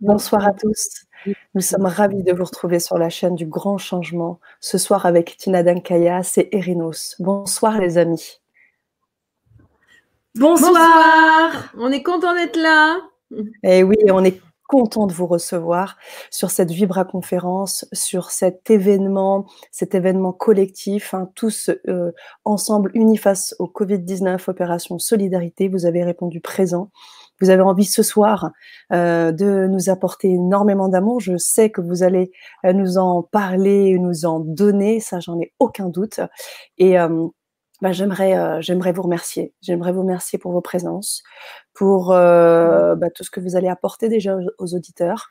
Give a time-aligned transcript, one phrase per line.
[0.00, 1.06] Bonsoir à tous.
[1.54, 5.36] Nous sommes ravis de vous retrouver sur la chaîne du Grand Changement, ce soir avec
[5.36, 7.16] Tina Dankayas et Erinos.
[7.18, 8.40] Bonsoir les amis.
[10.34, 11.72] Bonsoir.
[11.78, 12.98] On est content d'être là.
[13.62, 15.96] Et eh oui, on est content de vous recevoir
[16.30, 22.12] sur cette Vibra conférence, sur cet événement, cet événement collectif, hein, tous euh,
[22.44, 25.68] ensemble unis face au Covid-19, opération Solidarité.
[25.68, 26.90] Vous avez répondu présent.
[27.40, 28.50] Vous avez envie ce soir
[28.92, 31.20] euh, de nous apporter énormément d'amour.
[31.20, 32.30] Je sais que vous allez
[32.64, 36.20] euh, nous en parler, nous en donner, ça j'en ai aucun doute.
[36.78, 36.98] Et
[37.80, 39.54] bah, j'aimerais, euh, j'aimerais vous remercier.
[39.62, 41.22] J'aimerais vous remercier pour vos présences,
[41.72, 45.28] pour euh, bah, tout ce que vous allez apporter déjà aux, auditeurs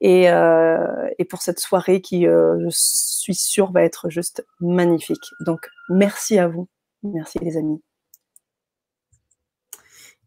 [0.00, 5.30] et, euh, et, pour cette soirée qui, je suis sûre, va être juste magnifique.
[5.40, 6.68] Donc, merci à vous.
[7.02, 7.82] Merci les amis.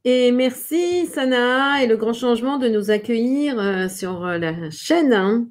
[0.04, 5.48] Et merci Sana et le grand changement de nous accueillir sur la chaîne hein,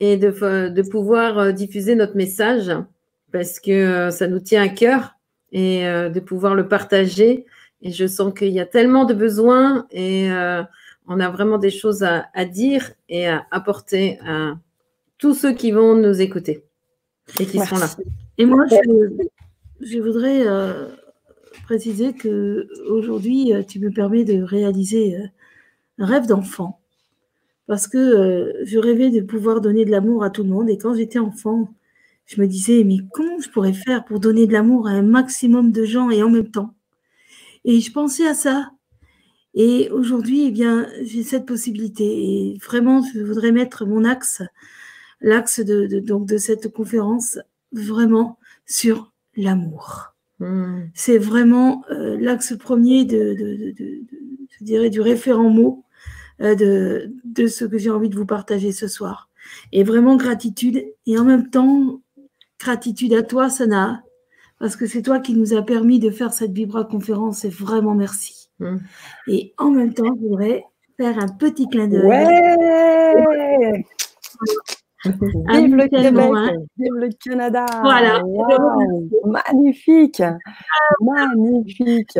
[0.00, 2.70] et de, de pouvoir diffuser notre message
[3.32, 5.16] parce que ça nous tient à cœur
[5.52, 7.46] et euh, de pouvoir le partager.
[7.82, 10.62] Et je sens qu'il y a tellement de besoins et euh,
[11.06, 14.54] on a vraiment des choses à, dire et à apporter à
[15.18, 16.64] tous ceux qui vont nous écouter
[17.38, 17.86] et qui sont là.
[18.38, 18.64] Et moi,
[19.80, 20.88] je, voudrais euh,
[21.62, 25.16] préciser que aujourd'hui, tu me permets de réaliser
[25.98, 26.80] un rêve d'enfant.
[27.66, 30.70] Parce que je rêvais de pouvoir donner de l'amour à tout le monde.
[30.70, 31.74] Et quand j'étais enfant,
[32.26, 35.72] je me disais, mais comment je pourrais faire pour donner de l'amour à un maximum
[35.72, 36.74] de gens et en même temps?
[37.64, 38.70] Et je pensais à ça.
[39.54, 42.04] Et aujourd'hui, eh bien, j'ai cette possibilité.
[42.04, 44.42] Et vraiment, je voudrais mettre mon axe,
[45.20, 47.38] l'axe de, donc de cette conférence,
[47.72, 50.15] vraiment sur l'amour.
[50.38, 50.84] Hmm.
[50.94, 53.34] C'est vraiment euh, l'axe premier de,
[53.78, 55.84] je dirais, du référent mot
[56.40, 59.30] euh, de, de ce que j'ai envie de vous partager ce soir.
[59.72, 60.84] Et vraiment gratitude.
[61.06, 62.00] Et en même temps,
[62.58, 64.02] Gratitude à toi, Sana,
[64.58, 67.94] parce que c'est toi qui nous a permis de faire cette Vibra conférence et vraiment
[67.94, 68.48] merci.
[68.58, 68.78] Hmm.
[69.28, 70.64] Et en même temps, je voudrais
[70.96, 72.06] faire un petit clin d'œil.
[72.06, 73.84] Ouais
[75.06, 76.52] Vive le Québec, hein.
[76.78, 77.66] vive le Canada.
[77.82, 78.22] Voilà.
[79.24, 80.22] Magnifique,
[81.00, 82.18] magnifique.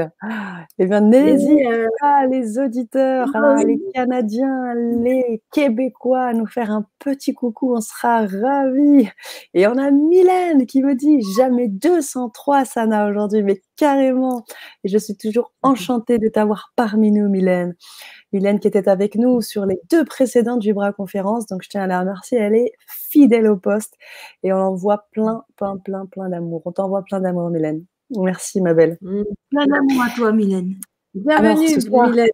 [0.78, 6.86] Eh bien, n'hésitez pas, les auditeurs, hein, les Canadiens, les Québécois, à nous faire un
[6.98, 7.74] petit coucou.
[7.74, 9.08] On sera ravis.
[9.54, 14.44] Et on a Mylène qui me dit jamais 203 Sana aujourd'hui, mais carrément.
[14.84, 17.74] Et je suis toujours enchantée de t'avoir parmi nous, Mylène.
[18.32, 21.46] Mylène qui était avec nous sur les deux précédentes Vibra conférences.
[21.46, 22.38] Donc, je tiens à la remercier.
[22.38, 23.94] Elle est fidèle au poste
[24.42, 26.62] et on envoie plein, plein, plein, plein d'amour.
[26.64, 27.84] On t'envoie plein d'amour, Mylène.
[28.10, 28.98] Merci, ma belle.
[29.00, 29.22] Mm.
[29.50, 30.74] Plein d'amour à toi, Mylène.
[31.14, 31.78] Bienvenue,
[32.10, 32.28] Mylène.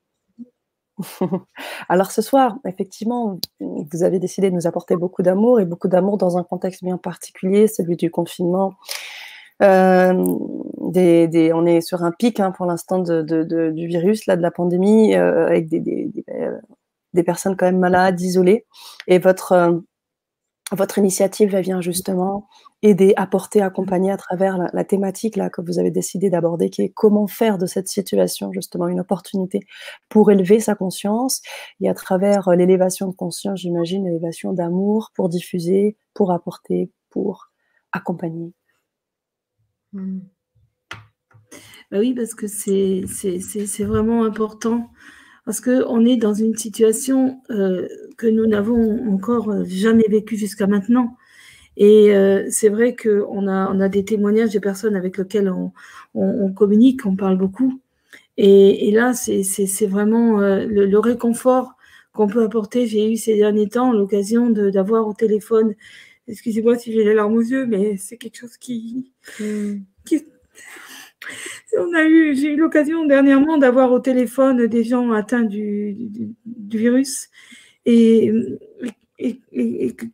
[1.88, 6.19] Alors ce soir, effectivement, vous avez décidé de nous apporter beaucoup d'amour et beaucoup d'amour
[6.19, 8.75] dans un contexte bien particulier, celui du confinement.
[9.62, 15.14] Euh, on est sur un pic hein, pour l'instant du virus, là, de la pandémie,
[15.14, 16.58] euh, avec des, euh,
[17.14, 18.66] des, personnes quand même malades, isolées.
[19.06, 19.78] Et votre,
[20.96, 22.48] initiative vient justement
[22.82, 26.88] aider, apporter, accompagner à travers la, thématique là, que vous avez décidé d'aborder, qui est
[26.90, 29.60] comment faire de cette situation justement une opportunité
[30.08, 31.42] pour élever sa conscience
[31.80, 37.52] et à travers l'élévation de conscience, j'imagine, l'élévation d'amour pour diffuser, pour apporter, pour
[37.92, 38.52] accompagner.
[39.92, 40.20] Mmh.
[41.91, 44.91] Bah oui, parce que c'est vraiment important.
[45.44, 50.66] Parce qu'on est dans une situation euh, que nous n'avons encore euh, jamais vécue jusqu'à
[50.66, 51.16] maintenant.
[51.76, 55.52] Et euh, c'est vrai qu'on a, des témoignages des personnes avec lesquelles
[56.14, 57.81] on, communique, on parle beaucoup.
[58.38, 61.75] Et, là, c'est vraiment le, réconfort
[62.12, 62.86] qu'on peut apporter.
[62.86, 65.75] J'ai eu ces derniers temps l'occasion d'avoir au téléphone,
[66.28, 69.12] excusez-moi si j'ai les larmes aux yeux, mais c'est quelque chose qui,
[70.04, 70.24] qui
[71.78, 75.96] on a eu, j'ai eu l'occasion dernièrement d'avoir au téléphone des gens atteints du,
[76.44, 77.28] virus
[77.86, 78.32] et,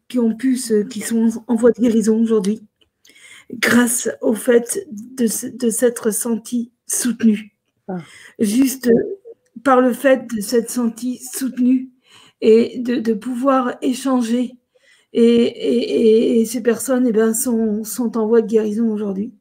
[0.08, 0.58] qui ont pu,
[0.90, 2.62] qui sont en voie de guérison aujourd'hui,
[3.52, 7.52] grâce au fait de, s'être senti soutenu.
[7.88, 7.99] Ah.
[8.38, 8.90] Juste
[9.64, 11.90] par le fait de s'être senti soutenu
[12.40, 14.57] et de, pouvoir échanger.
[15.12, 17.82] Et, ces personnes eh ben, sont,
[18.16, 19.34] en voie de guérison aujourd'hui.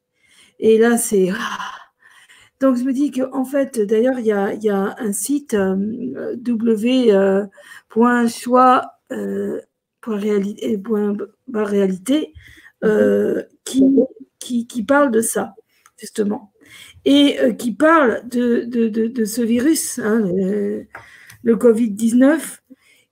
[0.60, 1.30] Et là, c'est.
[1.32, 1.78] Ah.
[2.60, 5.76] Donc, je me dis qu'en fait, d'ailleurs, il y a, un site euh,
[12.84, 13.44] euh,
[14.40, 15.54] qui, parle de ça,
[16.00, 16.52] justement.
[17.06, 20.22] Et euh, qui parle de, ce virus, hein,
[21.44, 22.60] le Covid-19,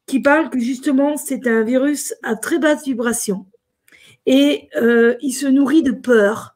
[0.08, 3.46] qui parle que justement c'est un virus à très basse vibration.
[4.26, 6.56] Et euh, il se nourrit de peur,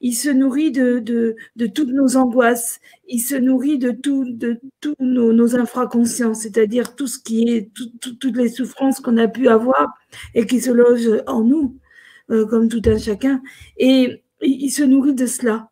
[0.00, 2.78] il se nourrit de, de, de, toutes nos angoisses,
[3.08, 5.48] il se nourrit de tout, de tous nos, nos
[6.34, 9.88] c'est-à-dire tout ce qui est toutes les souffrances qu'on a pu avoir
[10.34, 11.76] et qui se logent en nous,
[12.30, 13.42] euh, comme tout un chacun,
[13.76, 15.70] et il se nourrit de cela.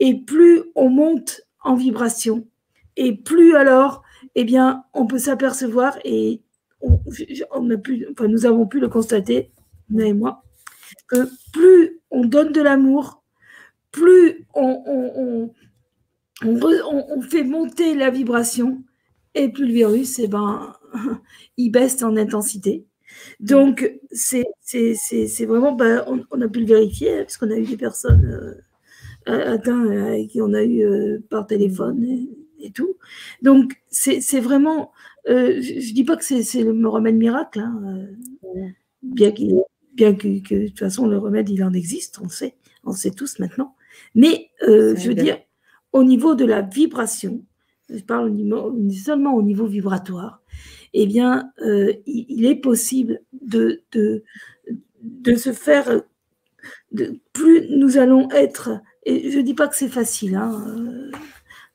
[0.00, 2.48] Et plus on monte en vibration,
[2.96, 4.02] et plus alors,
[4.34, 6.42] eh bien, on peut s'apercevoir et
[6.80, 9.50] on, a pu, enfin, nous avons pu le constater,
[9.88, 10.42] moi et moi,
[11.08, 13.22] que plus on donne de l'amour,
[13.90, 15.50] plus on,
[16.44, 18.82] on, fait monter la vibration,
[19.34, 20.74] et plus le virus, eh ben,
[21.56, 22.86] il baisse en intensité.
[23.40, 24.44] Donc, c'est
[25.46, 28.60] vraiment, ben, on, a pu le vérifier, hein, puisqu'on a eu des personnes
[29.28, 32.26] euh, atteintes euh, qui on a eu euh, par téléphone
[32.60, 32.96] et, tout.
[33.42, 34.92] Donc, c'est vraiment,
[35.26, 38.06] je ne dis pas que c'est le remède miracle, hein,
[39.02, 39.60] bien qu'il
[39.94, 43.40] bien que, de toute façon le remède il en existe, on sait, on sait tous
[43.40, 43.74] maintenant.
[44.14, 45.38] Mais je veux dire,
[45.92, 47.42] au niveau de la vibration,
[47.88, 48.32] je parle
[48.92, 50.42] seulement au niveau vibratoire,
[50.94, 54.24] eh bien, euh, il, est possible de, de,
[55.02, 56.02] de se faire,
[56.92, 58.70] de, plus nous allons être,
[59.04, 61.10] et je ne dis pas que c'est facile, hein, euh,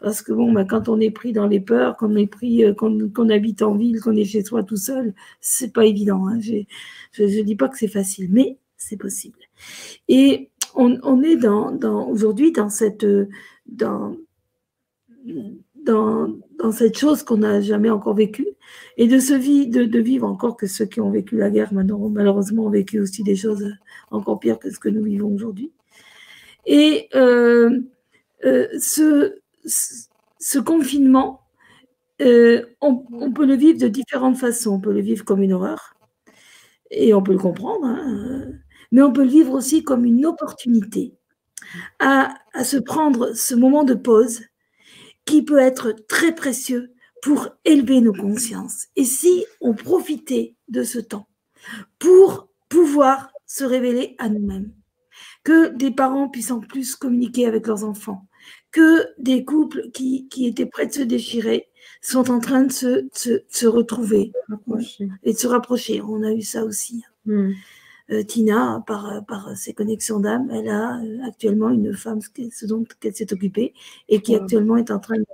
[0.03, 2.73] parce que bon, bah, quand on est pris dans les peurs, qu'on est pris, euh,
[2.73, 6.27] qu'on habite en ville, qu'on est chez soi tout seul, c'est pas évident.
[6.27, 9.39] Hein, je ne dis pas que c'est facile, mais c'est possible.
[10.09, 13.05] Et on, on est dans, dans aujourd'hui dans cette
[13.65, 14.17] dans
[15.85, 18.47] dans, dans cette chose qu'on n'a jamais encore vécue
[18.97, 21.73] et de, se vie, de, de, vivre encore que ceux qui ont vécu la guerre
[21.73, 23.65] malheureusement ont vécu aussi des choses
[24.11, 25.71] encore pires que ce que nous vivons aujourd'hui.
[26.65, 27.81] Et euh,
[28.45, 31.41] euh, ce, ce, confinement,
[32.21, 34.75] euh, on, peut le vivre de différentes façons.
[34.75, 35.95] On peut le vivre comme une horreur
[36.91, 38.51] et on peut le comprendre, hein,
[38.91, 41.13] mais on peut le vivre aussi comme une opportunité
[41.99, 44.41] à, à se prendre ce moment de pause
[45.25, 46.93] qui peut être très précieux
[47.23, 48.87] pour élever nos consciences.
[48.95, 51.27] Et si on profitait de ce temps
[51.97, 54.73] pour pouvoir se révéler à nous-mêmes,
[55.43, 58.27] que des parents puissent en plus communiquer avec leurs enfants,
[58.73, 61.69] que des couples qui, qui étaient prêts de se déchirer
[62.01, 64.33] sont en train de se, se, retrouver
[65.23, 66.01] et de se rapprocher.
[66.01, 67.03] On a eu ça aussi.
[67.25, 67.51] Hmm.
[68.11, 72.19] Euh, Tina, par, par ses connexions d'âme, elle a euh, actuellement une femme,
[72.51, 73.73] ce dont elle s'est occupée,
[74.09, 75.25] et qui actuellement est en train de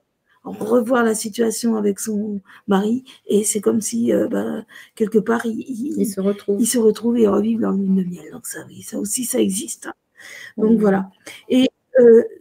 [0.44, 3.04] revoir la situation avec son mari.
[3.26, 4.64] Et c'est comme si, euh, bah,
[4.94, 6.62] quelque part, il, se retrouve.
[6.62, 8.32] il se retrouve et revivent leur lune de miel.
[8.32, 9.88] Donc ça, oui, ça aussi, ça existe.
[9.88, 9.94] Hein.
[10.58, 11.10] Donc voilà.
[11.50, 11.70] Et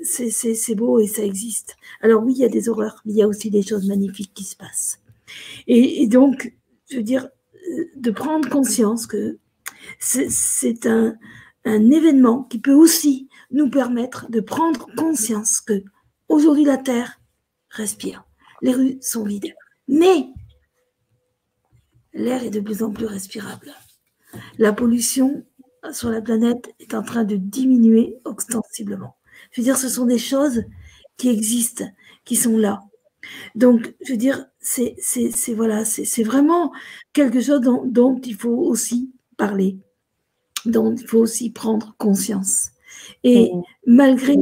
[0.03, 1.77] c'est beau et ça existe.
[2.01, 4.33] Alors oui, il y a des horreurs, mais il y a aussi des choses magnifiques
[4.35, 5.01] qui se passent.
[5.67, 6.55] et donc,
[6.91, 7.29] je veux dire,
[7.97, 9.39] de prendre conscience que
[9.99, 11.17] c'est un,
[11.65, 15.83] événement qui peut aussi nous permettre de prendre conscience que
[16.29, 17.21] aujourd'hui la Terre
[17.69, 18.25] respire,
[18.63, 19.55] les rues sont vides,
[19.87, 20.29] mais
[22.15, 23.75] l'air est de plus en plus respirable.
[24.59, 25.45] La pollution
[25.93, 29.18] sur la planète est en train de diminuer ostensiblement.
[29.51, 30.65] Je veux dire, ce sont des choses
[31.17, 31.85] qui existent,
[32.25, 32.81] qui sont là.
[33.55, 34.97] Donc, je veux dire, c'est
[35.55, 36.73] voilà, c'est vraiment
[37.13, 39.79] quelque chose dont il faut aussi parler,
[40.65, 42.71] dont il faut aussi prendre conscience.
[43.25, 43.63] Et mmh.
[43.87, 44.37] malgré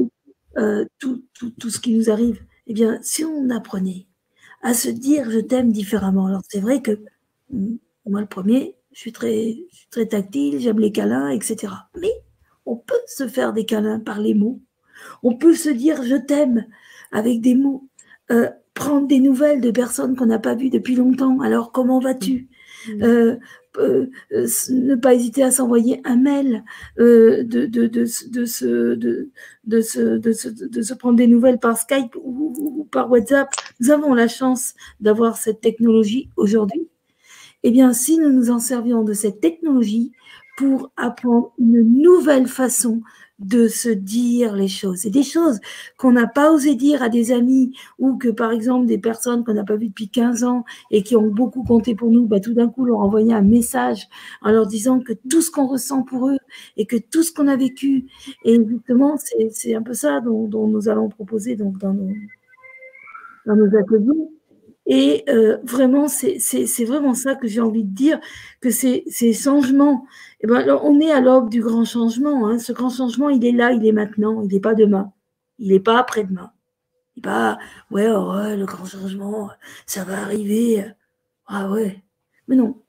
[0.58, 1.24] euh, tout,
[1.58, 4.06] tout, ce qui nous arrive, eh bien, si on apprenait
[4.62, 6.98] à se dire je t'aime différemment, alors c'est vrai que
[7.50, 9.56] mmh, moi le premier, je suis très,
[9.90, 11.72] très tactile, j'aime les câlins, etc.
[12.00, 12.12] Mais
[12.64, 14.60] on peut se faire des câlins par les mots.
[15.22, 16.66] On peut se dire je t'aime
[17.12, 17.88] avec des mots.
[18.30, 21.40] Euh, prendre des nouvelles de personnes qu'on n'a pas vues depuis longtemps.
[21.40, 22.48] Alors, comment vas-tu?
[22.88, 23.02] Mmh.
[23.02, 23.36] euh,
[23.78, 26.64] euh, euh, ne pas hésiter à s'envoyer un mail,
[26.98, 29.30] de, de, de, de, se, de,
[29.64, 33.48] de, se, de, se, de se prendre des nouvelles par Skype ou, par WhatsApp.
[33.80, 36.88] Nous avons la chance d'avoir cette technologie aujourd'hui.
[37.62, 40.12] Eh bien, si nous nous en servions de cette technologie
[40.56, 43.02] pour apprendre une nouvelle façon
[43.38, 44.98] de se dire les choses.
[45.00, 45.60] C'est des choses
[45.98, 49.54] qu'on n'a pas osé dire à des amis ou que, par exemple, des personnes qu'on
[49.54, 52.54] n'a pas vues depuis 15 ans et qui ont beaucoup compté pour nous, bah, tout
[52.54, 54.08] d'un coup, leur envoyer un message
[54.42, 56.38] en leur disant que tout ce qu'on ressent pour eux
[56.76, 58.06] et que tout ce qu'on a vécu,
[58.44, 59.16] et justement,
[59.50, 62.10] c'est un peu ça dont, nous allons proposer donc, dans, nos,
[63.46, 64.30] dans nos ateliers.
[64.86, 68.20] Et euh, vraiment, c'est vraiment ça que j'ai envie de dire,
[68.60, 70.06] que ces, ces changements,
[70.40, 72.48] eh ben, on est à l'aube du grand changement.
[72.48, 72.58] Hein.
[72.58, 75.12] Ce grand changement, il est là, il est maintenant, il n'est pas demain,
[75.58, 76.52] il n'est pas après-demain.
[77.16, 77.58] Il n'est pas,
[77.90, 79.50] ouais, oh, ouais, le grand changement,
[79.86, 80.84] ça va arriver.
[81.46, 82.02] Ah ouais,
[82.46, 82.80] Mais non,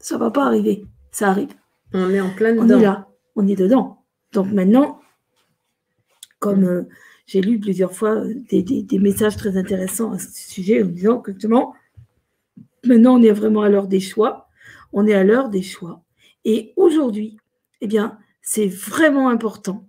[0.00, 0.84] ça va pas arriver.
[1.12, 1.54] Ça arrive.
[1.92, 2.64] On est en plein dedans.
[2.64, 4.02] On est là, on est dedans.
[4.32, 5.00] Donc maintenant,
[6.40, 6.88] comme euh,
[7.26, 11.74] j'ai lu plusieurs fois des, messages très intéressants à ce sujet en disant que justement,
[12.84, 14.48] maintenant on est vraiment à l'heure des choix.
[14.92, 16.02] On est à l'heure des choix.
[16.44, 17.36] Et aujourd'hui,
[17.80, 19.88] eh bien, c'est vraiment important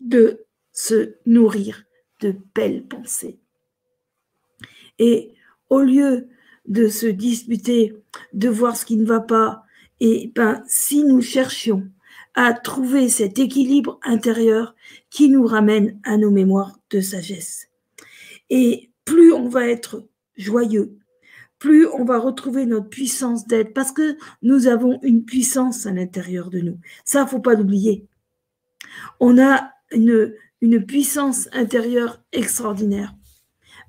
[0.00, 1.84] de se nourrir
[2.20, 3.38] de belles pensées.
[4.98, 5.34] Et
[5.68, 6.28] au lieu
[6.66, 7.94] de se disputer,
[8.32, 9.64] de voir ce qui ne va pas,
[10.00, 11.88] et ben, si nous cherchions
[12.34, 14.74] à trouver cet équilibre intérieur
[15.10, 17.68] qui nous ramène à nos mémoires de sagesse.
[18.50, 20.96] Et plus on va être joyeux,
[21.58, 26.50] plus on va retrouver notre puissance d'être, parce que nous avons une puissance à l'intérieur
[26.50, 26.78] de nous.
[27.04, 28.06] Ça, faut pas l'oublier.
[29.20, 33.14] On a une, une puissance intérieure extraordinaire.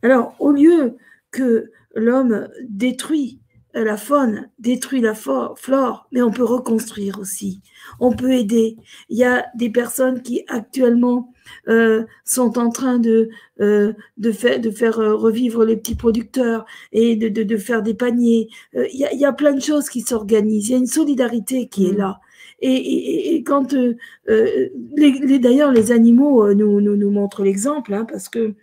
[0.01, 0.97] Alors, au lieu
[1.31, 3.39] que l'homme détruit
[3.73, 7.61] la faune, détruit la flore, mais on peut reconstruire aussi.
[7.99, 8.77] On peut aider.
[9.09, 11.33] Il y a des personnes qui actuellement
[11.67, 13.29] euh, sont en train de,
[13.61, 17.93] euh, de, faire, de faire euh, revivre les petits producteurs et de, de, faire des
[17.93, 18.49] paniers.
[18.73, 20.69] il, y a, il, y a, plein de choses qui s'organisent.
[20.69, 21.97] Il y a une solidarité qui est mmh.
[21.97, 22.19] là.
[22.59, 28.53] Et, et, quand les, d'ailleurs les animaux nous, nous, nous montrent l'exemple, hein, parce que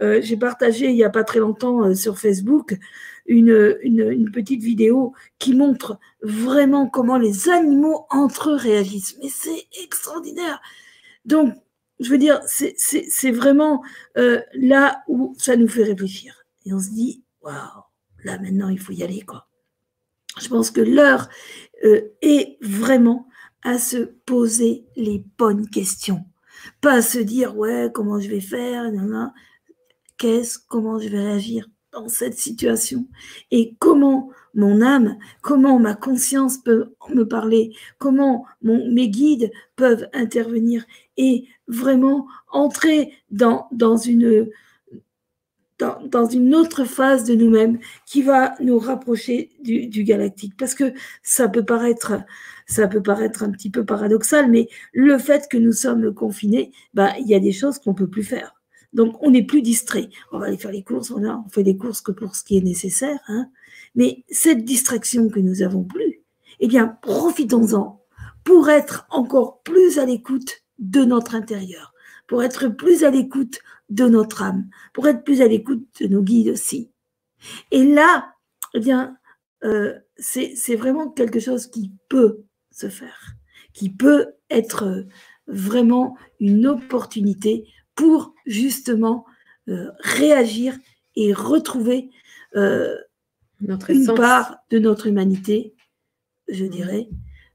[0.00, 2.78] j'ai partagé il n'y a pas très longtemps sur Facebook
[3.26, 9.16] une, une, petite vidéo qui montre vraiment comment les animaux entre eux réagissent.
[9.22, 10.60] Mais c'est extraordinaire.
[11.24, 11.54] Donc,
[12.00, 13.82] je veux dire, c'est vraiment
[14.16, 16.44] euh, là où ça nous fait réfléchir.
[16.66, 17.54] Et on se dit, waouh,
[18.24, 19.46] là maintenant, il faut y aller, quoi.
[20.40, 21.28] Je pense que l'heure
[21.84, 23.28] euh, est vraiment
[23.62, 26.24] à se poser les bonnes questions.
[26.80, 28.90] Pas à se dire, ouais, comment je vais faire,
[30.16, 31.68] qu'est-ce, comment je vais réagir?
[31.92, 33.06] Dans cette situation
[33.50, 40.84] et comment mon âme, comment ma conscience peut me parler, comment mes guides peuvent intervenir
[41.16, 44.48] et vraiment entrer dans, une,
[46.54, 50.54] autre phase de nous-mêmes qui va nous rapprocher du, galactique.
[50.56, 52.14] Parce que ça peut paraître,
[52.66, 57.12] ça peut paraître un petit peu paradoxal, mais le fait que nous sommes confinés, bah,
[57.18, 58.61] il y a des choses qu'on peut plus faire.
[58.92, 60.10] Donc, on n'est plus distrait.
[60.32, 62.62] On va aller faire les courses, on, fait des courses que pour ce qui est
[62.62, 63.20] nécessaire.
[63.28, 63.48] Hein.
[63.94, 66.22] Mais cette distraction que nous avons plus,
[66.60, 68.02] eh bien, profitons-en
[68.44, 71.92] pour être encore plus à l'écoute de notre intérieur,
[72.26, 76.22] pour être plus à l'écoute de notre âme, pour être plus à l'écoute de nos
[76.22, 76.90] guides aussi.
[77.70, 78.34] Et là,
[78.74, 79.16] eh bien,
[79.64, 83.34] euh, c'est vraiment quelque chose qui peut se faire,
[83.74, 85.06] qui peut être
[85.46, 89.24] vraiment une opportunité pour justement
[89.68, 90.78] euh, réagir
[91.16, 92.10] et retrouver
[92.56, 92.96] euh,
[93.60, 95.74] notre une part de notre humanité,
[96.48, 97.08] je dirais,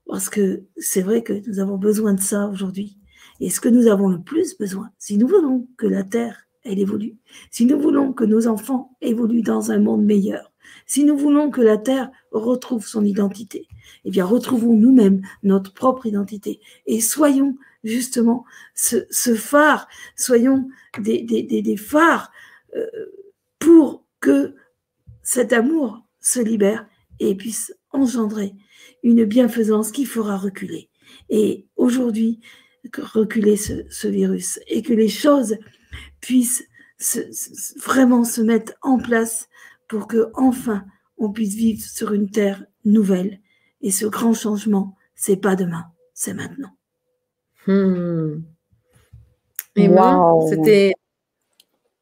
[0.08, 2.98] parce que c'est vrai que nous avons besoin de ça aujourd'hui.
[3.40, 6.80] Et ce que nous avons le plus besoin, si nous voulons que la Terre, elle
[6.80, 7.18] évolue,
[7.52, 10.47] si nous voulons que nos enfants évoluent dans un monde meilleur,
[10.86, 13.68] si nous voulons que la Terre retrouve son identité,
[14.06, 19.06] eh bien, retrouvons nous-mêmes notre propre identité et soyons justement ce,
[19.36, 20.68] phare, soyons
[21.00, 22.32] des, phares
[22.76, 22.86] euh,
[23.60, 24.56] pour que
[25.24, 26.88] cet amour se libère
[27.20, 28.54] et puisse engendrer
[29.04, 30.90] une bienfaisance qui fera reculer.
[31.30, 32.40] Et aujourd'hui,
[32.98, 35.58] reculer ce, virus et que les choses
[36.22, 36.68] puissent
[37.78, 39.50] vraiment se mettre en place
[39.88, 40.86] pour que enfin
[41.18, 43.40] on puisse vivre sur une terre nouvelle.
[43.82, 46.72] Et ce grand changement, c'est pas demain, c'est maintenant.
[47.66, 48.42] Hmm.
[49.76, 50.48] Et wow.
[50.50, 50.94] c'était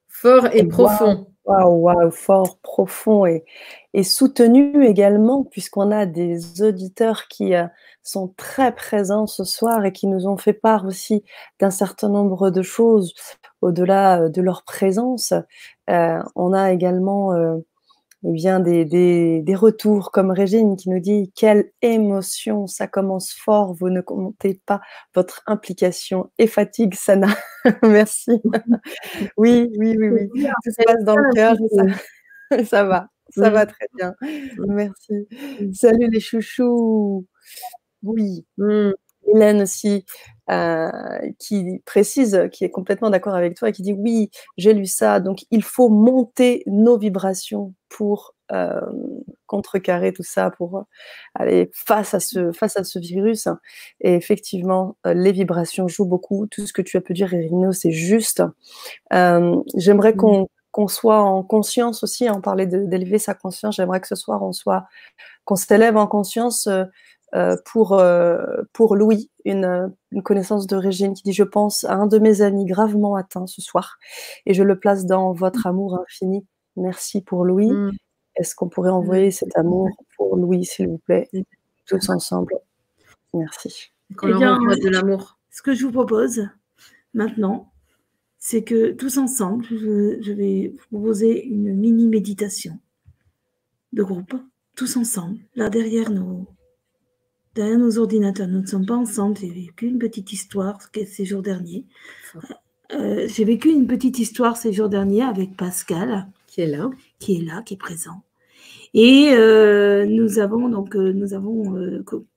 [0.07, 1.27] fort et profond.
[1.45, 3.45] Waouh, wow, fort, profond et,
[3.93, 7.67] et soutenu également, puisqu'on a des auditeurs qui euh,
[8.01, 11.23] sont très présents ce soir et qui nous ont fait part aussi
[11.59, 13.13] d'un certain nombre de choses
[13.61, 15.33] au-delà euh, de leur présence.
[15.87, 17.31] Euh, on a également
[18.27, 23.31] eh bien, des, des, des, retours comme Régine qui nous dit quelle émotion, ça commence
[23.31, 24.81] fort, vous ne comptez pas
[25.13, 27.27] votre implication et fatigue, Sana.
[27.83, 28.41] Merci.
[29.37, 30.29] oui, oui, oui, oui.
[30.63, 31.55] Tout se passe dans le cœur.
[32.49, 34.15] Ça, ça, va, ça va très bien.
[34.57, 35.27] Merci.
[35.73, 37.27] Salut les chouchous.
[38.01, 38.45] Oui.
[39.33, 40.05] Hélène aussi,
[40.51, 40.91] euh,
[41.39, 45.19] qui précise, qui est complètement d'accord avec toi et qui dit oui, j'ai lu ça,
[45.19, 48.79] donc il faut monter nos vibrations pour euh,
[49.47, 50.85] contrecarrer tout ça, pour
[51.33, 53.47] aller face à ce, face à ce virus.
[54.01, 56.45] Et effectivement, euh, les vibrations jouent beaucoup.
[56.47, 58.43] Tout ce que tu as pu dire, Irino, c'est juste.
[59.11, 62.29] J'aimerais qu'on qu'on soit en conscience aussi.
[62.29, 63.77] On parlait d'élever sa conscience.
[63.77, 64.85] J'aimerais que ce soir, on soit,
[65.45, 66.67] qu'on s'élève en conscience
[67.65, 72.17] pour, euh, pour Louis, une, une, connaissance d'origine qui dit Je pense à un de
[72.17, 73.97] mes amis gravement atteint ce soir
[74.45, 76.45] et je le place dans votre amour infini.
[76.77, 77.71] Merci pour Louis.
[77.71, 77.91] Mm.
[78.37, 81.29] Est-ce qu'on pourrait envoyer cet amour pour Louis, s'il vous plaît,
[81.85, 82.55] tous ensemble
[83.33, 83.91] Merci.
[84.11, 85.37] Eh bien, de l'amour.
[85.51, 86.47] Ce que je vous propose
[87.13, 87.71] maintenant,
[88.37, 92.79] c'est que tous ensemble, je, vais vous proposer une mini méditation
[93.93, 94.35] de groupe,
[94.75, 96.45] tous ensemble, là derrière nos,
[97.55, 98.47] derrière nos ordinateurs.
[98.47, 101.85] Nous ne sommes pas ensemble, j'ai vécu une petite histoire ces jours derniers.
[102.93, 106.27] Euh, j'ai vécu une petite histoire ces jours derniers avec Pascal.
[106.47, 106.89] Qui est là.
[107.19, 108.21] Qui est là, qui est présent.
[108.93, 111.75] Et euh, nous avons donc euh, nous avons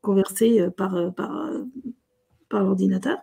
[0.00, 1.50] conversé par, par,
[2.48, 3.18] par l'ordinateur.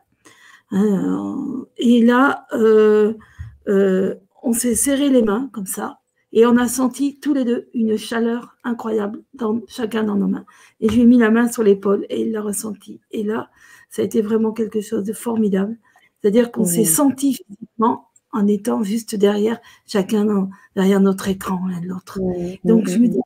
[0.72, 6.00] Hein, et là, on s'est serré les mains comme ça.
[6.36, 10.46] Et on a senti tous les deux une chaleur incroyable, dans, chacun dans nos mains.
[10.82, 13.00] Et je lui ai mis la main sur l'épaule et il l'a ressenti.
[13.12, 13.50] Et là,
[13.89, 15.77] ça a été vraiment quelque chose de formidable.
[16.22, 21.88] C'est-à-dire qu'on s'est senti physiquement en étant juste derrière chacun derrière notre écran l'un de
[21.88, 22.20] l'autre.
[22.65, 23.20] Donc je me dis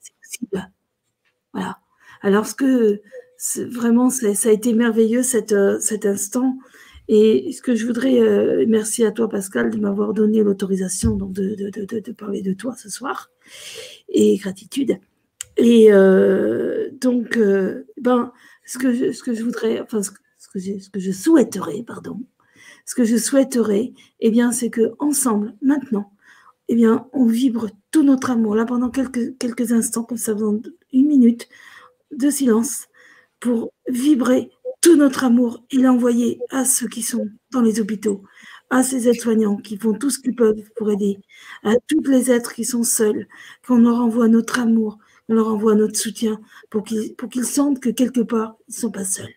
[0.00, 0.70] c'est possible.
[1.52, 1.78] Voilà.
[2.22, 3.00] Alors ce que
[3.70, 6.58] vraiment ça, a été merveilleux cet, euh, cet instant
[7.08, 11.54] et ce que je voudrais, euh, merci à toi Pascal de m'avoir donné l'autorisation de,
[11.54, 13.30] de, de, de, parler de toi ce soir
[14.08, 14.98] et gratitude.
[15.56, 18.32] Et euh, donc, euh, ben,
[18.64, 21.82] ce que, je, ce que je voudrais, enfin, ce, que, je, ce que je souhaiterais,
[21.86, 22.20] pardon,
[22.84, 26.12] ce que je souhaiterais, eh bien, c'est que ensemble, maintenant,
[26.68, 30.60] eh bien, on vibre tout notre amour là pendant quelques, quelques instants, comme ça, pendant
[30.92, 31.48] une minute
[32.10, 32.86] de silence,
[33.40, 34.50] pour vibrer
[34.86, 38.22] tout notre amour et l'envoyer à ceux qui sont dans les hôpitaux,
[38.70, 41.18] à ces aides-soignants qui font tout ce qu'ils peuvent pour aider,
[41.64, 43.26] à tous les êtres qui sont seuls,
[43.66, 46.40] qu'on leur envoie notre amour, qu'on leur envoie notre soutien
[46.70, 49.34] pour qu'ils pour qu'ils sentent que quelque part, ils ne sont pas seuls.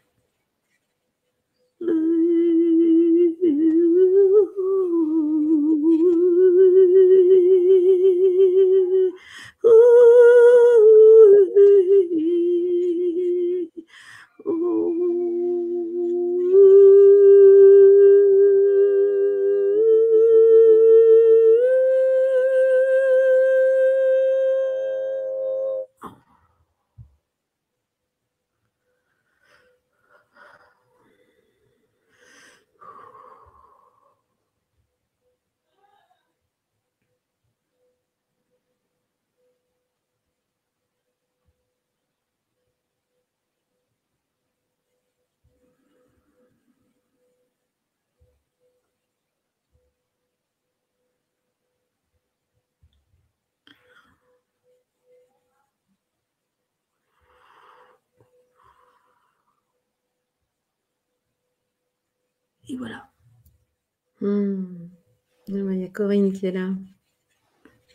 [65.99, 66.69] Corinne qui est là.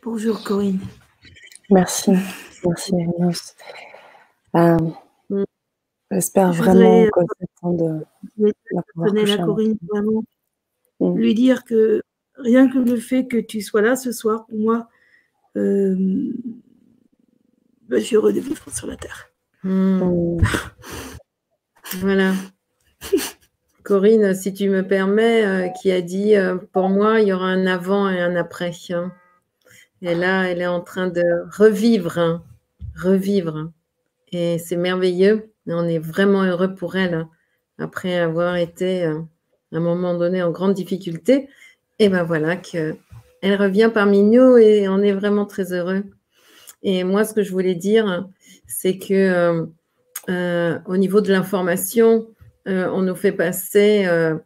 [0.03, 0.79] Bonjour Corinne.
[1.71, 2.11] Merci.
[2.63, 3.57] Merci Agnès.
[4.57, 4.77] Euh,
[5.31, 5.45] hmm.
[6.11, 7.21] J'espère vraiment que
[7.73, 8.05] de
[8.37, 8.83] la,
[9.25, 10.23] la Corinne, vraiment.
[11.01, 11.17] Hmm.
[11.17, 12.03] Lui dire que
[12.37, 14.87] rien que le fait que tu sois là ce soir, pour moi,
[15.57, 16.31] euh,
[17.89, 19.31] ben, je suis heureux de vivre sur la terre.
[22.03, 22.35] voilà.
[23.85, 27.49] Corinne, si tu me permets, euh, qui a dit euh, pour moi, il y aura
[27.49, 28.73] un avant et un après.
[28.91, 29.13] Hein.
[30.01, 31.23] Et là, elle est en train de
[31.55, 32.43] revivre, hein,
[32.97, 33.71] revivre.
[34.33, 35.51] Et c'est merveilleux.
[35.67, 37.31] On est vraiment heureux pour elle hein,
[37.79, 39.19] après avoir été euh,
[39.73, 41.51] à un moment donné en grande difficulté.
[41.99, 42.97] Et ben voilà que
[43.43, 46.05] elle revient parmi nous et on est vraiment très heureux.
[46.83, 48.27] Et moi, ce que je voulais dire,
[48.67, 49.69] c'est que
[50.29, 52.27] au niveau de l'information,
[52.67, 54.37] euh, on nous fait passer euh,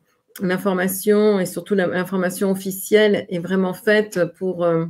[0.41, 4.87] l'information et surtout l'information officielle est vraiment faite pour euh,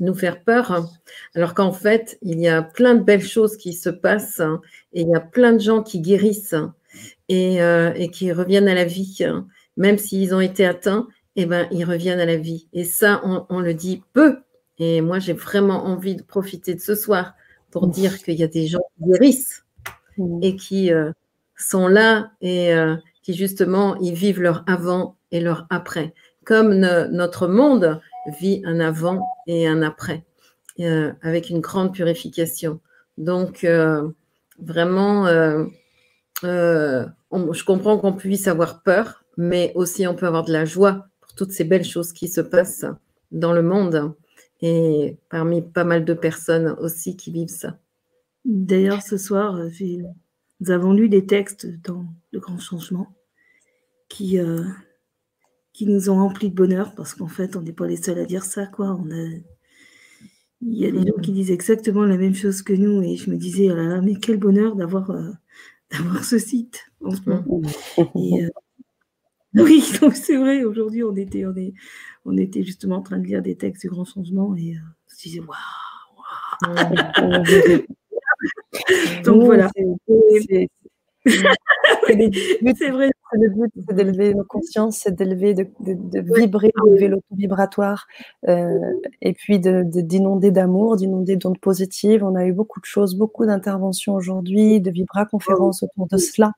[0.00, 0.88] nous faire peur,
[1.34, 4.42] alors qu'en fait, il y a plein de belles choses qui se passent
[4.92, 6.56] et il y a plein de gens qui guérissent
[7.28, 9.18] et, qui reviennent à la vie,
[9.76, 12.66] même s'ils ont été atteints, eh ben, ils reviennent à la vie.
[12.72, 14.38] Et ça, on, le dit peu.
[14.78, 17.34] Et moi, j'ai vraiment envie de profiter de ce soir
[17.70, 19.64] pour dire qu'il y a des gens qui guérissent
[20.42, 20.90] et qui,
[21.64, 26.14] sont là et euh, qui justement, ils vivent leur avant et leur après.
[26.44, 28.00] Comme notre monde
[28.38, 30.24] vit un avant et un après,
[30.80, 32.80] euh, avec une grande purification.
[33.16, 34.08] Donc, euh,
[34.58, 35.26] vraiment,
[36.42, 41.34] je comprends qu'on puisse avoir peur, mais aussi on peut avoir de la joie pour
[41.34, 42.84] toutes ces belles choses qui se passent
[43.32, 44.14] dans le monde
[44.60, 47.78] et parmi pas mal de personnes aussi qui vivent ça.
[48.44, 49.58] D'ailleurs, ce soir,
[50.60, 53.14] nous avons lu des textes dans Le Grand Changement
[54.08, 54.64] qui, euh,
[55.72, 58.24] qui nous ont remplis de bonheur parce qu'en fait, on n'est pas les seuls à
[58.24, 58.66] dire ça.
[58.66, 58.98] Quoi.
[60.60, 63.30] Il y a des gens qui disent exactement la même chose que nous et je
[63.30, 65.30] me disais, oh là là, mais quel bonheur d'avoir euh,
[65.90, 67.62] d'avoir ce site en ce moment.
[67.98, 68.48] Euh,
[69.54, 71.44] oui, c'est vrai, aujourd'hui, on était,
[72.24, 74.76] on, était justement en train de lire des textes du grand changement et
[75.10, 75.56] je disais, waouh,
[76.66, 77.84] waouh.
[79.24, 79.70] Donc voilà.
[79.74, 80.68] C'est
[82.90, 83.10] vrai.
[83.32, 88.06] Le but, c'est d'élever nos consciences, c'est d'élever, de, de, vibrer, d'élever l'auto-vibratoire,
[88.48, 88.78] euh,
[89.22, 92.22] et puis d'inonder d'amour, d'inonder d'ondes positives.
[92.22, 96.52] On a eu beaucoup de choses, beaucoup d'interventions aujourd'hui, de vibra-conférences autour de cela.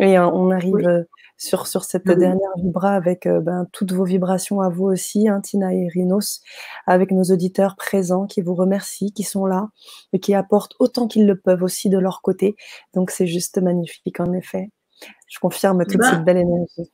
[0.00, 1.06] Et euh, on arrive
[1.42, 5.74] sur, sur cette dernière vibra avec ben, toutes vos vibrations à vous aussi, hein, Tina
[5.74, 6.40] et Rhinos,
[6.86, 9.68] avec nos auditeurs présents qui vous remercient, qui sont là
[10.12, 12.54] et qui apportent autant qu'ils le peuvent aussi de leur côté.
[12.94, 14.70] Donc c'est juste magnifique en effet.
[15.28, 16.10] Je confirme toute bah.
[16.10, 16.92] cette belle énergie.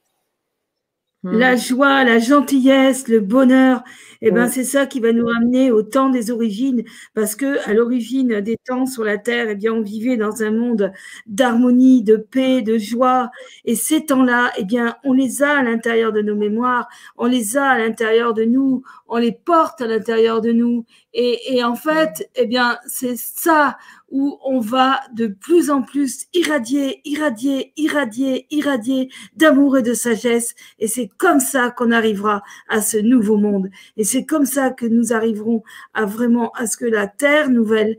[1.25, 1.59] La hmm.
[1.59, 3.83] joie, la gentillesse, le bonheur,
[4.21, 7.75] eh ben, c'est ça qui va nous ramener au temps des origines, parce que à
[7.75, 10.93] l'origine des temps sur la terre, eh bien, on vivait dans un monde
[11.27, 13.31] d'harmonie, de paix, de joie,
[13.65, 17.57] et ces temps-là, eh bien, on les a à l'intérieur de nos mémoires, on les
[17.57, 22.31] a à l'intérieur de nous, on les porte à l'intérieur de nous, et, en fait,
[22.37, 23.79] eh bien, c'est ça
[24.11, 30.55] où on va de plus en plus irradier, irradier, irradier, irradier d'amour et de sagesse.
[30.79, 33.71] Et c'est comme ça qu'on arrivera à ce nouveau monde.
[33.97, 35.63] Et c'est comme ça que nous arriverons
[35.95, 37.99] à vraiment, à ce que la terre nouvelle,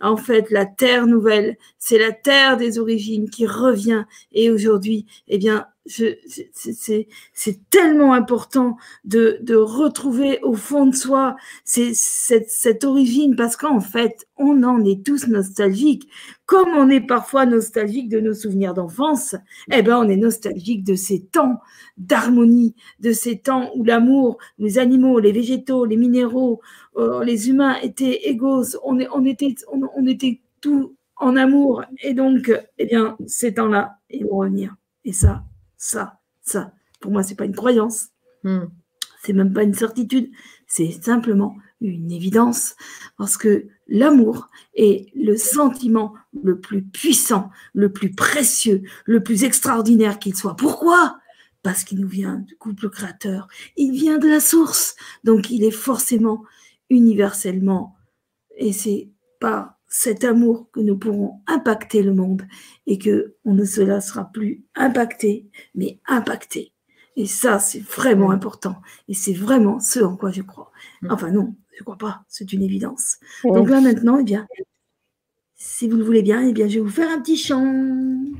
[0.00, 4.04] en fait, la terre nouvelle, c'est la terre des origines qui revient.
[4.32, 11.96] Et aujourd'hui, eh bien, c'est tellement important de, de, retrouver au fond de soi cette,
[12.48, 16.08] cette origine parce qu'en fait, on en est tous nostalgiques.
[16.46, 19.36] Comme on est parfois nostalgique de nos souvenirs d'enfance,
[19.72, 21.60] eh ben, on est nostalgique de ces temps
[21.96, 26.60] d'harmonie, de ces temps où l'amour, les animaux, les végétaux, les minéraux,
[26.96, 28.64] euh, les humains étaient égaux.
[28.84, 31.84] On, on, était, on, on était tout en amour.
[32.02, 34.74] Et donc, eh bien, ces temps-là, ils vont revenir.
[35.04, 35.42] Et ça,
[35.80, 36.72] ça, ça.
[37.00, 38.10] Pour moi, c'est pas une croyance.
[38.44, 38.66] Hmm.
[39.24, 40.30] C'est même pas une certitude.
[40.66, 42.76] C'est simplement une évidence
[43.16, 46.14] parce que l'amour est le sentiment
[46.44, 50.54] le plus puissant, le plus précieux, le plus extraordinaire qu'il soit.
[50.54, 51.18] Pourquoi?
[51.62, 53.48] Parce qu'il nous vient du couple créateur.
[53.76, 54.94] Il vient de la source.
[55.24, 56.44] Donc, il est forcément
[56.90, 57.96] universellement.
[58.56, 62.42] Et c'est pas cet amour que nous pourrons impacter le monde
[62.86, 66.72] et que on ne se laissera plus impacter, mais impacter.
[67.16, 68.76] Et ça, c'est vraiment important.
[69.08, 70.70] Et c'est vraiment ce en quoi je crois.
[71.02, 71.08] Mm.
[71.10, 72.22] Enfin non, je crois pas.
[72.28, 73.18] C'est une évidence.
[73.44, 74.46] Donc là maintenant, eh bien,
[75.56, 77.64] si vous le voulez bien, eh bien, je vais vous faire un petit chant.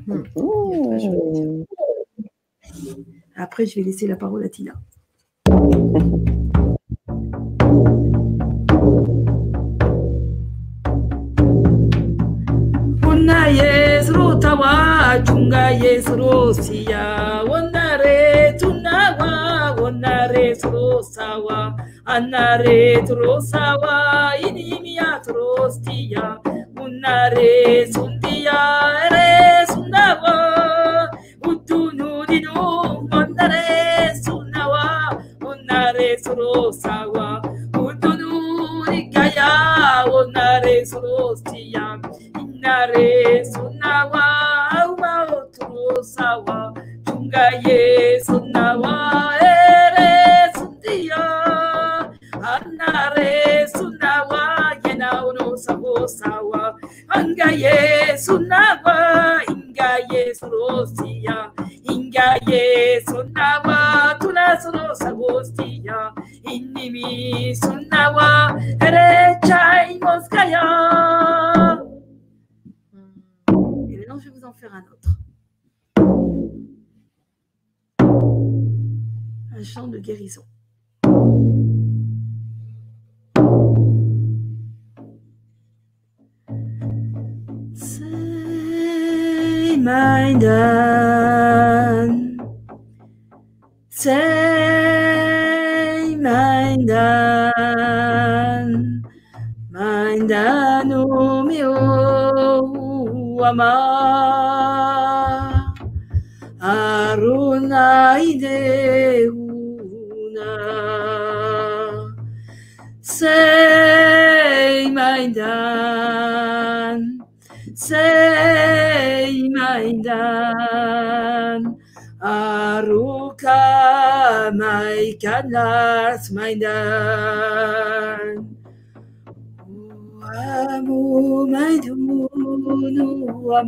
[0.07, 0.23] Mm.
[3.35, 4.75] Après, je vais laisser la parole à Tina.
[13.31, 17.07] na Yesu tawachunga Yesu siya
[17.51, 20.57] wanare tunawa wanare
[21.03, 23.03] sawa anare
[23.41, 26.39] sawa inimia trostiya
[26.83, 28.61] unare sundiya
[29.07, 29.67] ere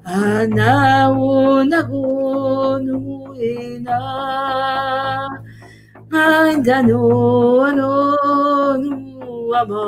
[0.04, 1.76] Anaunagonu
[3.36, 4.00] Ina
[6.08, 7.02] Mindano
[7.68, 8.96] Anonu
[9.60, 9.84] Ama.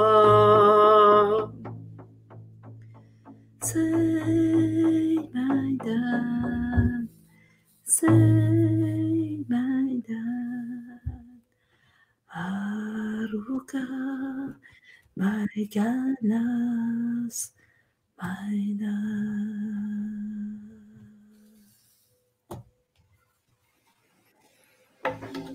[3.63, 5.69] Say my
[7.85, 8.36] Say.
[13.67, 14.55] Aruka
[15.17, 17.53] my ganas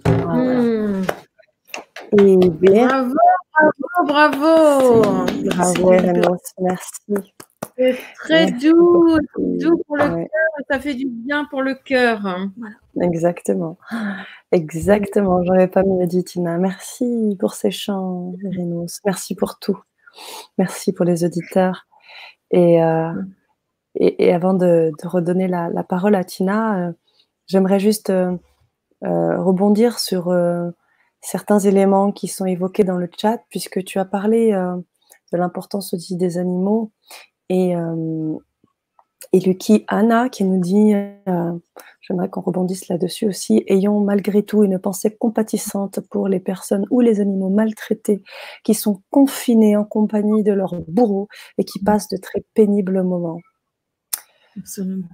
[0.06, 1.04] Hmm.
[2.18, 3.16] Et bien, Bravo,
[4.04, 5.02] bravo,
[5.44, 6.38] bravo.
[6.60, 7.34] merci.
[7.78, 11.76] C'est très Merci doux, doux pour le Ouais, cœur, ça fait du bien pour le
[11.76, 12.22] cœur.
[13.02, 13.78] exactement.
[14.52, 16.58] Exactement, j'aurais pas mieux dit Tina.
[16.58, 19.00] Merci pour ces chants, Renos.
[19.06, 19.80] Merci pour tout.
[20.58, 21.88] Merci pour les auditeurs.
[22.52, 23.14] Et, euh,
[23.96, 26.92] et, et avant de, de redonner la, la parole à Tina, euh,
[27.48, 28.36] j'aimerais juste euh,
[29.04, 30.70] euh, rebondir sur euh,
[31.22, 34.76] certains éléments qui sont évoqués dans le chat, puisque tu as parlé euh,
[35.32, 36.92] de l'importance aussi des animaux.
[37.52, 38.38] Et, euh,
[39.34, 41.52] et Lucky Anna qui nous dit, euh,
[42.00, 47.02] j'aimerais qu'on rebondisse là-dessus aussi, ayons malgré tout une pensée compatissante pour les personnes ou
[47.02, 48.24] les animaux maltraités
[48.64, 53.42] qui sont confinés en compagnie de leurs bourreaux et qui passent de très pénibles moments.
[54.58, 55.08] Absolument.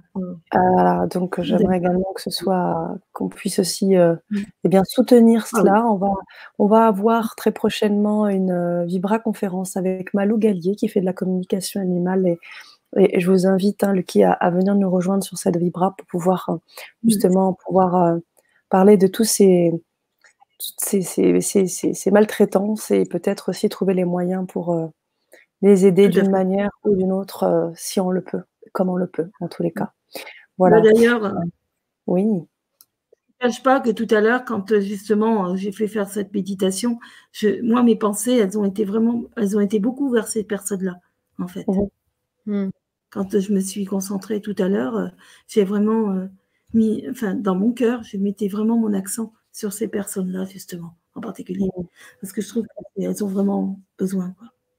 [0.50, 4.16] Ah, donc j'aimerais également que ce soit qu'on puisse aussi euh,
[4.64, 5.86] eh bien soutenir Ah cela.
[5.86, 6.08] On va
[6.58, 11.04] on va avoir très prochainement une euh, Vibra conférence avec Malou Gallier qui fait de
[11.06, 15.38] la communication animale et, je vous invite hein, Lucky à, à venir nous rejoindre sur
[15.38, 16.56] cette Vibra pour pouvoir euh,
[17.04, 18.18] justement pouvoir euh,
[18.70, 19.72] parler de tous ces
[20.78, 24.86] ces, ces, ces, ces- ces maltraitances et peut-être aussi trouver les moyens pour euh,
[25.62, 29.06] les aider d'une manière ou d'une autre euh, si on le peut, comme on le
[29.06, 29.92] peut en tous les cas.
[30.14, 30.20] Bah,
[30.58, 30.80] Voilà.
[30.80, 31.34] D'ailleurs,
[32.06, 32.24] Oui.
[33.40, 36.08] je ne cache pas que tout à l'heure, quand euh, justement euh, j'ai fait faire
[36.08, 36.98] cette méditation,
[37.32, 41.00] je, moi, mes pensées, elles ont été vraiment, elles ont été beaucoup vers ces personnes-là,
[41.38, 41.66] en fait.
[42.46, 42.70] Hmm.
[43.10, 45.08] Quand euh, je me suis concentrée tout à l'heure, euh,
[45.48, 46.26] j'ai vraiment euh,
[46.74, 51.20] mis, enfin, dans mon cœur, je mettais vraiment mon accent sur ces personnes-là, justement, en
[51.20, 51.68] particulier.
[52.20, 54.34] Parce que je trouve qu'elles ont vraiment besoin.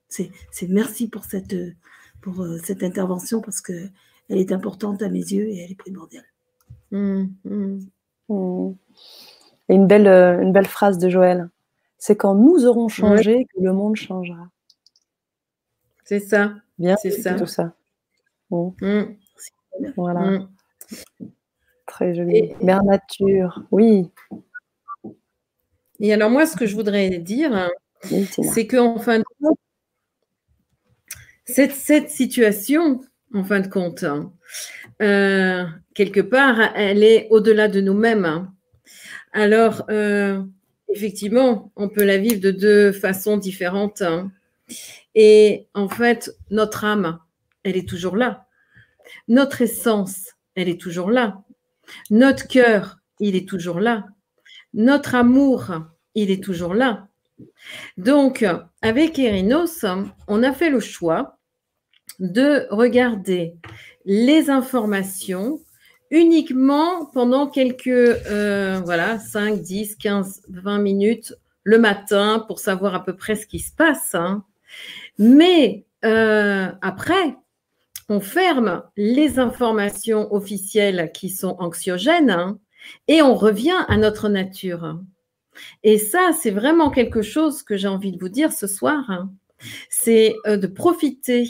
[0.10, 1.74] C'est c'est merci pour cette, euh,
[2.22, 3.74] pour euh, cette intervention, parce que
[4.30, 6.26] elle est importante à mes yeux et elle est primordiale.
[6.92, 7.80] Hmm, hmm.
[8.30, 8.72] Mm.
[9.70, 11.50] Et une belle, euh, une belle phrase de Joël.
[11.98, 14.50] C'est quand nous aurons changé que le monde changera.
[16.06, 16.54] C'est ça.
[16.78, 17.34] Bien, C'est ça.
[17.34, 17.74] tout ça.
[19.96, 20.40] Voilà,
[21.86, 22.36] très joli.
[22.38, 24.10] Et- Mère nature, oui.
[26.00, 27.70] Et alors moi, ce que je voudrais dire,
[28.12, 29.58] oui c'est qu'en fin de compte,
[31.54, 33.02] cette, situation,
[33.34, 34.32] en fin de compte, hein,
[35.02, 38.26] euh, quelque part, elle est au-delà de nous-mêmes.
[38.26, 38.54] hein.
[39.34, 40.42] Alors, euh,
[40.90, 44.02] effectivement, on peut la vivre de deux façons différentes.
[44.02, 44.32] hein.
[45.16, 47.20] Et en fait, notre âme,
[47.64, 48.48] elle est toujours là.
[49.28, 51.44] Notre essence, elle est toujours là.
[52.12, 54.06] Notre cœur, il est toujours là.
[54.74, 55.72] Notre amour,
[56.14, 57.08] il est toujours là.
[57.98, 58.46] Donc,
[58.82, 59.86] avec Erinos,
[60.28, 61.39] on a fait le choix
[62.20, 63.56] de regarder
[64.06, 65.60] les informations
[66.12, 73.04] uniquement pendant quelques, euh, voilà, 5, 10, 15, 20 minutes le matin pour savoir à
[73.04, 74.16] peu près ce qui se passe.
[74.16, 74.44] hein.
[75.18, 77.36] Mais euh, après,
[78.10, 82.60] on ferme les informations officielles qui sont anxiogènes hein,
[83.08, 85.00] et on revient à notre nature.
[85.84, 89.04] Et ça, c'est vraiment quelque chose que j'ai envie de vous dire ce soir.
[89.10, 89.32] hein.
[89.90, 91.46] C'est euh, de profiter,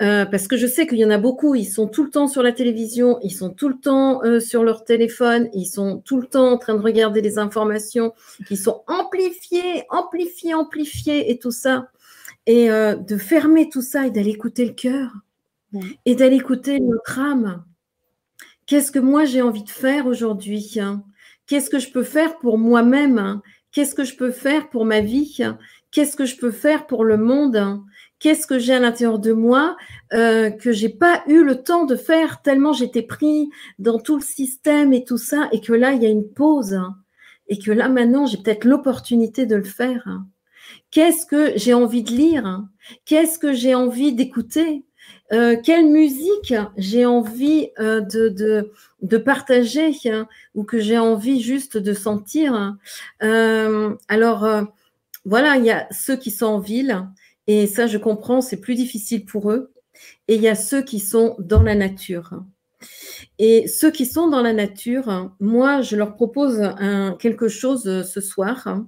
[0.00, 2.28] euh, parce que je sais qu'il y en a beaucoup, ils sont tout le temps
[2.28, 6.20] sur la télévision, ils sont tout le temps euh, sur leur téléphone, ils sont tout
[6.20, 8.14] le temps en train de regarder les informations
[8.46, 11.88] qui sont amplifiées, amplifiées, amplifiées et tout ça.
[12.46, 15.10] Et euh, de fermer tout ça et d'aller écouter le cœur
[16.06, 17.64] et d'aller écouter notre âme.
[18.66, 21.02] Qu'est-ce que moi j'ai envie de faire aujourd'hui hein?
[21.46, 23.42] Qu'est-ce que je peux faire pour moi-même hein?
[23.72, 25.42] Qu'est-ce que je peux faire pour ma vie?
[25.90, 27.82] Qu'est-ce que je peux faire pour le monde
[28.18, 29.76] qu'est-ce que j'ai à l'intérieur de moi
[30.12, 34.22] euh, que j'ai pas eu le temps de faire tellement j'étais pris dans tout le
[34.22, 36.96] système et tout ça, et que là il y a une pause, hein,
[37.48, 40.02] et que là maintenant j'ai peut-être l'opportunité de le faire.
[40.06, 40.26] Hein.
[40.90, 42.68] Qu'est-ce que j'ai envie de lire hein?
[43.04, 44.84] Qu'est-ce que j'ai envie d'écouter?
[45.32, 49.92] Euh, Quelle musique j'ai envie euh, de, de, de, partager
[50.54, 52.76] ou que j'ai envie juste de sentir
[53.20, 54.48] Alors
[55.24, 57.06] voilà, il y a ceux qui sont en ville,
[57.48, 59.72] et ça je comprends, c'est plus difficile pour eux.
[60.28, 62.44] Et il y a ceux qui sont dans la nature.
[63.40, 66.60] Et ceux qui sont dans la nature, moi, je leur propose
[67.18, 68.84] quelque chose euh, ce soir.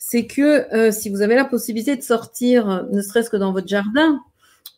[0.00, 3.68] C'est que euh, si vous avez la possibilité de sortir, ne serait-ce que dans votre
[3.68, 4.20] jardin,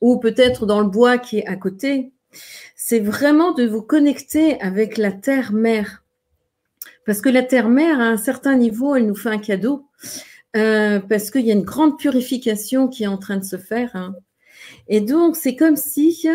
[0.00, 2.12] ou peut-être dans le bois qui est à côté,
[2.76, 6.02] c'est vraiment de vous connecter avec la terre-mère.
[7.06, 9.86] Parce que la terre-mère, à un certain niveau, elle nous fait un cadeau.
[10.56, 13.90] Euh, parce qu'il y a une grande purification qui est en train de se faire.
[13.94, 14.14] Hein.
[14.88, 16.26] Et donc, c'est comme si,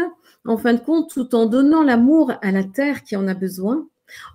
[0.46, 3.88] en fin de compte, tout en donnant l'amour à la terre qui en a besoin,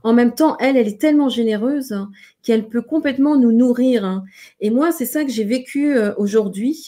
[0.03, 1.95] en même temps, elle, elle est tellement généreuse
[2.43, 4.23] qu'elle peut complètement nous nourrir.
[4.61, 6.87] Et moi, c'est ça que j'ai vécu euh, aujourd'hui.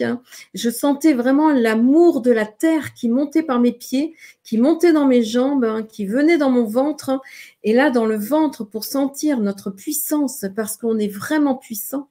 [0.55, 5.07] Je sentais vraiment l'amour de la terre qui montait par mes pieds, qui montait dans
[5.07, 7.21] mes jambes, hein, qui venait dans mon ventre.
[7.63, 12.09] Et là, dans le ventre, pour sentir notre puissance, parce qu'on est vraiment puissant,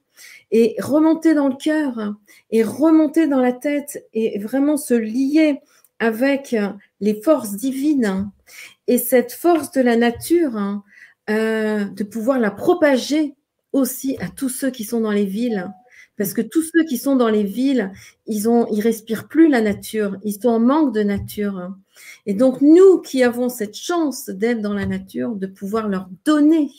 [0.50, 2.14] et remonter dans le cœur
[2.50, 5.60] et remonter dans la tête et vraiment se lier
[5.98, 6.56] avec
[7.00, 8.30] les forces divines
[8.86, 10.82] et cette force de la nature,
[11.30, 13.34] euh, de pouvoir la propager
[13.72, 15.70] aussi à tous ceux qui sont dans les villes.
[16.18, 17.90] Parce que tous ceux qui sont dans les villes,
[18.26, 21.74] ils ont, ils respirent plus la nature, ils sont en manque de nature.
[22.26, 26.70] Et donc nous qui avons cette chance d'être dans la nature, de pouvoir leur donner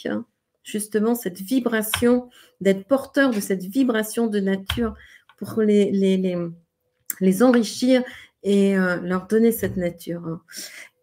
[0.64, 2.30] justement cette vibration,
[2.62, 4.96] d'être porteur de cette vibration de nature
[5.38, 6.38] pour les, les,
[7.20, 8.04] les, enrichir
[8.44, 10.40] et euh, leur donner cette nature.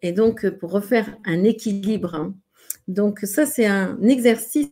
[0.01, 2.15] Et donc, pour refaire un équilibre.
[2.15, 2.33] Hein.
[2.87, 4.71] Donc, ça, c'est un exercice.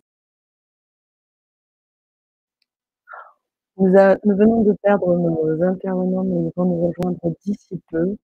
[3.78, 8.16] Nous, venons de perdre nos intervenants, mais ils vont nous rejoindre d'ici peu.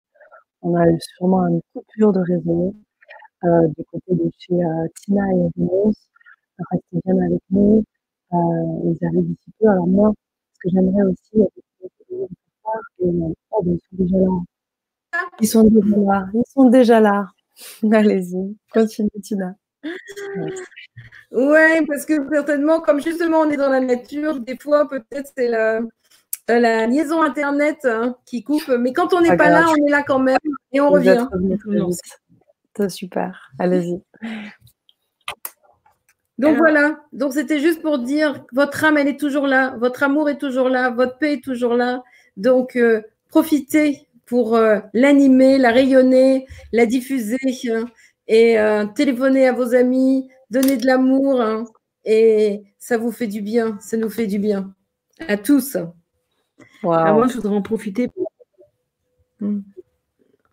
[0.61, 2.75] On a eu sûrement une coupure de réseau
[3.43, 5.93] euh, du côté de chez euh, Tina et Ramos
[6.71, 7.83] rester bien avec nous.
[8.33, 8.37] Euh,
[8.83, 9.67] ils arrivent d'ici peu.
[9.67, 10.13] Alors moi,
[10.53, 13.11] ce que j'aimerais aussi, et,
[13.51, 14.41] oh, ben, ils sont déjà là.
[15.39, 16.27] Ils sont déjà là.
[16.33, 17.27] Ils sont déjà là.
[17.91, 19.55] Allez-y, continue Tina.
[21.31, 25.47] Oui, parce que certainement, comme justement on est dans la nature, des fois peut-être c'est
[25.47, 29.85] la, euh, la liaison internet hein, qui coupe, mais quand on n'est pas, là, on
[29.85, 30.37] est là quand même
[30.71, 31.25] et on revient.
[32.89, 34.01] Super, allez-y.
[36.37, 40.29] Donc voilà, donc c'était juste pour dire votre âme, elle est toujours là, votre amour
[40.29, 42.03] est toujours là, votre paix est toujours là.
[42.35, 47.37] Donc euh, profitez pour euh, l'animer, la rayonner, la diffuser
[47.69, 47.85] hein,
[48.27, 51.63] et euh, téléphoner à vos amis, donner de l'amour hein,
[52.03, 54.73] et ça vous fait du bien, ça nous fait du bien
[55.29, 55.77] à tous.
[56.83, 58.31] Ah, moi, je voudrais en profiter pour,
[59.39, 59.61] hmm.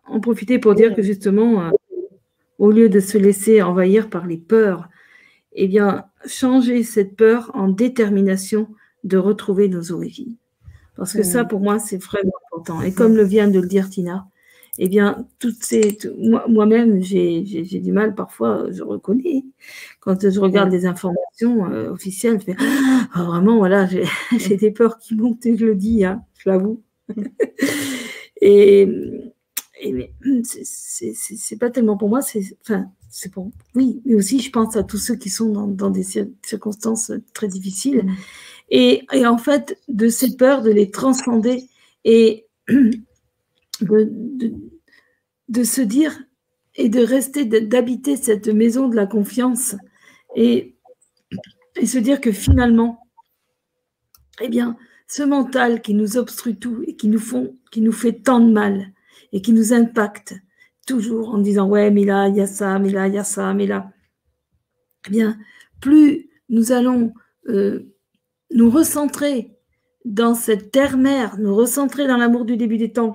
[0.07, 1.73] en profiter pour dire que justement,
[2.59, 4.89] au lieu de se laisser envahir par les peurs,
[5.55, 8.69] eh bien, changer cette peur en détermination
[9.05, 10.37] de retrouver nos origines.
[10.97, 12.83] Parce que ça, pour moi, c'est vraiment important.
[12.83, 14.27] Et comme le vient de le dire Tina,
[14.79, 15.99] eh bien, toutes ces,
[16.49, 19.45] moi-même, j'ai du mal parfois, je reconnais,
[20.01, 22.57] quand je regarde des informations euh, officielles, je fais,
[23.15, 23.87] ah, vraiment, voilà,
[24.39, 26.83] j'ai des peurs qui montent et je le dis, hein, je l'avoue.
[28.41, 28.89] et,
[29.81, 30.13] et
[30.45, 33.53] c'est pas tellement pour moi, c'est, enfin, c'est bon.
[33.75, 36.03] Oui, mais aussi je pense à tous ceux qui sont dans, des
[36.43, 38.05] circonstances très difficiles.
[38.05, 38.15] Mm.
[38.71, 41.69] Et, en fait, de ces peurs, de les transcender
[42.05, 44.11] et de,
[45.49, 46.19] de, se dire
[46.75, 49.77] et de rester, d'habiter cette maison de la confiance
[50.35, 50.75] et,
[51.77, 53.07] et se dire que finalement,
[54.41, 58.15] eh bien, ce mental qui nous obstrue tout et qui nous, font, qui nous fait
[58.15, 58.95] tant de mal
[59.33, 60.35] et qui nous impacte,
[60.87, 63.25] toujours en disant ouais, mais là, il y a ça, mais là, il y a
[63.25, 63.91] ça, mais là.
[65.07, 65.39] Eh bien,
[65.81, 67.13] plus nous allons
[67.49, 67.93] euh,
[68.53, 69.57] nous recentrer
[70.05, 73.13] dans cette terre-mère, nous recentrer dans l'amour du début des temps,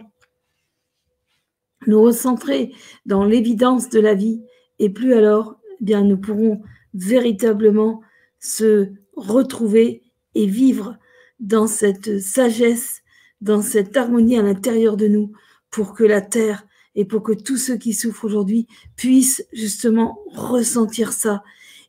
[1.86, 2.74] nous recentrer
[3.06, 4.42] dans l'évidence de la vie,
[4.80, 6.62] et plus alors, eh bien, nous pourrons
[6.94, 8.02] véritablement
[8.40, 10.04] se retrouver
[10.36, 10.98] et vivre
[11.40, 13.02] dans cette sagesse,
[13.42, 15.32] dans cette harmonie à l'intérieur de nous,
[15.70, 16.67] pour que la terre
[16.98, 18.68] et pour que tous ceux qui souffrent aujourd'hui
[18.98, 21.44] puissent justement ressentir ça.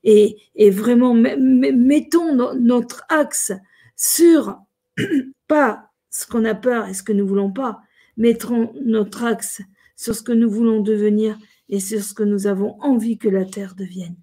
[0.05, 0.37] Et,
[0.71, 3.53] vraiment, mettons notre axe
[3.97, 4.61] sur
[5.49, 7.81] pas ce qu'on a peur et ce que nous voulons pas,
[8.17, 9.63] mettrons notre axe
[9.97, 11.39] sur ce que nous voulons devenir
[11.71, 14.17] et sur ce que nous avons envie que la Terre devienne.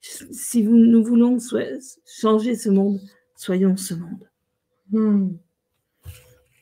[0.00, 1.38] Si nous voulons
[2.06, 3.00] changer ce monde,
[3.36, 4.28] soyons ce monde.
[4.90, 5.28] Hmm.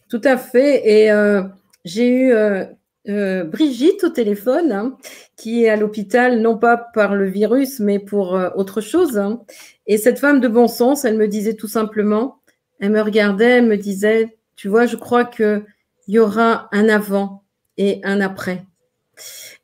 [0.08, 0.88] Tout à fait.
[0.88, 1.44] Et euh,
[1.84, 2.66] j'ai eu euh,
[3.10, 4.96] euh, Brigitte au téléphone, hein,
[5.36, 9.18] qui est à l'hôpital, non pas par le virus, mais pour autre chose.
[9.18, 9.42] Hein.
[9.86, 12.38] Et cette femme de bon sens, elle me disait tout simplement,
[12.80, 15.64] elle me regardait, elle me disait, tu vois, je crois qu'il
[16.08, 17.42] y aura un avant
[17.76, 18.64] et un après.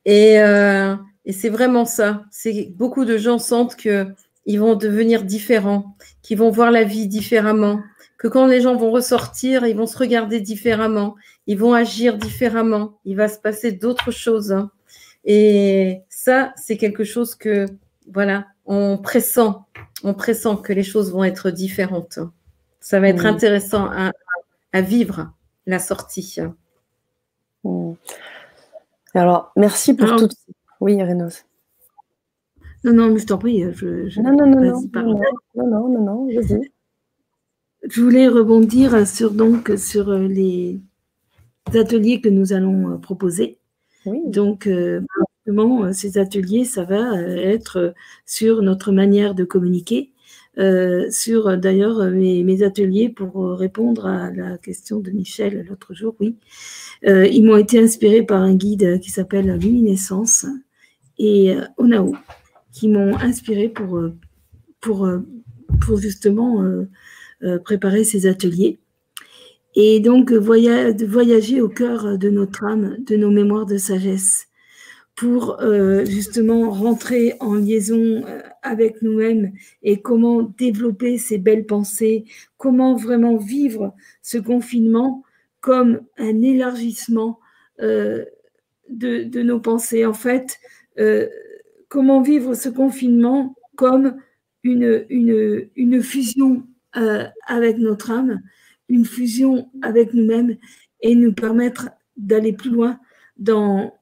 [0.05, 2.25] Et, et c'est vraiment ça.
[2.31, 4.07] C'est beaucoup de gens sentent que
[4.47, 7.81] ils vont devenir différents, qu'ils vont voir la vie différemment,
[8.19, 12.99] que quand les gens vont ressortir, ils vont se regarder différemment, ils vont agir différemment,
[13.05, 14.53] il va se passer d'autres choses.
[14.53, 14.71] Hein.
[15.25, 17.67] Et ça, c'est quelque chose que,
[18.13, 19.67] voilà, on pressent,
[20.03, 22.19] on pressent que les choses vont être différentes.
[22.81, 25.33] Ça va être intéressant à, vivre,
[25.67, 26.39] la sortie.
[29.15, 30.29] Alors, merci pour tout.
[30.81, 31.45] Oui, Renos.
[32.85, 33.65] Non, non, mais je t'en prie.
[33.73, 36.71] Je, Non, non, non, non, non, non, non, non, vas-y.
[37.89, 40.81] Je voulais rebondir sur, donc, sur euh, les
[41.75, 43.59] ateliers que nous allons euh, proposer.
[44.07, 44.19] Oui.
[44.27, 45.01] Donc, euh,
[45.93, 50.11] ces ateliers, ça va être sur notre manière de communiquer,
[51.11, 56.37] sur d'ailleurs mes, ateliers pour répondre à la question de Michel l'autre jour, oui.
[57.05, 60.47] ils m'ont été inspirés par un guide qui s'appelle Luminescence
[61.19, 62.17] et Onao,
[62.73, 64.01] qui m'ont inspiré pour,
[64.81, 65.09] pour,
[65.81, 66.65] pour justement
[67.65, 68.79] préparer ces ateliers.
[69.75, 74.49] Et donc, voyager au cœur de notre âme, de nos mémoires de sagesse,
[75.15, 82.25] pour euh, justement rentrer en liaison euh, avec nous-mêmes et comment développer ces belles pensées,
[82.57, 85.23] comment vraiment vivre ce confinement
[85.61, 87.41] comme un élargissement
[87.79, 90.07] de, nos pensées.
[90.07, 90.59] En fait,
[91.89, 94.17] comment vivre ce confinement comme
[94.63, 96.63] une fusion
[96.97, 98.41] euh, avec notre âme,
[98.89, 100.57] une fusion avec nous-mêmes
[101.01, 102.99] et nous permettre d'aller plus loin
[103.37, 103.93] dans,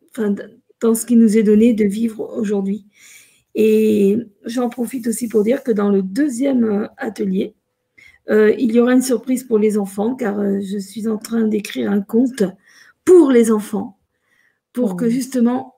[0.80, 2.86] dans ce qui nous est donné de vivre aujourd'hui.
[3.54, 7.54] Et j'en profite aussi pour dire que dans le deuxième euh, atelier,
[8.30, 11.90] euh, il y aura une surprise pour les enfants, car je suis en train d'écrire
[11.90, 12.44] un conte
[13.04, 13.98] pour les enfants,
[14.72, 15.10] pour que oh.
[15.10, 15.74] justement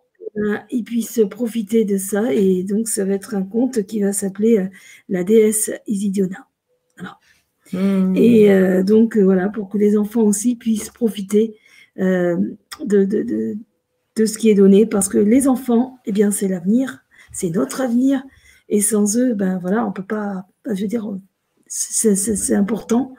[0.70, 2.32] ils puissent profiter de ça.
[2.32, 4.68] Et donc, ça va être un conte qui va s'appeler
[5.08, 6.46] La déesse Isidiona.
[7.72, 8.14] Hmm.
[8.16, 11.56] Et euh, donc, euh, voilà, pour que les enfants aussi puissent profiter
[11.98, 12.36] euh,
[12.84, 13.56] de, de,
[14.16, 17.80] de, ce qui est donné, parce que les enfants, eh bien, c'est l'avenir, c'est notre
[17.80, 18.22] avenir,
[18.68, 21.08] et sans eux, ben voilà, on peut pas, je veux dire,
[21.68, 23.14] c'est important.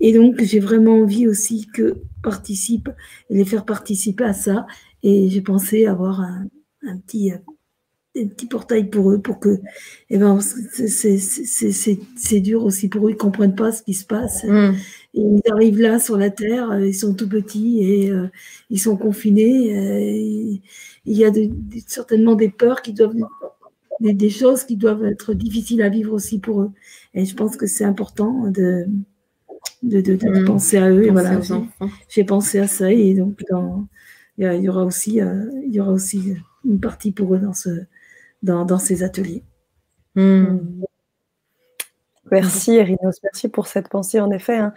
[0.00, 2.90] Et donc, j'ai vraiment envie aussi que participent,
[3.30, 4.66] les faire participer à ça,
[5.02, 7.32] et j'ai pensé avoir un petit
[8.14, 9.60] des petits portails pour eux, pour que,
[10.10, 14.44] eh ben, c'est dur aussi pour eux, ils comprennent pas ce qui se passe.
[14.44, 14.72] Mm.
[15.14, 18.28] ils arrivent là sur la terre, euh, ils sont tout petits et euh,
[18.70, 19.76] ils sont confinés.
[19.76, 20.58] Euh,
[21.04, 21.32] il y a
[21.86, 23.14] certainement des peurs qui doivent,
[24.00, 26.70] des, choses qui doivent être difficiles à vivre aussi pour eux.
[27.14, 28.84] Et je pense que c'est important de,
[29.82, 30.44] de, de, mm.
[30.44, 31.06] penser à eux.
[31.06, 31.40] et voilà,
[32.10, 33.42] j'ai pensé à ça et donc
[34.38, 36.34] il y, aura aussi, il y aura aussi
[36.64, 37.70] une partie pour eux dans ce
[38.42, 39.44] dans, ces ateliers.
[40.14, 40.58] Hmm.
[42.30, 44.20] Merci Erinos, merci pour cette pensée.
[44.20, 44.72] En effet, hein.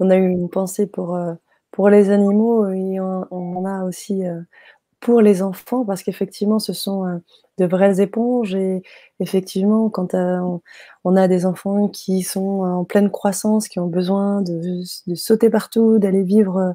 [0.00, 1.34] on a eu une pensée pour, euh,
[1.70, 4.40] pour les animaux et on, on a aussi euh,
[5.00, 7.18] pour les enfants parce qu'effectivement, ce sont euh,
[7.58, 8.82] de vraies éponges et
[9.20, 14.82] effectivement, quand on a des enfants qui sont en pleine croissance, qui ont besoin de,
[15.06, 16.74] de sauter partout, d'aller vivre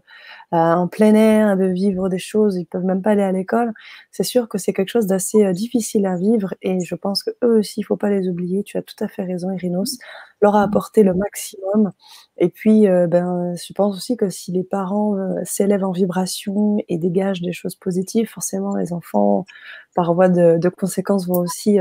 [0.54, 3.74] euh, en plein air, de vivre des choses, ils peuvent même pas aller à l'école.
[4.12, 7.32] C'est sûr que c'est quelque chose d'assez euh, difficile à vivre et je pense que
[7.44, 8.64] eux aussi, il faut pas les oublier.
[8.64, 9.98] Tu as tout à fait raison, Irinos.
[10.42, 11.92] Leur a apporté le maximum.
[12.38, 16.98] Et puis, euh, ben, je pense aussi que si les parents s'élèvent en vibration et
[16.98, 19.46] dégagent des choses positives, forcément, les enfants,
[19.96, 21.80] par voie de, de conséquences, vont aussi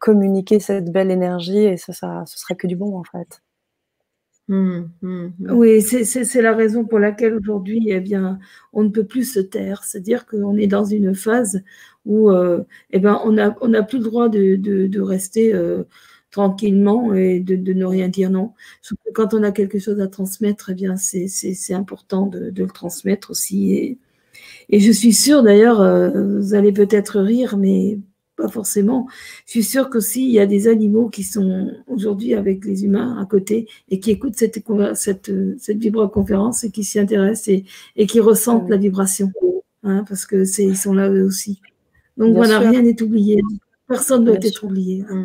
[0.00, 3.42] communiquer cette belle énergie et ça, ça, ce sera que du bon en fait.
[4.48, 5.50] Mmh, mmh, mmh.
[5.52, 8.38] Oui, c'est la raison pour laquelle aujourd'hui, eh bien,
[8.72, 9.82] on ne peut plus se taire.
[9.82, 11.62] C'est-à-dire qu'on est dans une phase
[12.04, 15.82] où, euh, eh ben, on n'a on a plus le droit de, de, rester euh,
[16.30, 18.54] tranquillement et de, de, ne rien dire non.
[19.14, 23.72] quand on a quelque chose à transmettre, eh bien, c'est important de, le transmettre aussi.
[23.74, 23.98] Et,
[24.70, 27.98] et je suis sûre, d'ailleurs, euh, vous allez peut-être rire, mais
[28.36, 29.08] pas forcément.
[29.46, 33.18] Je suis sûre qu'aussi, il y a des animaux qui sont aujourd'hui avec les humains
[33.20, 34.62] à côté et qui écoutent cette,
[34.94, 37.64] cette, cette vibroconférence et qui s'y intéressent et,
[37.96, 39.32] et, qui ressentent la vibration.
[39.82, 41.60] Hein, parce que c'est, ils sont là eux aussi.
[42.16, 43.42] Donc voilà, rien n'est oublié.
[43.88, 45.04] Personne ne doit être oublié.
[45.08, 45.24] Hein.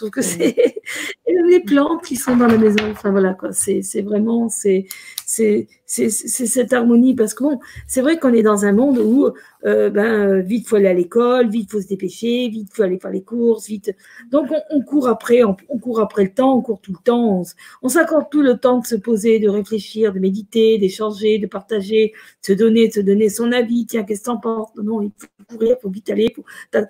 [0.00, 0.56] Trouve que c'est
[1.50, 2.90] les plantes qui sont dans la maison.
[2.90, 3.52] Enfin voilà quoi.
[3.52, 4.86] C'est, vraiment c'est
[5.26, 9.28] c'est cette harmonie parce que bon, c'est vrai qu'on est dans un monde où
[9.66, 13.10] euh, ben vite faut aller à l'école, vite faut se dépêcher, vite faut aller faire
[13.10, 13.94] les courses, vite.
[14.30, 17.42] Donc on, court après, on, court après le temps, on court tout le temps.
[17.82, 22.14] On, s'accorde tout le temps de se poser, de réfléchir, de méditer, d'échanger, de partager,
[22.40, 23.84] de se donner, de se donner son avis.
[23.84, 24.70] Tiens, qu'est-ce que t'en penses?
[24.82, 26.34] Non, il faut courir, il faut vite aller.
[26.72, 26.86] Là,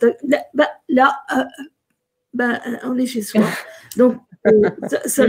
[0.55, 1.43] bah, là euh,
[2.35, 3.43] bah, on est chez soi.
[3.97, 4.17] Donc
[4.47, 4.71] euh,
[5.07, 5.27] ça,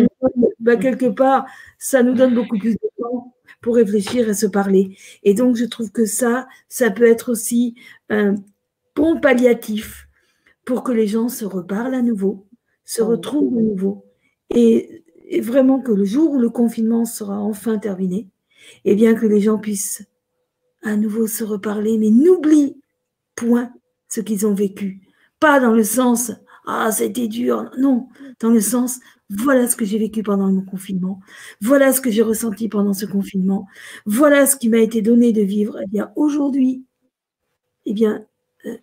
[0.60, 1.46] bah, quelque part,
[1.78, 4.98] ça nous donne beaucoup plus de temps pour réfléchir et se parler.
[5.24, 7.76] Et donc, je trouve que ça, ça peut être aussi
[8.10, 8.36] un
[8.96, 10.08] bon palliatif
[10.66, 12.48] pour que les gens se reparlent à nouveau,
[12.86, 14.06] se retrouvent à nouveau.
[14.50, 15.04] Et,
[15.40, 18.28] vraiment que le jour où le confinement sera enfin terminé,
[18.84, 20.06] eh bien que les gens puissent
[20.84, 22.76] à nouveau se reparler, mais n'oublie
[23.36, 23.72] point
[24.10, 25.00] ce qu'ils ont vécu.
[25.40, 26.34] Pas dans le sens
[26.66, 27.72] ah, c'était dur.
[27.78, 28.08] Non,
[28.40, 29.00] dans le sens,
[29.30, 31.20] voilà ce que j'ai vécu pendant mon confinement.
[31.62, 33.68] Voilà ce que j'ai ressenti pendant ce confinement.
[34.06, 35.78] Voilà ce qui m'a été donné de vivre.
[35.84, 36.86] Eh bien, aujourd'hui,
[37.86, 38.26] eh bien,
[38.66, 38.78] euh,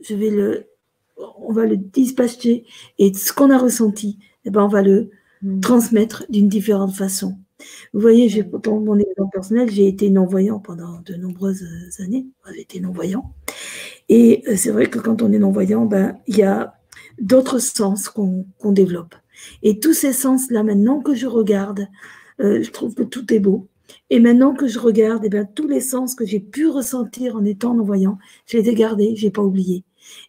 [0.00, 0.66] je vais le,
[1.38, 2.64] on va le dispatcher
[2.98, 5.10] et ce qu'on a ressenti, eh ben, on va le
[5.42, 5.60] mm.
[5.60, 7.36] transmettre d'une différente façon.
[7.92, 11.66] Vous voyez, j'ai, dans mon exemple personnel, j'ai été non-voyant pendant de nombreuses
[11.98, 12.26] années.
[12.54, 13.34] J'ai été non-voyant.
[14.08, 16.79] Et euh, c'est vrai que quand on est non-voyant, ben, il y a
[17.20, 19.14] d'autres sens qu'on développe.
[19.62, 21.88] Et tous ces sens-là, maintenant que je regarde,
[22.40, 23.68] euh, je trouve que tout est beau.
[24.08, 27.44] Et maintenant que je regarde, eh bien, tous les sens que j'ai pu ressentir en
[27.44, 29.84] étant en voyant, je les ai gardés, j'ai pas oublié.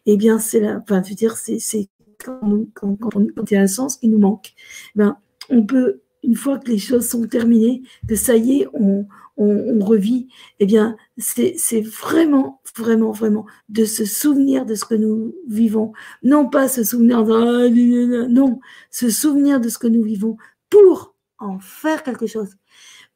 [0.06, 1.88] Eh bien, c'est là, enfin, je veux dire, c'est
[2.22, 4.52] quand, quand, quand, il y a un sens qui nous manque,
[4.94, 5.16] eh ben,
[5.50, 9.06] on peut, une fois que les choses sont terminées, que ça y est, on,
[9.36, 10.28] on, revit,
[10.60, 15.92] eh bien, c'est vraiment, vraiment, vraiment de se souvenir de ce que nous vivons.
[16.22, 18.60] Non pas se souvenir de, non,
[18.90, 20.36] se souvenir de ce que nous vivons
[20.70, 22.56] pour en faire quelque chose,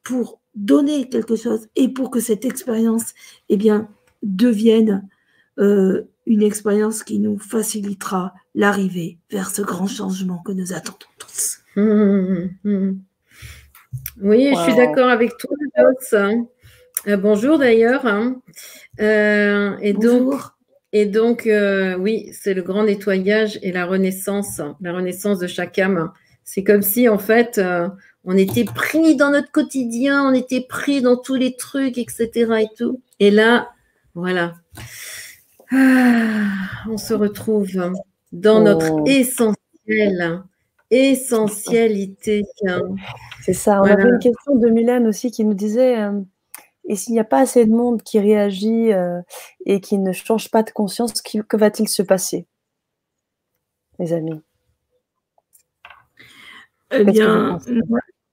[0.03, 3.13] pour donner quelque chose et pour que cette expérience,
[3.49, 3.89] eh bien,
[4.23, 5.07] devienne
[5.59, 11.59] euh, une expérience qui nous facilitera l'arrivée vers ce grand changement que nous attendons tous.
[11.75, 12.99] Mmh, mmh,
[14.21, 15.51] oui, je suis d'accord avec toi,
[17.07, 18.05] euh, bonjour d'ailleurs.
[18.99, 20.33] Euh, et donc,
[20.91, 25.77] et donc euh, oui, c'est le grand nettoyage et la renaissance, la renaissance de chaque
[25.79, 26.11] âme.
[26.43, 27.61] C'est comme si en fait,
[28.23, 32.29] on était pris dans notre quotidien, on était pris dans tous les trucs, etc.
[32.61, 33.01] Et tout.
[33.19, 33.69] Et là,
[34.15, 34.55] voilà,
[35.71, 36.45] ah,
[36.89, 37.91] on se retrouve
[38.31, 39.03] dans notre oh.
[39.05, 40.41] essentiel
[40.91, 42.43] essentialité.
[43.41, 43.81] C'est ça.
[43.81, 46.19] On avait une question de Mylène aussi qui nous disait euh,
[46.87, 49.21] et s'il n'y a pas assez de monde qui réagit euh,
[49.65, 52.47] et qui ne change pas de conscience, que va-t-il se passer,
[53.99, 54.41] les amis?
[56.91, 57.59] Eh bien,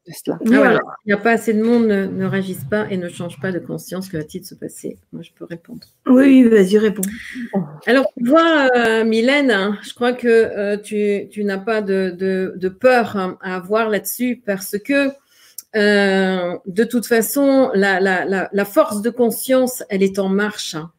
[0.07, 3.53] ah, il n'y a pas assez de monde, ne, réagissent pas et ne change pas
[3.53, 4.09] de conscience.
[4.09, 4.99] Que va-t-il se passer?
[5.13, 5.87] Moi, je peux répondre.
[6.07, 7.03] Oui, vas-y, réponds.
[7.87, 13.17] Alors, tu vois, euh, Mylène, hein, je crois que euh, tu, n'as pas de, peur
[13.17, 15.11] hein, à avoir là-dessus parce que
[15.77, 20.75] euh, de toute façon, la, force de conscience, elle est en marche.
[20.75, 20.91] Hein.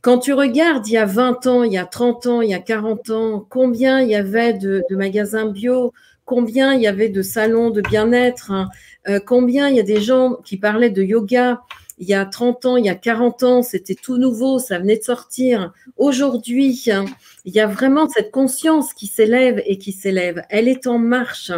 [0.00, 2.54] Quand tu regardes, il y a 20 ans, il y a 30 ans, il y
[2.54, 5.92] a 40 ans, combien il y avait de magasins bio,
[6.24, 8.68] combien il y avait de salons de bien-être, hein.
[9.08, 11.60] euh, combien il y a des gens qui parlaient de yoga
[11.98, 14.96] il y a 30 ans, il y a 40 ans, c'était tout nouveau, ça venait
[14.96, 15.72] de sortir.
[15.96, 17.04] Aujourd'hui, hein,
[17.44, 20.42] il y a vraiment cette conscience qui s'élève et qui s'élève.
[20.50, 21.52] Elle est en marche.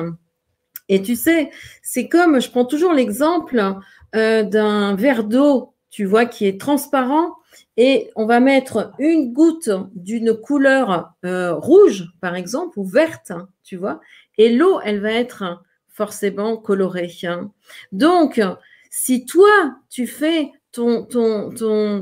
[0.91, 1.51] Et tu sais,
[1.83, 3.75] c'est comme, je prends toujours l'exemple
[4.15, 7.33] euh, d'un verre d'eau, tu vois, qui est transparent
[7.77, 13.33] et on va mettre une goutte d'une couleur euh, rouge, par exemple, ou verte,
[13.65, 14.01] tu vois,
[14.39, 17.13] et l'eau, elle va être forcément colorée.
[17.25, 17.51] Hein.
[17.93, 18.41] Donc,
[18.91, 21.53] si toi, tu fais ton, ton,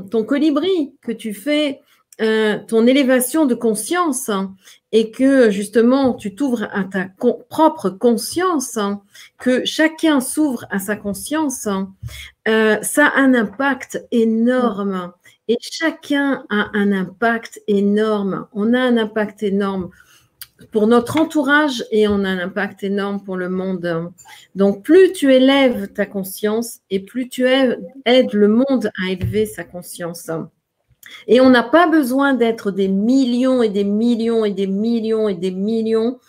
[0.09, 1.81] ton, colibri, que tu fais
[2.21, 4.55] euh, ton élévation de conscience hein,
[4.91, 7.07] et que justement tu t'ouvres à ta
[7.49, 9.01] propre conscience, hein,
[9.39, 11.67] que chacun s'ouvre à sa conscience,
[12.47, 15.11] euh, ça a un impact énorme.
[15.47, 18.47] Et chacun a un impact énorme.
[18.53, 19.89] On a un impact énorme
[20.71, 24.11] pour notre entourage et on a un impact énorme pour le monde.
[24.55, 29.63] Donc, plus tu élèves ta conscience et plus tu aides le monde à élever sa
[29.63, 30.29] conscience.
[31.27, 35.35] Et on n'a pas besoin d'être des millions et des millions et des millions et
[35.35, 36.19] des millions.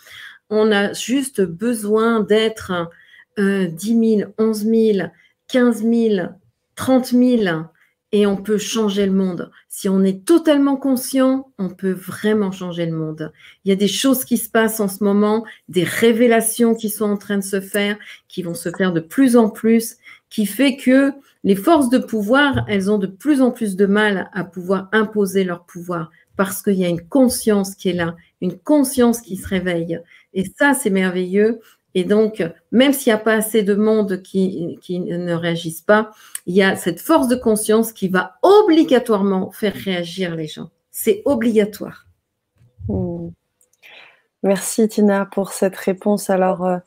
[0.49, 2.89] On a juste besoin d'être
[3.37, 3.77] 10
[4.19, 5.07] 000, 11 000,
[5.47, 6.27] 15 000,
[6.75, 7.43] 30 000
[8.15, 9.51] et on peut changer le monde.
[9.67, 13.33] Si on est totalement conscient, on peut vraiment changer le monde.
[13.65, 17.09] Il y a des choses qui se passent en ce moment, des révélations qui sont
[17.09, 17.97] en train de se faire,
[18.29, 19.97] qui vont se faire de plus en plus,
[20.29, 21.11] qui fait que
[21.43, 25.43] les forces de pouvoir, elles ont de plus en plus de mal à pouvoir imposer
[25.43, 29.47] leur pouvoir parce qu'il y a une conscience qui est là, une conscience qui se
[29.47, 29.99] réveille.
[30.33, 31.59] Et ça, c'est merveilleux.
[31.95, 36.11] Et donc, même s'il n'y a pas assez de monde qui, ne réagissent pas,
[36.45, 40.69] il y a cette force de conscience qui va obligatoirement faire réagir les gens.
[40.91, 42.05] C'est obligatoire.
[42.89, 43.29] Hmm.
[44.43, 46.29] Merci Tina pour cette réponse.
[46.29, 46.77] Alors, euh,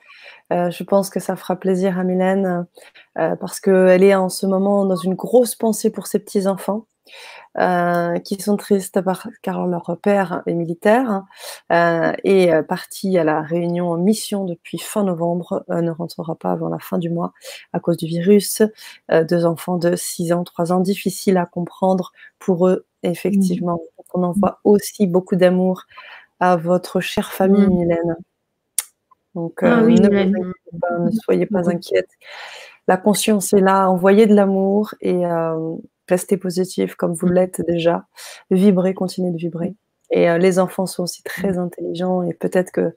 [0.53, 2.67] euh, je pense que ça fera plaisir à Mylène
[3.19, 6.87] euh, parce qu'elle est en ce moment dans une grosse pensée pour ses petits-enfants.
[7.57, 9.01] Euh, qui sont tristes
[9.43, 11.25] car leur père est militaire
[11.73, 16.53] euh, et euh, parti à la réunion en mission depuis fin novembre, ne rentrera pas
[16.53, 17.33] avant la fin du mois
[17.73, 18.63] à cause du virus.
[19.11, 23.77] deux enfants de 6 ans, 3 ans, difficiles à comprendre pour eux, effectivement.
[23.77, 24.03] Mmh.
[24.15, 25.83] On envoie aussi beaucoup d'amour
[26.41, 27.75] à votre chère famille, mmh.
[27.75, 28.17] Mylène.
[29.35, 32.11] Donc, ah ne, ne, soyez pas inquiète.
[32.87, 35.25] La conscience est là, envoyez de l'amour et
[36.09, 37.33] restez positif comme vous mm.
[37.33, 38.07] l'êtes déjà,
[38.51, 39.75] vibrez, continuez de vibrer.
[40.11, 41.59] Et euh, les enfants sont aussi très mm.
[41.59, 42.95] intelligents et peut-être que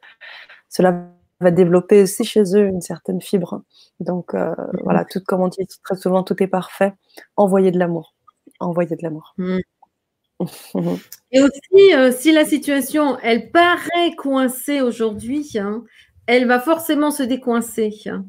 [0.70, 1.08] cela
[1.40, 3.64] va développer aussi chez eux une certaine fibre.
[4.00, 4.80] Donc euh, mm.
[4.84, 6.94] voilà, tout comme on dit très souvent, tout est parfait.
[7.36, 8.16] Envoyez de l'amour.
[8.60, 9.36] Envoyez de l'amour.
[11.32, 15.84] et aussi, euh, si la situation, elle paraît coincée aujourd'hui, hein,
[16.28, 17.94] elle va forcément se décoincer.
[18.08, 18.26] Hein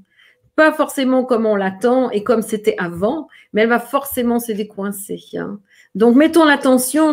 [0.55, 5.21] pas forcément comme on l'attend et comme c'était avant, mais elle va forcément se décoincer.
[5.35, 5.61] Hein.
[5.95, 7.13] Donc, mettons l'attention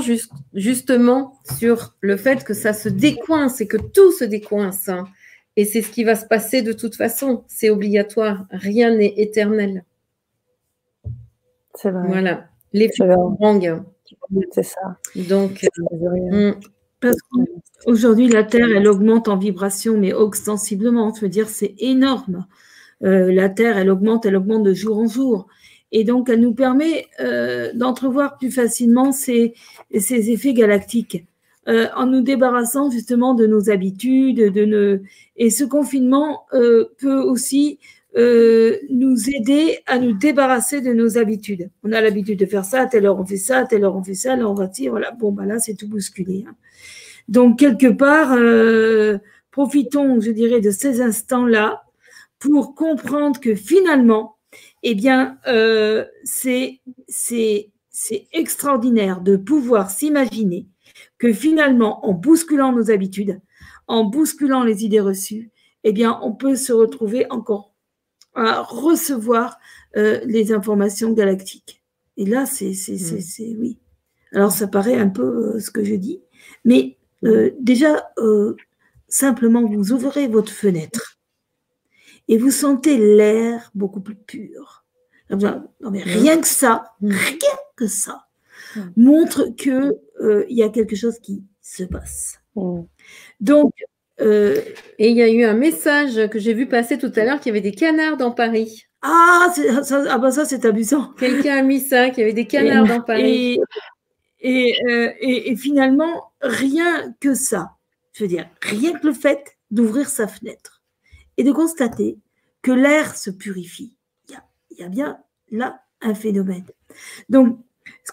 [0.53, 4.89] justement sur le fait que ça se décoince et que tout se décoince.
[4.89, 5.05] Hein.
[5.57, 7.43] Et c'est ce qui va se passer de toute façon.
[7.47, 8.45] C'est obligatoire.
[8.51, 9.83] Rien n'est éternel.
[11.75, 12.07] C'est vrai.
[12.07, 12.45] Voilà.
[12.71, 13.85] Les hein.
[14.51, 14.97] C'est ça.
[15.15, 16.53] Donc, euh,
[16.99, 21.13] parce qu'aujourd'hui, la Terre, elle augmente en vibration, mais ostensiblement.
[21.13, 22.45] Je veux dire, c'est énorme.
[23.03, 25.47] Euh, la Terre, elle augmente, elle augmente de jour en jour.
[25.91, 29.53] Et donc, elle nous permet euh, d'entrevoir plus facilement ces,
[29.97, 31.25] ces effets galactiques.
[31.67, 35.03] Euh, en nous débarrassant justement de nos habitudes, de nos...
[35.35, 37.79] et ce confinement peut aussi
[38.15, 41.69] nous aider à nous débarrasser de nos habitudes.
[41.83, 44.15] On a l'habitude de faire ça, telle heure on fait ça, telle heure on fait
[44.15, 46.43] ça, là on va tirer, voilà, bon, bah là c'est tout bousculé.
[46.47, 46.55] Hein.
[47.27, 48.35] Donc quelque part,
[49.51, 51.83] profitons, je dirais, de ces instants-là
[52.39, 54.37] pour comprendre que finalement,
[54.83, 56.81] eh bien, euh, c'est
[58.31, 60.67] extraordinaire de pouvoir s'imaginer
[61.17, 63.39] que finalement, en bousculant nos habitudes,
[63.87, 65.51] en bousculant les idées reçues,
[65.83, 67.73] eh bien, on peut se retrouver encore
[68.35, 69.57] à recevoir
[69.97, 71.83] euh, les informations galactiques.
[72.17, 73.59] Et là, c'est mmh.
[73.59, 73.77] oui.
[74.33, 76.21] Alors, ça paraît un peu euh, ce que je dis,
[76.63, 78.11] mais euh, déjà,
[79.07, 81.18] simplement, vous ouvrez votre fenêtre
[82.29, 84.85] et vous sentez l'air beaucoup plus pur.
[85.31, 87.09] Non, mais rien que ça, mm.
[87.09, 88.27] rien que ça,
[88.75, 88.81] mm.
[88.97, 92.39] montre que euh, y a quelque chose qui se passe.
[92.55, 92.81] Mm.
[93.41, 93.73] Donc,
[94.21, 94.61] euh,
[94.99, 97.47] et il y a eu un message que j'ai vu passer tout à l'heure qu'il
[97.47, 98.85] y avait des canards dans Paris.
[99.01, 99.51] Ah,
[99.83, 101.13] ça, ah bah ça c'est amusant.
[101.17, 103.59] Quelqu'un a mis ça, qu'il y avait des canards dans Paris.
[104.45, 107.71] Euh, et, et, finalement, rien que ça,
[108.13, 110.78] je veux dire, rien que le fait d'ouvrir sa fenêtre
[111.39, 112.19] et de constater
[112.61, 113.97] que l'air se purifie.
[114.29, 115.17] Il y, a, bien
[115.51, 116.65] là un phénomène.
[117.29, 117.59] Donc,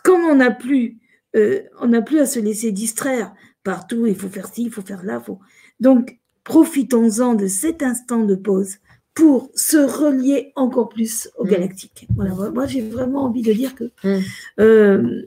[0.03, 0.99] comme on n'a plus,
[1.35, 4.83] euh, on n'a plus à se laisser distraire partout, il faut faire ci, il faut
[4.83, 5.41] faire là, faut...
[5.81, 8.77] donc profitons-en de cet instant de pause
[9.13, 11.49] pour se relier encore plus au mm.
[11.49, 12.07] galactique.
[12.15, 14.21] Voilà, moi j'ai vraiment envie de dire que mm.
[14.61, 15.23] euh,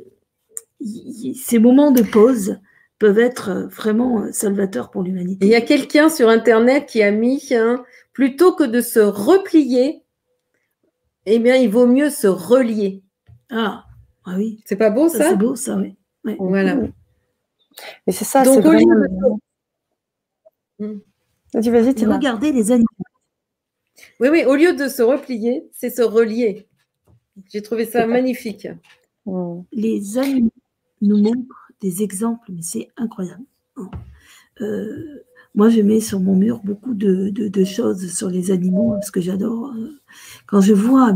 [1.36, 2.60] ces moments de pause
[3.00, 5.46] peuvent être euh, vraiment euh, salvateurs pour l'humanité.
[5.46, 7.84] Il y a quelqu'un sur Internet qui a mis, hein,
[8.14, 10.04] plutôt que de se replier,
[11.26, 13.02] eh bien, il vaut mieux se relier.
[13.50, 13.86] Ah,
[14.26, 14.62] ah oui.
[14.66, 15.96] C'est pas beau ça, C'est beau ça, oui.
[16.38, 16.76] Voilà.
[18.06, 19.40] Mais c'est ça, c'est vraiment...
[20.80, 21.00] Hmm.
[21.54, 22.88] Vas-y, vas-y, tu Regardez les animaux.
[24.20, 26.68] Oui, oui, au lieu de se replier, c'est se relier.
[27.52, 28.68] J'ai trouvé ça magnifique.
[29.26, 29.62] Hmm.
[29.72, 30.52] Les animaux
[31.02, 33.44] nous montrent des exemples, mais c'est incroyable.
[34.62, 35.24] Euh,
[35.56, 39.74] moi, je mets sur mon mur beaucoup de, choses sur les animaux, parce que j'adore.
[39.76, 40.00] Euh,
[40.46, 41.16] quand je vois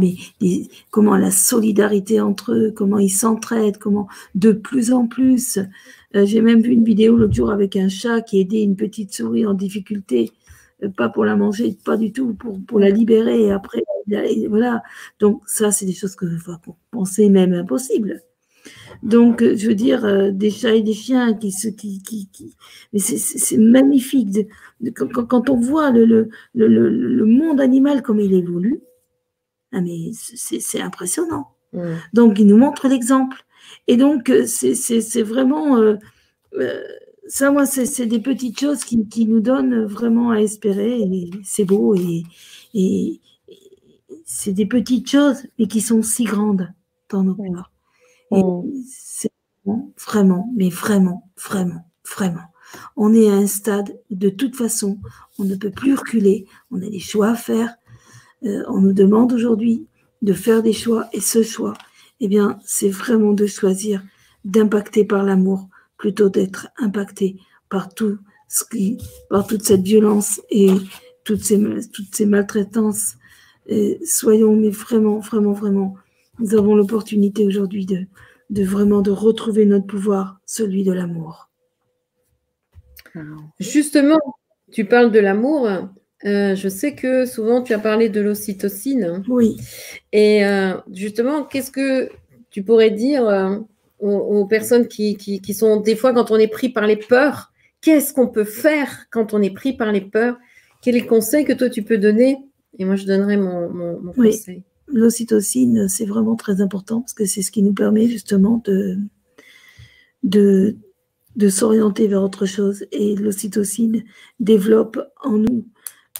[0.91, 5.59] comment la solidarité entre eux, comment ils s'entraident, comment de plus en plus.
[6.15, 9.13] Euh, j'ai même vu une vidéo l'autre jour avec un chat qui aidait une petite
[9.13, 10.31] souris en difficulté,
[10.97, 13.43] pas pour la manger, pas du tout, pour, la libérer.
[13.43, 13.83] Et après,
[14.49, 14.83] voilà.
[15.19, 18.21] Donc, ça, c'est des choses que faut penser même impossible.
[19.01, 22.29] Donc, euh, je veux dire, euh, des chats et des chiens qui se, qui, qui,
[22.31, 22.55] qui...
[22.93, 28.33] mais c'est magnifique de, quand, on voit le, le, le, le, monde animal comme il
[28.33, 28.81] évolue.
[29.71, 31.49] Ah, mais c'est impressionnant.
[32.13, 33.45] Donc, il nous montre l'exemple.
[33.87, 35.97] Et donc, euh, c'est vraiment
[37.27, 41.29] ça, moi, c'est des petites choses qui, qui, nous donnent vraiment à espérer.
[41.43, 42.23] C'est beau et,
[42.73, 43.19] et,
[44.25, 46.69] c'est des petites choses, mais qui sont si grandes
[47.09, 47.72] dans nos cœurs.
[48.31, 48.65] Oh.
[48.89, 49.31] C'est
[50.05, 52.43] vraiment, mais vraiment, vraiment, vraiment.
[52.95, 54.99] On est à un stade où de toute façon,
[55.37, 57.75] on ne peut plus reculer, on a des choix à faire.
[58.43, 59.87] Euh, on nous demande aujourd'hui
[60.21, 61.73] de faire des choix et ce choix,
[62.19, 64.01] eh bien, c'est vraiment de choisir
[64.45, 67.37] d'impacter par l'amour plutôt d'être impacté
[67.69, 68.17] par tout
[68.47, 68.97] ce qui,
[69.29, 70.69] par toute cette violence et
[71.23, 71.59] toutes ces,
[71.91, 73.15] toutes ces maltraitances.
[73.67, 75.95] Et soyons, mais vraiment, vraiment, vraiment
[76.39, 78.05] nous avons l'opportunité aujourd'hui de,
[78.49, 81.49] de vraiment de retrouver notre pouvoir, celui de l'amour.
[83.59, 84.19] Justement,
[84.71, 85.69] tu parles de l'amour.
[86.25, 89.23] Euh, je sais que souvent tu as parlé de l'ocytocine.
[89.27, 89.57] Oui.
[90.11, 92.09] Et euh, justement, qu'est-ce que
[92.49, 93.57] tu pourrais dire euh,
[93.99, 98.13] aux, personnes qui, qui, sont des fois quand on est pris par les peurs Qu'est-ce
[98.13, 100.37] qu'on peut faire quand on est pris par les peurs?
[100.81, 102.37] Quel est le conseil que toi tu peux donner?
[102.79, 104.63] Et moi je donnerai mon, mon, conseil
[104.93, 108.97] l'ocytocine, c'est vraiment très important parce que c'est ce qui nous permet justement de,
[110.23, 110.77] de,
[111.35, 112.85] de s'orienter vers autre chose.
[112.91, 114.03] Et l'ocytocine
[114.39, 115.67] développe en nous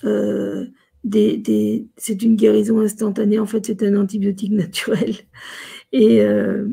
[0.04, 0.66] euh,
[1.04, 3.40] des, c'est une guérison instantanée.
[3.40, 5.16] En fait, c'est un antibiotique naturel.
[5.92, 6.68] Et euh,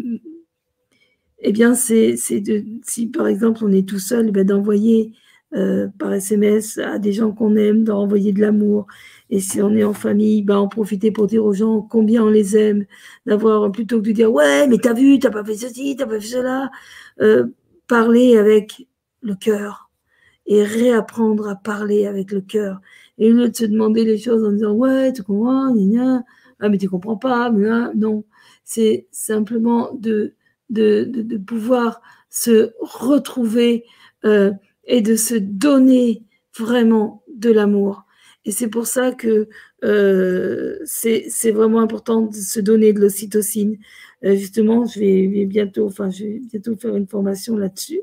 [1.40, 5.12] eh bien, c'est si par exemple on est tout seul, ben, d'envoyer
[5.54, 8.86] euh, par SMS à des gens qu'on aime, d'envoyer de l'amour,
[9.30, 12.28] et si on est en famille, bah, en profiter pour dire aux gens combien on
[12.30, 12.84] les aime,
[13.26, 16.20] d'avoir, plutôt que de dire, ouais, mais t'as vu, t'as pas fait ceci, t'as pas
[16.20, 16.70] fait cela,
[17.20, 17.46] euh,
[17.86, 18.88] parler avec
[19.22, 19.90] le cœur
[20.46, 22.80] et réapprendre à parler avec le cœur.
[23.18, 26.24] Et au lieu de se demander les choses en disant, ouais, tu comprends, gna,
[26.58, 28.24] ah, mais tu comprends pas, non.
[28.64, 30.34] C'est simplement de,
[30.70, 32.00] de, de, pouvoir
[32.30, 33.84] se retrouver
[34.24, 34.52] euh,
[34.84, 36.24] et de se donner
[36.56, 38.04] vraiment de l'amour.
[38.44, 39.48] Et c'est pour ça que
[39.84, 43.78] euh, c'est vraiment important de se donner de l'ocytocine.
[44.24, 48.00] Euh, justement, je vais, bientôt, enfin, je vais bientôt faire une formation là-dessus.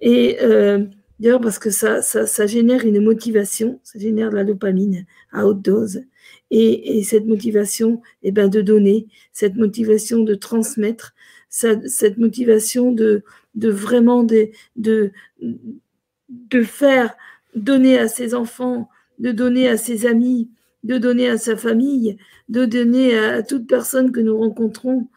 [0.00, 0.84] Et euh,
[1.20, 5.46] d'ailleurs, parce que ça, ça, ça, génère une motivation, ça génère de la dopamine à
[5.46, 6.02] haute dose.
[6.50, 11.14] Et, et cette motivation, eh ben, de donner, cette motivation de transmettre,
[11.50, 13.22] cette motivation de,
[13.54, 17.16] de vraiment de, de, de faire
[17.54, 20.50] donner à ses enfants de donner à ses amis,
[20.84, 22.16] de donner à sa famille,
[22.48, 25.08] de donner à, toute personne que nous rencontrons,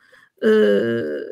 [0.44, 1.24] euh,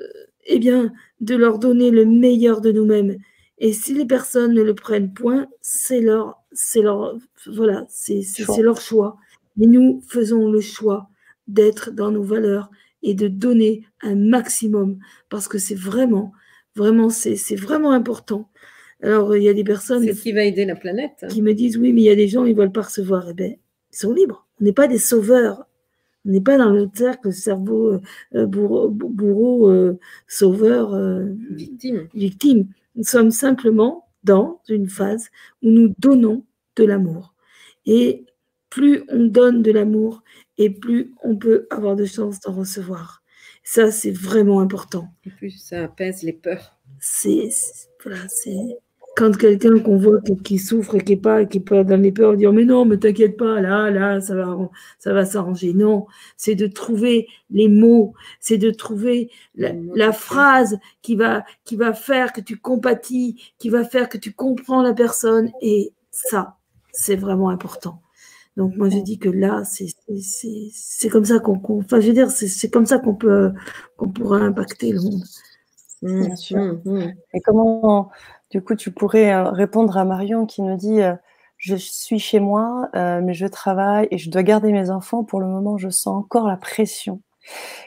[0.45, 3.17] eh bien, de leur donner le meilleur de nous-mêmes.
[3.57, 7.17] Et si les personnes ne le prennent point, c'est leur, c'est leur,
[7.47, 9.17] voilà, c'est, c'est leur choix.
[9.57, 11.09] Mais nous faisons le choix
[11.47, 12.70] d'être dans nos valeurs
[13.03, 14.99] et de donner un maximum
[15.30, 16.32] parce que c'est vraiment,
[16.76, 18.49] vraiment, c'est, c'est vraiment important.
[19.02, 20.04] Alors, il y a des personnes.
[20.04, 21.26] C'est qui va aider la planète.
[21.30, 23.30] Qui me disent oui, mais il y a des gens, ils ne veulent pas recevoir.
[23.30, 23.47] Eh bien,
[23.91, 24.47] ils sont libres.
[24.60, 25.66] On n'est pas des sauveurs.
[26.26, 28.02] On n'est pas dans le cercle cerveau euh,
[28.36, 29.97] euh, bourreau, bourreau euh,
[30.28, 30.95] sauveur,
[31.52, 32.08] victime.
[32.14, 32.68] victime.
[32.95, 35.30] Nous sommes simplement dans une phase
[35.64, 36.43] où nous donnons
[36.76, 37.34] de l'amour.
[37.86, 38.26] Et
[38.70, 40.24] plus on donne de l'amour,
[40.58, 43.24] et plus on peut avoir de chances d'en recevoir.
[43.64, 45.10] Ça, c'est vraiment important.
[45.26, 46.78] Et plus ça apaise les peurs.
[47.00, 47.50] C'est
[48.04, 48.78] voilà, c'est
[49.20, 52.38] quand quelqu'un qu'on voit qui, souffre et qui n'est pas, qui pas dans les peurs,
[52.38, 54.57] dire mais non, mais t'inquiète pas, là, là, ça va,
[54.97, 55.74] ça va s'arranger.
[55.74, 56.07] Non,
[56.38, 62.32] c'est de trouver les mots, c'est de trouver la, phrase qui va, qui va faire
[62.32, 65.51] que tu compatis, qui va faire que tu comprends la personne.
[65.61, 66.55] Et ça,
[66.93, 68.01] c'est vraiment important.
[68.55, 72.70] Donc moi je dis que là, c'est comme ça qu'on, enfin je veux dire, c'est
[72.72, 73.51] comme ça qu'on peut,
[73.97, 75.24] qu'on pourra impacter le monde.
[76.01, 76.57] Bien sûr.
[76.57, 77.13] Mmh, mmh.
[77.34, 78.09] Et comment
[78.52, 81.16] du coup, tu pourrais euh, répondre à Marion qui nous dit euh,
[81.58, 85.24] Je suis chez moi, euh, mais je travaille et je dois garder mes enfants.
[85.24, 87.22] Pour le moment, je sens encore la pression.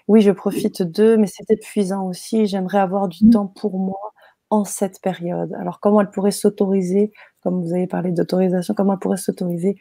[0.08, 2.46] Oui, je profite d'eux, mais c'est épuisant aussi.
[2.46, 3.30] J'aimerais avoir du mmh.
[3.30, 4.12] temps pour moi
[4.50, 5.52] en cette période.
[5.54, 9.76] Alors, comment elle pourrait s'autoriser comme vous avez parlé d'autorisation, comment elle pourrait s'autoriser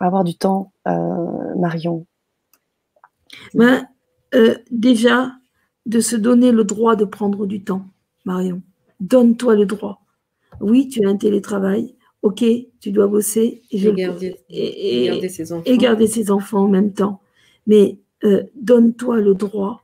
[0.00, 2.06] à avoir du temps, euh, Marion?
[3.54, 3.88] Ben,
[4.70, 5.32] Déjà,
[5.86, 7.84] de se donner le droit de prendre du temps,
[8.24, 8.62] Marion.
[9.00, 10.01] Donne-toi le droit.
[10.60, 11.94] Oui, tu as un télétravail.
[12.22, 12.44] Ok,
[12.80, 14.38] tu dois bosser et, garder,
[15.28, 15.62] ses enfants.
[15.66, 17.20] et garder ses enfants en même temps.
[17.66, 17.98] Mais
[18.54, 19.82] donne-toi le droit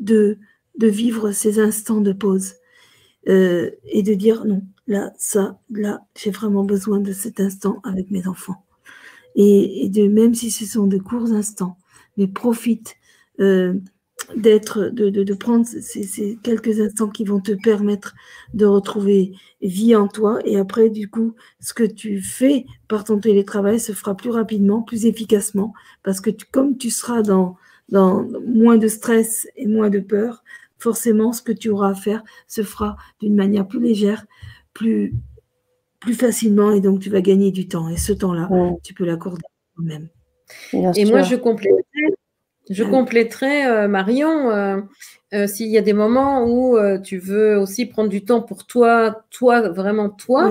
[0.00, 0.38] de,
[0.78, 2.54] de vivre ces instants de pause
[3.28, 8.10] euh, et de dire non, là, ça, là, j'ai vraiment besoin de cet instant avec
[8.10, 8.64] mes enfants.
[9.36, 11.76] Et, de même si ce sont de courts instants,
[12.16, 12.96] mais profite
[13.40, 13.74] euh,
[14.36, 18.14] d'être, de, de, prendre ces, ces, quelques instants qui vont te permettre
[18.54, 20.38] de retrouver vie en toi.
[20.44, 24.82] Et après, du coup, ce que tu fais par ton télétravail se fera plus rapidement,
[24.82, 27.56] plus efficacement, parce que comme tu seras dans
[27.90, 30.42] dans moins de stress et moins de peur,
[30.78, 34.26] forcément, ce que tu auras à faire se fera d'une manière plus légère,
[34.72, 35.14] plus,
[36.00, 37.88] plus facilement, et donc tu vas gagner du temps.
[37.88, 38.48] Et ce temps-là,
[38.82, 39.42] tu peux l'accorder
[39.74, 40.08] toi-même.
[40.72, 41.82] Et moi, je compléterai,
[42.68, 44.80] je compléterai euh, Marion, euh,
[45.32, 48.66] euh, s'il y a des moments où euh, tu veux aussi prendre du temps pour
[48.66, 50.50] toi, toi, vraiment toi,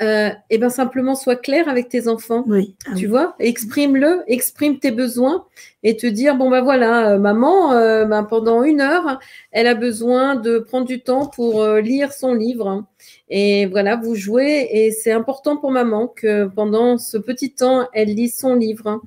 [0.00, 2.44] euh, et ben simplement sois clair avec tes enfants.
[2.46, 2.76] Oui.
[2.86, 5.44] Ah tu vois, exprime-le, exprime tes besoins
[5.82, 7.70] et te dire bon ben voilà, maman,
[8.06, 9.18] ben, pendant une heure,
[9.50, 12.84] elle a besoin de prendre du temps pour lire son livre.
[13.28, 18.14] Et voilà, vous jouez et c'est important pour maman que pendant ce petit temps, elle
[18.14, 19.00] lise son livre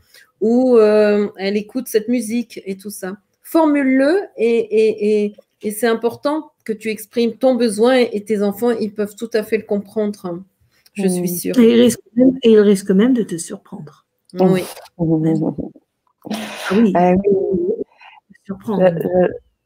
[0.45, 5.33] ou elle écoute cette musique et tout ça formule-le et,
[5.71, 9.57] c'est important que tu exprimes ton besoin et tes enfants, ils peuvent tout à fait
[9.57, 10.43] le comprendre.
[10.93, 11.57] Je suis sûre.
[11.57, 14.05] Et ils risquent même, et risquent même de te surprendre.
[14.39, 14.63] Oui.
[14.97, 15.03] Ah
[16.71, 16.93] oui.
[16.95, 17.13] Ah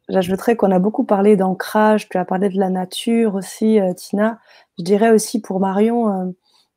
[0.07, 4.39] j'ajouterais qu'on a beaucoup parlé d'ancrage, tu as parlé de la nature aussi, euh, Tina.
[4.77, 6.31] Je dirais aussi pour Marion, euh,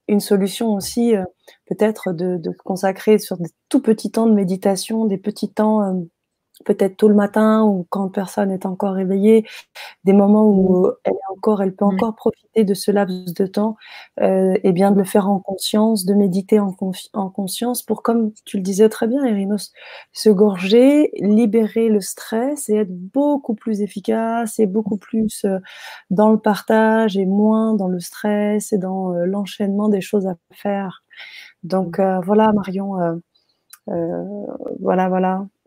[0.08, 1.24] une solution aussi, euh,
[1.66, 5.80] peut-être de, de, consacrer sur des tout petits temps de méditation, des petits temps
[6.64, 9.46] peut-être tôt le matin ou quand personne est encore réveillée,
[10.04, 10.92] des moments où mmh.
[11.04, 11.94] elle est encore, elle peut mmh.
[11.94, 13.76] encore profiter de ce laps de temps,
[14.20, 16.74] euh, et bien de le faire en conscience, de méditer en,
[17.12, 19.72] en, conscience pour, comme tu le disais très bien, Erinos,
[20.12, 25.58] se gorger, libérer le stress et être beaucoup plus efficace et beaucoup plus euh,
[26.10, 30.36] dans le partage et moins dans le stress et dans euh, l'enchaînement des choses à
[30.52, 31.02] faire.
[31.62, 32.02] Donc mmh.
[32.02, 33.14] euh, voilà, Marion euh,
[33.86, 35.46] voilà, voilà.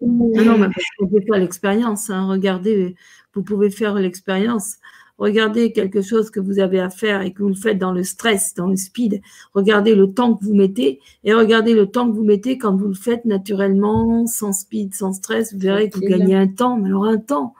[0.00, 0.68] non, mais
[0.98, 2.10] vous pouvez faire l'expérience.
[2.10, 2.26] Hein.
[2.26, 2.94] Regardez,
[3.34, 4.76] vous pouvez faire l'expérience.
[5.20, 8.54] Regardez quelque chose que vous avez à faire et que vous faites dans le stress,
[8.54, 9.20] dans le speed.
[9.52, 12.88] Regardez le temps que vous mettez et regardez le temps que vous mettez quand vous
[12.88, 15.52] le faites naturellement, sans speed, sans stress.
[15.52, 17.54] Vous verrez que vous gagnez un temps, mais alors un temps.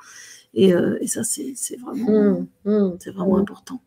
[0.54, 2.96] Et, euh, ça, c'est vraiment, mmh, mmh.
[2.98, 3.40] c'est vraiment mmh.
[3.40, 3.82] important.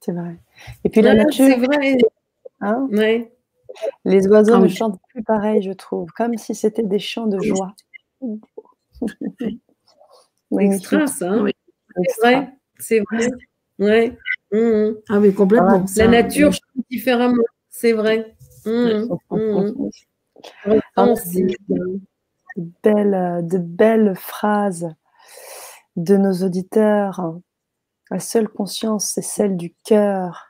[0.00, 0.36] C'est vrai.
[0.82, 1.46] Et puis la nature.
[1.46, 1.98] C'est vrai.
[2.60, 2.88] Hein?
[2.90, 3.32] Ouais.
[4.04, 7.40] Les oiseaux ah ne chantent plus pareil, je trouve, comme si c'était des chants de
[7.40, 7.74] joie.
[10.58, 11.30] Extra, ça.
[11.32, 11.46] Hein.
[12.04, 13.28] C'est vrai, c'est vrai.
[13.78, 14.18] Ouais.
[14.52, 14.94] Mmh.
[15.08, 15.84] Ah oui, complètement.
[15.96, 18.34] la nature chante différemment, c'est vrai.
[18.64, 19.08] Mmh.
[19.30, 19.90] Mmh.
[20.96, 24.88] Ah, de, belles, de belles phrases
[25.96, 27.38] de nos auditeurs.
[28.10, 30.48] La seule conscience, c'est celle du cœur.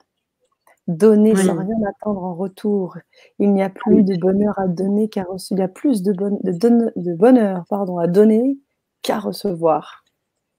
[0.87, 2.97] Donner sans rien attendre en retour.
[3.41, 7.15] Il n'y a plus de bonheur à donner car il y a plus de, de,
[7.15, 8.59] bonheur pardon, à donner
[9.03, 10.05] qu'à recevoir.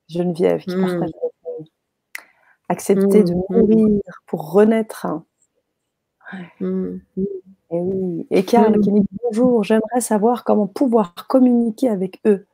[0.10, 1.64] Geneviève qui partage mmh.
[2.70, 3.44] Accepter de mmh.
[3.50, 5.08] mourir pour renaître.
[6.60, 6.98] Mmh.
[7.72, 8.28] Et, oui.
[8.30, 12.46] Et Karl qui me dit bonjour, j'aimerais savoir comment pouvoir communiquer avec eux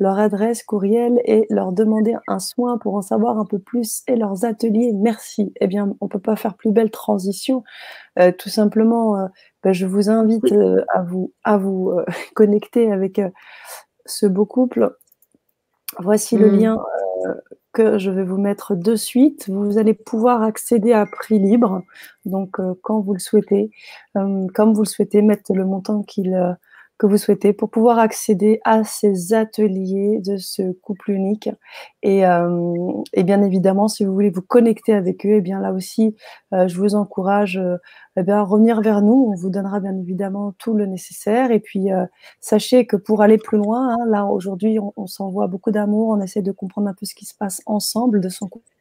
[0.00, 4.16] leur adresse courriel et leur demander un soin pour en savoir un peu plus et
[4.16, 4.92] leurs ateliers.
[4.94, 5.52] Merci.
[5.60, 7.62] Eh bien, on ne peut pas faire plus belle transition.
[8.18, 9.26] Euh, tout simplement, euh,
[9.62, 11.92] ben, je vous invite euh, à vous, à vous
[12.34, 13.20] connecter avec
[14.06, 14.96] ce beau couple.
[15.98, 16.56] Voici le mmh.
[16.56, 16.78] lien
[17.72, 19.50] que je vais vous mettre de suite.
[19.50, 21.82] Vous allez pouvoir accéder à prix libre,
[22.24, 23.70] donc quand vous le souhaitez,
[24.14, 26.56] comme vous le souhaitez, mettre le montant qu'il
[27.00, 31.48] que vous souhaitez pour pouvoir accéder à ces ateliers de ce couple unique.
[32.02, 35.60] Et, euh, et bien évidemment, si vous voulez vous connecter avec eux, et eh bien
[35.60, 36.14] là aussi,
[36.52, 37.78] euh, je vous encourage euh,
[38.18, 39.30] eh bien, à revenir vers nous.
[39.32, 41.52] On vous donnera bien évidemment tout le nécessaire.
[41.52, 41.88] Et puis,
[42.40, 46.20] sachez que pour aller plus loin, hein, là aujourd'hui, on, on s'envoie beaucoup d'amour, on
[46.20, 48.28] essaie de comprendre un peu ce qui se passe ensemble, de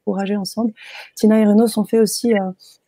[0.05, 0.73] s'encourager ensemble.
[1.15, 2.33] Tina et Renaud ont fait aussi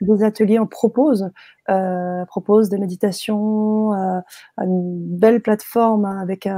[0.01, 1.31] des ateliers, on propose
[1.71, 4.19] euh, propose des méditations, euh,
[4.57, 6.49] une belle plateforme hein, avec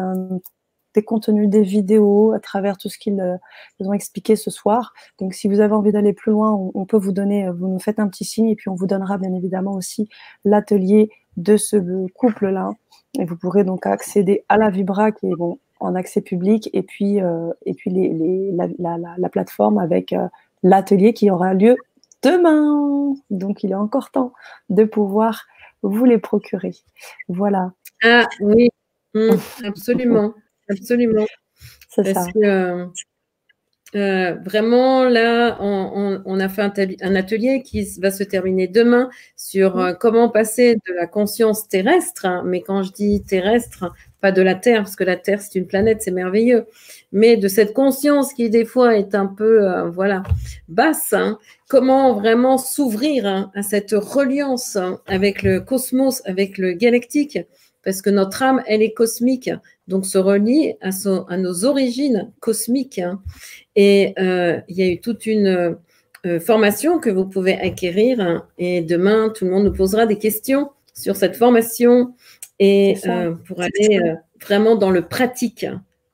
[0.95, 3.21] des contenus, des vidéos à travers tout ce qu'ils
[3.79, 4.93] ont expliqué ce soir.
[5.19, 7.99] Donc, si vous avez envie d'aller plus loin, on, peut vous donner, vous nous faites
[7.99, 10.09] un petit signe et puis on vous donnera bien évidemment aussi
[10.45, 12.71] l'atelier de ce couple-là.
[13.19, 16.81] Et vous pourrez donc accéder à la Vibra qui est bon, en accès public et
[16.81, 17.19] puis,
[17.65, 17.91] et puis
[18.53, 20.15] la, plateforme avec
[20.63, 21.77] l'atelier qui aura lieu
[22.23, 23.15] demain.
[23.29, 24.33] Donc, il est encore temps
[24.69, 25.45] de pouvoir
[25.81, 26.75] vous les procurer.
[27.27, 27.73] Voilà.
[28.03, 28.69] Ah oui,
[29.13, 29.29] mmh,
[29.65, 30.33] absolument,
[30.69, 31.25] absolument.
[31.89, 32.25] C'est ça.
[32.37, 32.87] Euh,
[33.95, 36.61] euh, vraiment, là, on, a fait
[37.01, 42.25] un, atelier qui va se terminer demain sur euh, comment passer de la conscience terrestre,
[42.25, 43.93] hein, mais quand je dis terrestre,
[44.23, 46.65] pas de la Terre, parce que la Terre, c'est une planète, c'est merveilleux,
[47.11, 50.23] mais de cette conscience qui, des fois, est un peu, euh, voilà,
[50.69, 51.37] basse, hein.
[51.67, 57.37] comment vraiment s'ouvrir hein, à cette reliance avec le cosmos, avec le galactique,
[57.83, 59.49] parce que notre âme, elle est cosmique,
[59.89, 62.99] donc se relie à, nos origines cosmiques.
[62.99, 63.21] Hein.
[63.75, 65.75] Et euh, il y a eu toute une
[66.25, 68.21] euh, formation que vous pouvez acquérir.
[68.21, 68.47] Hein.
[68.57, 72.13] et demain, tout le monde nous posera des questions sur cette formation
[72.59, 73.99] et euh, pour aller
[74.41, 75.65] vraiment dans le pratique.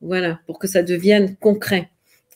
[0.02, 1.90] Voilà, pour que ça devienne concret.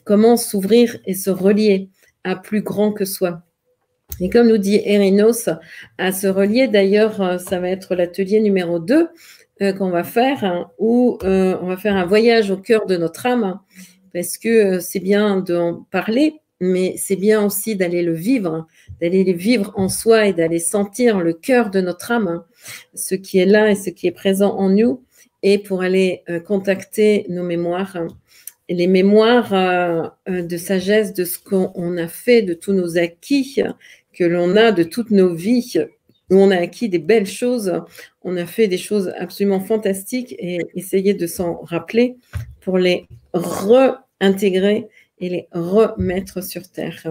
[0.04, 1.88] Comment s'ouvrir et se relier
[2.24, 3.42] à plus grand que soi.
[4.20, 5.48] Et comme nous dit Erinos,
[5.98, 9.08] à se relier, d'ailleurs, ça va être l'atelier numéro 2
[9.78, 13.60] qu'on va faire, hein, où on va faire un voyage au cœur de notre âme
[14.14, 18.66] parce que euh, c'est bien d'en parler, mais c'est bien aussi d'aller le vivre,
[19.00, 22.44] d'aller le vivre en soi et d'aller sentir le cœur de notre âme, hein,
[22.94, 25.02] ce qui est là et ce qui est présent en nous,
[25.42, 28.08] et pour aller euh, contacter nos mémoires, hein,
[28.68, 33.60] les mémoires euh, de sagesse de ce qu'on a fait, de tous nos acquis
[34.12, 35.74] que l'on a, de toutes nos vies,
[36.30, 37.82] où on a acquis des belles choses,
[38.22, 42.16] on a fait des choses absolument fantastiques et essayer de s'en rappeler
[42.60, 44.88] pour les re intégrer
[45.18, 47.04] et les remettre sur Terre.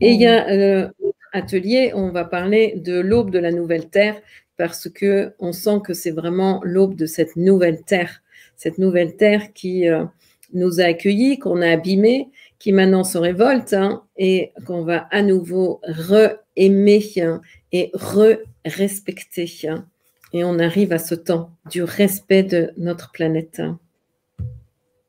[0.00, 0.90] Et il y a
[1.34, 4.20] l'atelier, on va parler de l'aube de la nouvelle Terre
[4.56, 8.22] parce que on sent que c'est vraiment l'aube de cette nouvelle Terre,
[8.56, 10.04] cette nouvelle Terre qui euh,
[10.52, 12.28] nous a accueillis, qu'on a abîmé,
[12.58, 17.40] qui maintenant se révolte hein, et qu'on va à nouveau re-aimer hein,
[17.72, 19.46] et re-respecter.
[19.68, 19.86] Hein.
[20.32, 23.62] et on arrive à ce temps du respect de notre planète.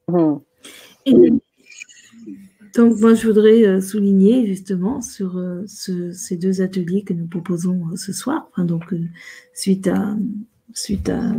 [0.08, 0.38] Mmh.
[2.76, 7.82] Donc, moi, je voudrais euh, souligner justement sur euh, ces deux ateliers que nous proposons
[7.92, 8.94] euh, ce soir, donc
[9.54, 10.16] suite à,
[10.74, 11.34] suite à,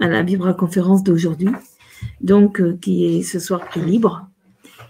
[0.00, 1.50] à, la Vibra conférence d'aujourd'hui,
[2.20, 4.28] donc qui est ce soir prix libre.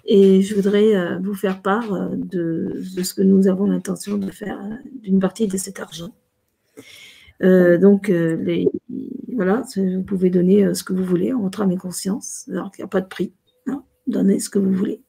[0.08, 4.60] Et je voudrais vous faire part de, de, ce que nous avons l'intention de faire
[5.02, 6.14] d'une partie de cet argent.
[7.40, 8.68] donc, les,
[9.36, 12.70] voilà, vous pouvez donner euh, ce que vous voulez en votre âme et conscience, alors
[12.70, 13.32] qu'il n'y a pas de prix.
[14.06, 15.00] Donnez ce que vous voulez.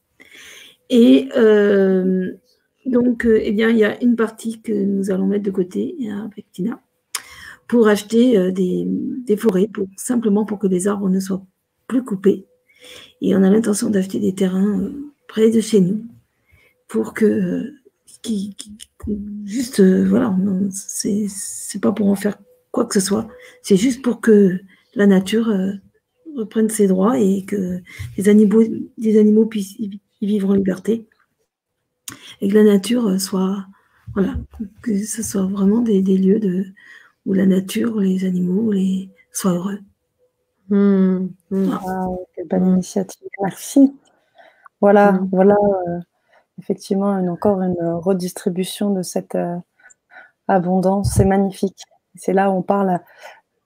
[0.90, 2.32] Et euh,
[2.86, 5.96] donc, euh, eh bien, il y a une partie que nous allons mettre de côté
[6.24, 6.80] avec Tina
[7.68, 11.44] pour acheter des, forêts, pour, simplement pour que les arbres ne soient
[11.86, 12.46] plus coupés.
[13.20, 14.90] Et on a l'intention d'acheter des terrains
[15.26, 16.02] près de chez nous
[16.86, 17.74] pour que,
[18.22, 18.56] qui,
[19.44, 20.34] juste, voilà,
[20.70, 22.38] c'est pas pour en faire
[22.70, 23.28] quoi que ce soit.
[23.62, 24.58] C'est juste pour que
[24.94, 25.72] la nature euh,
[26.38, 27.80] reprenne ses droits et que
[28.16, 28.62] les animaux,
[28.96, 31.06] des animaux puissent y vivre en liberté.
[32.40, 33.66] Et que la nature euh, soit,
[34.14, 34.36] voilà,
[34.82, 36.66] que ce soit vraiment des, lieux de,
[37.26, 39.80] où la nature, les animaux les, soient heureux.
[40.70, 41.70] Mmh, mmh.
[41.72, 43.28] Ah, quelle initiative.
[43.42, 43.92] Merci.
[44.80, 45.28] Voilà, mmh.
[45.32, 45.56] voilà
[45.88, 45.98] euh,
[46.58, 49.36] effectivement encore une redistribution de cette
[50.46, 51.12] abondance.
[51.14, 51.82] C'est magnifique.
[52.14, 53.00] C'est là où on parle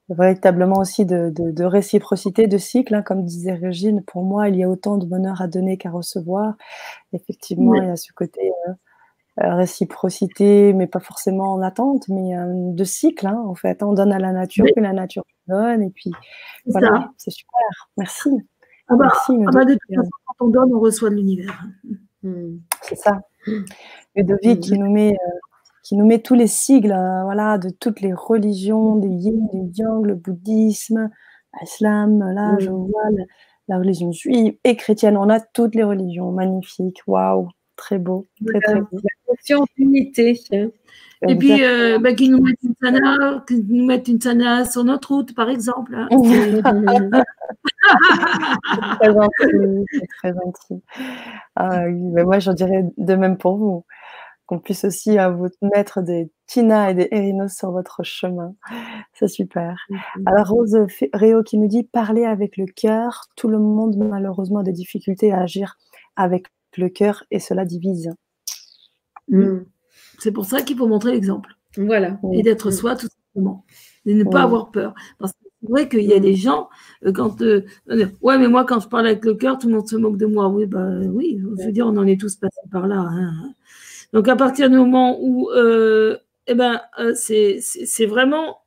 [0.09, 2.95] véritablement aussi de, réciprocité, de cycle.
[2.95, 5.91] Hein, comme disait Régine, pour moi, il y a autant de bonheur à donner qu'à
[5.91, 6.55] recevoir.
[7.13, 8.73] Effectivement, il y a ce côté euh,
[9.43, 13.27] euh, réciprocité, mais pas forcément en attente, mais euh, de cycle.
[13.27, 16.11] Hein, en fait, on donne à la nature, que la nature donne, et puis
[16.67, 17.89] voilà, c'est super.
[17.97, 18.31] Merci.
[18.89, 21.65] Ah bah, Merci ah bah, de toute façon, quand on donne, on reçoit de l'univers.
[22.23, 22.59] Hmm.
[22.83, 23.21] C'est ça.
[24.15, 25.17] Ludovic qui nous met
[25.83, 29.81] qui nous met tous les sigles euh, voilà, de toutes les religions, des yin, des
[29.81, 31.11] yang, le bouddhisme,
[31.61, 33.11] l'islam, là, je vois
[33.69, 35.17] la, religion juive et chrétienne.
[35.17, 36.31] On a toutes les religions.
[36.31, 37.01] Magnifique.
[37.07, 37.49] Waouh.
[37.77, 38.27] Très beau.
[38.47, 38.87] Très, très beau.
[38.93, 40.39] La notion d'unité.
[41.29, 45.15] Et puis, euh, bah, qu'ils nous mettent une sana, nous mettent une sana sur notre
[45.15, 45.95] route, par exemple.
[45.95, 46.09] Hein.
[46.11, 46.63] c'est
[49.01, 49.85] très gentil.
[50.19, 50.83] très gentil.
[51.57, 53.85] Ah, oui, mais moi, j'en dirais de même pour vous
[54.47, 58.55] qu'on puisse aussi à vous mettre des Tina et des Érinos sur votre chemin.
[59.15, 59.77] C'est super.
[59.89, 60.23] Mm-hmm.
[60.27, 60.77] Alors, Rose
[61.13, 63.29] Réo qui nous dit parler avec le cœur.
[63.37, 65.77] Tout le monde, malheureusement, a des difficultés à agir
[66.17, 68.11] avec le cœur et cela divise.
[69.29, 69.61] Mm.
[70.19, 71.51] C'est pour ça qu'il faut montrer l'exemple.
[71.77, 72.19] Voilà.
[72.33, 72.73] Et d'être mm.
[72.73, 73.65] soi, tout simplement.
[74.07, 74.95] Et ne pas avoir peur.
[75.19, 76.23] Parce que c'est vrai qu'il y a mm.
[76.23, 76.69] des gens,
[77.05, 77.41] euh, quand.
[77.43, 77.65] Euh,
[78.21, 80.27] ouais, mais moi, quand je parle avec le cœur, tout le monde se moque de
[80.27, 80.49] moi.
[80.49, 83.01] Oui, bah oui, je veux dire, on en est tous passés par là.
[83.01, 83.55] Hein.
[84.13, 85.51] Donc, à partir du moment où.
[85.51, 86.81] Euh, eh ben,
[87.15, 88.59] c'est vraiment.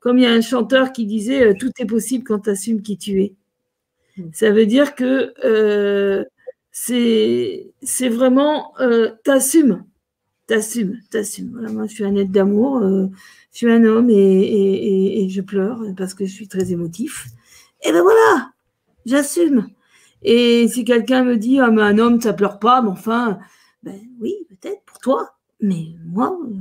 [0.00, 2.96] comme il y a un chanteur qui disait Tout est possible quand tu assumes qui
[2.98, 3.34] tu es.
[4.32, 5.34] Ça veut dire que
[6.78, 9.84] c'est vraiment, euh, t'assumes,
[10.46, 11.66] t'assumes, t'assumes.
[11.72, 13.06] moi, je suis un être d'amour, euh,
[13.52, 17.26] je suis un homme et, je pleure parce que je suis très émotif.
[17.82, 18.52] Et ben voilà,
[19.06, 19.68] j'assume.
[20.22, 23.38] Et si quelqu'un me dit, ah, mais un homme, ça pleure pas, mais enfin,
[23.82, 26.54] ben oui, peut-être pour toi, mais moi, euh,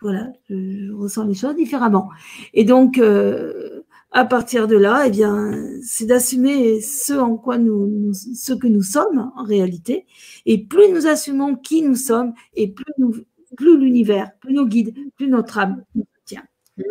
[0.00, 2.08] voilà, je, ressens les choses différemment.
[2.54, 5.52] Et donc, euh, à partir de là, eh bien,
[5.82, 10.06] c'est d'assumer ce en quoi nous, ce que nous sommes en réalité.
[10.46, 13.14] Et plus nous assumons qui nous sommes, et plus nous,
[13.56, 16.44] plus l'univers, plus nos guides, plus notre âme nous tient.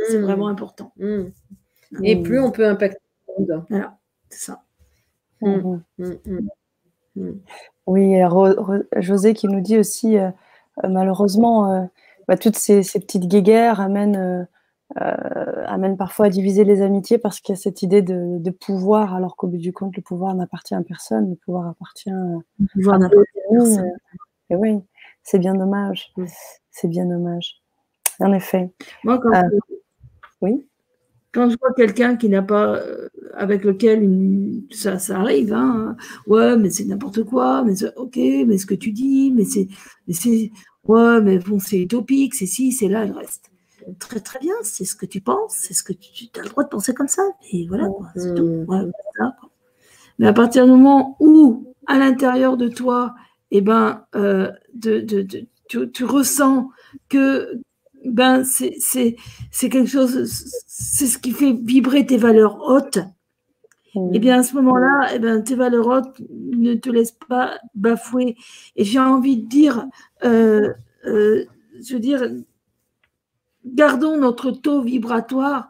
[0.09, 0.23] C'est mmh.
[0.23, 0.93] vraiment important.
[0.97, 1.23] Mmh.
[2.03, 2.23] Et mmh.
[2.23, 3.65] plus on peut impacter le monde.
[3.69, 3.97] Voilà,
[4.29, 4.63] c'est ça.
[7.85, 8.15] Oui,
[8.97, 10.29] José qui nous dit aussi, euh,
[10.83, 11.85] euh, malheureusement, euh,
[12.27, 14.47] bah, toutes ces, petites guéguerres amènent
[15.01, 19.13] euh, amène parfois à diviser les amitiés parce qu'il y a cette idée de, pouvoir,
[19.15, 22.99] alors qu'au bout du compte, le pouvoir n'appartient à personne, le pouvoir appartient à
[23.51, 23.77] nous.
[24.49, 24.79] Et oui,
[25.23, 26.13] c'est bien dommage.
[26.71, 27.61] C'est bien dommage.
[28.19, 28.71] En effet.
[29.03, 29.31] Moi, quand,
[30.41, 30.65] oui
[31.37, 34.09] quand je vois quelqu'un qui n'a pas, euh, avec lequel
[34.71, 38.91] ça, ça, arrive, hein, ouais, mais c'est n'importe quoi, mais ok, mais ce que tu
[38.91, 39.67] dis, mais c'est,
[40.87, 43.51] ouais, mais bon, c'est utopique, c'est si, c'est là, le reste
[43.99, 46.63] très très bien, c'est ce que tu penses, c'est ce que tu, as le droit
[46.63, 47.21] de penser comme ça,
[47.51, 48.65] et voilà, c'est tout.
[48.67, 48.91] Mm.
[50.17, 53.13] Mais à partir du moment où, à l'intérieur de toi,
[53.51, 55.05] eh ben, euh, de,
[55.67, 56.71] tu, ressens
[57.09, 57.61] que
[58.07, 59.15] ben, c'est
[59.59, 60.23] quelque chose,
[60.67, 62.99] c'est ce qui fait vibrer tes valeurs hautes,
[63.95, 64.13] mm.
[64.13, 67.17] et eh bien à ce moment-là, et eh ben, tes valeurs hautes ne te laissent
[67.27, 68.35] pas bafouer.
[68.75, 69.85] Et j'ai envie de dire,
[70.23, 70.73] euh,
[71.05, 71.45] euh,
[71.81, 72.23] je veux dire,
[73.65, 75.69] gardons notre taux vibratoire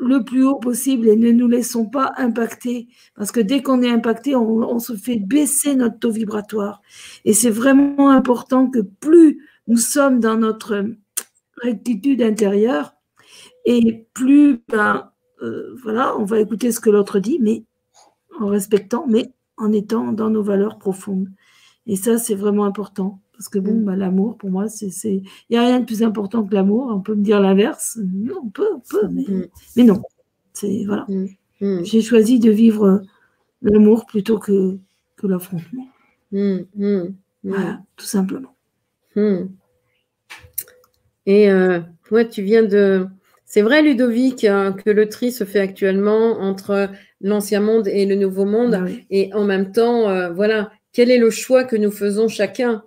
[0.00, 2.88] le plus haut possible et ne nous laissons pas impacter.
[3.14, 6.80] Parce que dès qu'on est impacté, on, se fait baisser notre taux vibratoire.
[7.24, 10.86] Et c'est vraiment important que plus nous sommes dans notre
[11.62, 12.94] rectitude intérieure,
[13.64, 15.10] et plus, ben,
[15.42, 17.64] euh, voilà, on va écouter ce que l'autre dit, mais
[18.38, 21.28] en respectant, mais en étant dans nos valeurs profondes.
[21.86, 23.20] Et ça, c'est vraiment important.
[23.32, 24.90] Parce que bon, bah, l'amour, pour moi, c'est.
[25.04, 26.88] Il n'y a rien de plus important que l'amour.
[26.90, 27.98] On peut me dire l'inverse.
[28.42, 29.46] On peut, on peut, mais, mm.
[29.76, 30.02] mais non.
[30.52, 31.06] C'est voilà.
[31.08, 31.84] Mm.
[31.84, 33.02] J'ai choisi de vivre
[33.62, 34.78] l'amour plutôt que,
[35.16, 35.88] que l'affrontement.
[37.42, 38.54] Voilà, tout simplement.
[41.26, 41.80] Et euh,
[42.30, 43.06] tu viens de.
[43.44, 46.88] C'est vrai, Ludovic, hein, que le tri se fait actuellement entre
[47.20, 48.74] l'ancien monde et le nouveau monde.
[48.74, 52.84] Ah et en même temps, euh, voilà, quel est le choix que nous faisons chacun?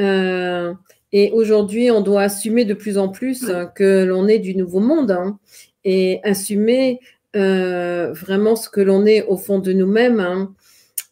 [0.00, 0.72] Euh,
[1.12, 5.10] et aujourd'hui, on doit assumer de plus en plus que l'on est du nouveau monde
[5.10, 5.38] hein,
[5.84, 7.00] et assumer
[7.34, 10.20] euh, vraiment ce que l'on est au fond de nous-mêmes.
[10.20, 10.54] Hein.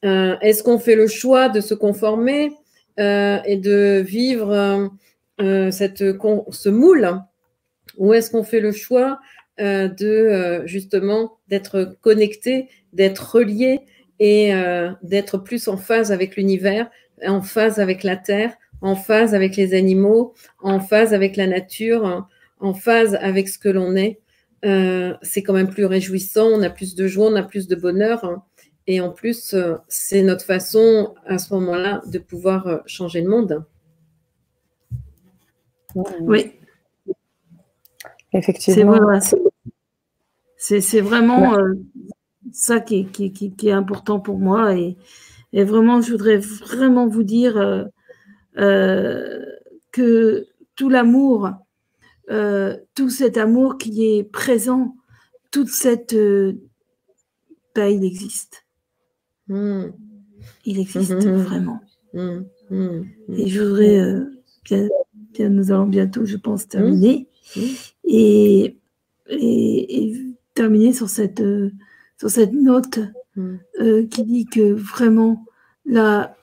[0.05, 2.53] Euh, est-ce qu'on fait le choix de se conformer
[2.97, 4.91] et de vivre
[5.39, 7.20] cette, ce moule
[7.97, 9.18] ou est-ce qu'on fait le choix
[9.59, 13.80] de justement d'être connecté, d'être relié
[14.20, 14.53] et
[15.03, 16.89] d'être plus en phase avec l'univers,
[17.26, 22.26] en phase avec la Terre, en phase avec les animaux, en phase avec la nature,
[22.61, 24.20] en phase avec ce que l'on est.
[24.64, 27.77] Euh, c'est quand même plus réjouissant, on a plus de joie, on a plus de
[27.77, 28.24] bonheur.
[28.24, 28.43] Hein.
[28.86, 33.28] et en plus, euh, c'est notre façon à ce moment-là de pouvoir euh, changer le
[33.28, 33.65] monde.
[36.21, 36.53] Oui.
[38.33, 39.21] Effectivement.
[40.57, 41.57] C'est vraiment
[42.53, 44.75] ça qui est, important pour moi.
[44.77, 44.97] Et,
[45.53, 47.89] et, vraiment, je voudrais vraiment vous dire
[48.57, 49.45] euh,
[49.91, 50.47] que
[50.77, 51.51] tout l'amour,
[52.31, 54.97] euh, tout cet amour qui est présent,
[55.51, 56.15] toute cette...
[56.15, 56.55] Euh,
[57.75, 58.65] ben, il existe.
[59.49, 59.87] Hmm.
[60.65, 61.81] Il existe hmm, vraiment.
[62.15, 64.21] Et je voudrais...
[64.65, 64.89] Bien,
[65.40, 67.28] nous allons bientôt, je pense, terminer.
[68.05, 68.78] Et,
[69.28, 70.12] et,
[70.55, 71.43] terminer sur cette,
[72.19, 73.01] sur cette note
[74.11, 75.44] qui dit que vraiment
[75.85, 76.36] la,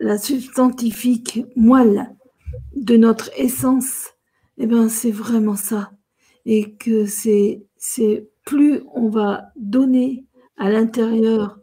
[0.00, 2.10] la substantifique moelle
[2.74, 4.10] de notre essence,
[4.58, 5.92] eh ben, c'est vraiment ça.
[6.44, 10.26] Et que c'est, c'est plus on va donner
[10.56, 11.58] à l'intérieur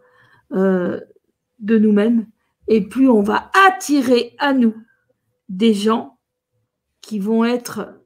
[0.54, 1.00] euh,
[1.60, 2.28] de nous-mêmes,
[2.68, 4.74] et plus on va attirer à nous
[5.50, 6.18] des gens
[7.02, 8.00] qui vont être,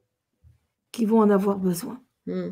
[0.92, 2.02] qui vont en avoir besoin.
[2.26, 2.52] Hmm.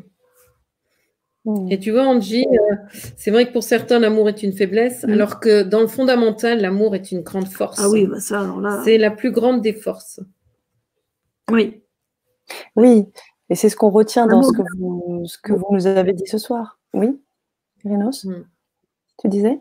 [1.44, 1.66] Hmm.
[1.70, 2.76] Et tu vois, Angie, euh,
[3.16, 5.10] c'est vrai que pour certains, l'amour est une faiblesse, hmm.
[5.10, 7.80] alors que dans le fondamental, l'amour est une grande force.
[7.80, 8.80] Ah oui, bah ça, alors là.
[8.84, 10.20] C'est la plus grande des forces.
[11.50, 11.82] Oui.
[12.76, 13.06] Oui,
[13.48, 16.26] et c'est ce qu'on retient dans ce que, vous, ce que vous nous avez dit
[16.26, 16.78] ce soir.
[16.92, 17.20] Oui,
[17.84, 18.26] Rénos
[19.18, 19.58] Tu disais?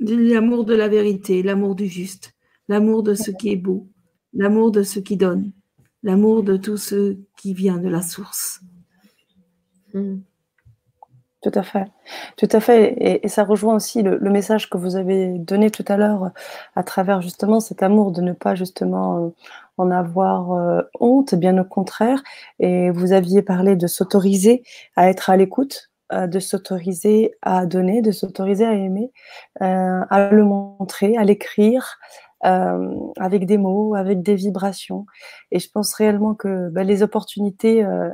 [0.00, 2.34] L'amour de la vérité, l'amour du juste,
[2.70, 3.88] l'amour de ce qui est beau,
[4.32, 5.50] l'amour de ce qui donne,
[6.04, 8.60] l'amour de tout ce qui vient de la source.
[9.92, 10.18] Hmm.
[11.42, 11.86] Tout à fait,
[12.36, 13.22] tout à fait.
[13.24, 16.30] Et, ça rejoint aussi le, message que vous avez donné tout à l'heure
[16.76, 19.30] à travers justement cet amour de ne pas justement euh,
[19.76, 22.22] en avoir euh, honte, bien au contraire.
[22.60, 24.62] Et vous aviez parlé de s'autoriser
[24.94, 29.10] à être à l'écoute, euh, de s'autoriser à donner, de s'autoriser à aimer,
[29.58, 31.98] à le montrer, à l'écrire,
[32.46, 35.04] euh, avec des mots, avec des vibrations.
[35.50, 38.08] Et je pense réellement que bah, les opportunités, euh,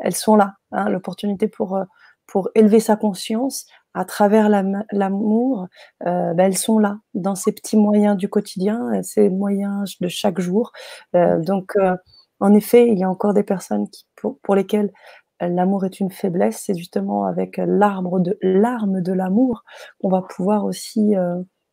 [0.00, 0.54] elles sont là.
[0.72, 1.84] Hein, L'opportunité pour, euh,
[2.26, 4.48] pour élever sa conscience à travers
[4.92, 5.66] l'amour,
[6.04, 10.70] bah, elles sont là, dans ces petits moyens du quotidien, ces moyens de chaque jour.
[11.14, 11.74] donc,
[12.38, 14.92] en effet, il y a encore des personnes qui, pour, lesquelles
[15.40, 16.62] l'amour est une faiblesse.
[16.64, 19.64] C'est justement avec l'arbre de l'arme de l'amour
[19.98, 21.14] qu'on va pouvoir aussi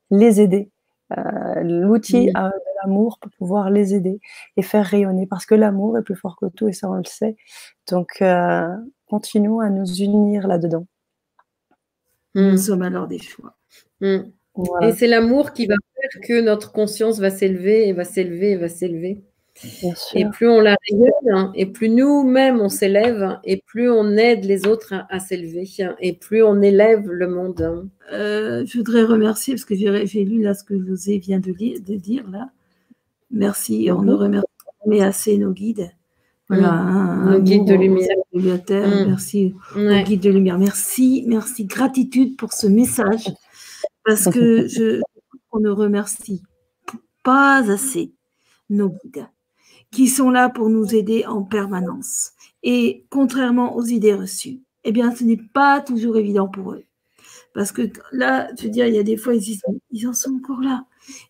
[0.10, 0.72] les aider
[1.18, 2.34] euh, l'outil de
[2.82, 4.20] l'amour pour pouvoir les aider
[4.58, 7.04] et faire rayonner parce que l'amour est plus fort que tout et ça on le
[7.04, 7.36] sait.
[7.90, 8.68] Donc euh,
[9.08, 10.88] continuons à nous unir là-dedans.
[12.34, 13.56] Nous sommes alors des choix.
[14.02, 14.24] Hmm.
[14.82, 18.58] Et c'est l'amour qui va faire que notre conscience va s'élever et va s'élever et
[18.58, 19.24] va s'élever.
[20.14, 24.44] Et plus on la rayonne, hein, et plus nous-mêmes on s'élève, et plus on aide
[24.44, 25.66] les autres à, s'élever,
[26.02, 27.62] et plus on élève le monde.
[27.62, 27.88] Hein.
[28.12, 31.96] Euh, je voudrais remercier, parce que j'ai lu là ce que José vient de, de
[31.96, 32.50] dire là.
[33.32, 34.20] Merci, on ne mhm.
[34.20, 34.48] remercie
[34.84, 35.90] jamais assez nos guides.
[36.50, 37.32] Voilà, mhm.
[37.32, 38.18] nos guides de lumière.
[38.34, 39.08] Mhm.
[39.08, 40.60] Merci nos guides de lumière.
[40.60, 43.32] Merci, merci, gratitude pour ce message,
[44.04, 45.00] parce que je,
[45.54, 46.44] on ne remercie
[47.24, 48.12] pas assez
[48.70, 49.26] nos guides
[49.96, 52.34] qui sont là pour nous aider en permanence.
[52.64, 56.84] Et contrairement aux idées reçues, eh bien, ce n'est pas toujours évident pour eux.
[57.54, 59.58] Parce que là, je veux dire, il y a des fois, ils,
[59.92, 60.84] ils en sont encore là.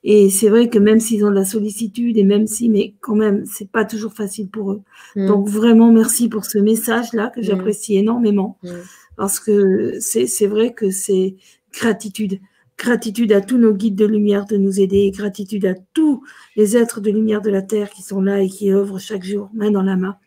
[0.04, 3.14] Et c'est vrai que même s'ils ont de la sollicitude et même si, mais quand
[3.14, 4.82] même, c'est pas toujours facile pour eux.
[5.16, 5.28] Mm.
[5.28, 7.44] Donc vraiment, merci pour ce message-là que mm.
[7.44, 8.58] j'apprécie énormément.
[8.64, 8.70] Mm.
[9.16, 11.36] Parce que c'est vrai que c'est
[11.72, 12.40] gratitude.
[12.78, 16.24] Gratitude à tous nos guides de lumière de nous aider, gratitude à tous
[16.56, 19.50] les êtres de lumière de la Terre qui sont là et qui œuvrent chaque jour,
[19.54, 20.18] main dans la main.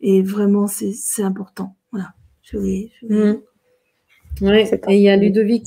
[0.00, 1.76] Et vraiment, c'est important.
[1.92, 2.14] Voilà.
[2.42, 3.34] Je vais, mmh.
[4.42, 5.64] et il y a Ludovic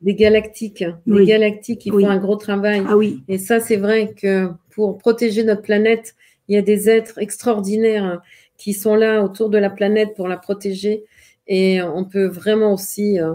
[0.00, 0.84] des galactiques.
[1.06, 2.82] Les galactiques, ils font un gros travail.
[2.88, 3.22] Ah oui.
[3.28, 6.16] Et ça, c'est vrai que pour protéger notre planète,
[6.48, 8.20] il y a des êtres extraordinaires
[8.58, 11.04] qui sont là autour de la planète pour la protéger.
[11.46, 13.34] Et on peut vraiment aussi euh,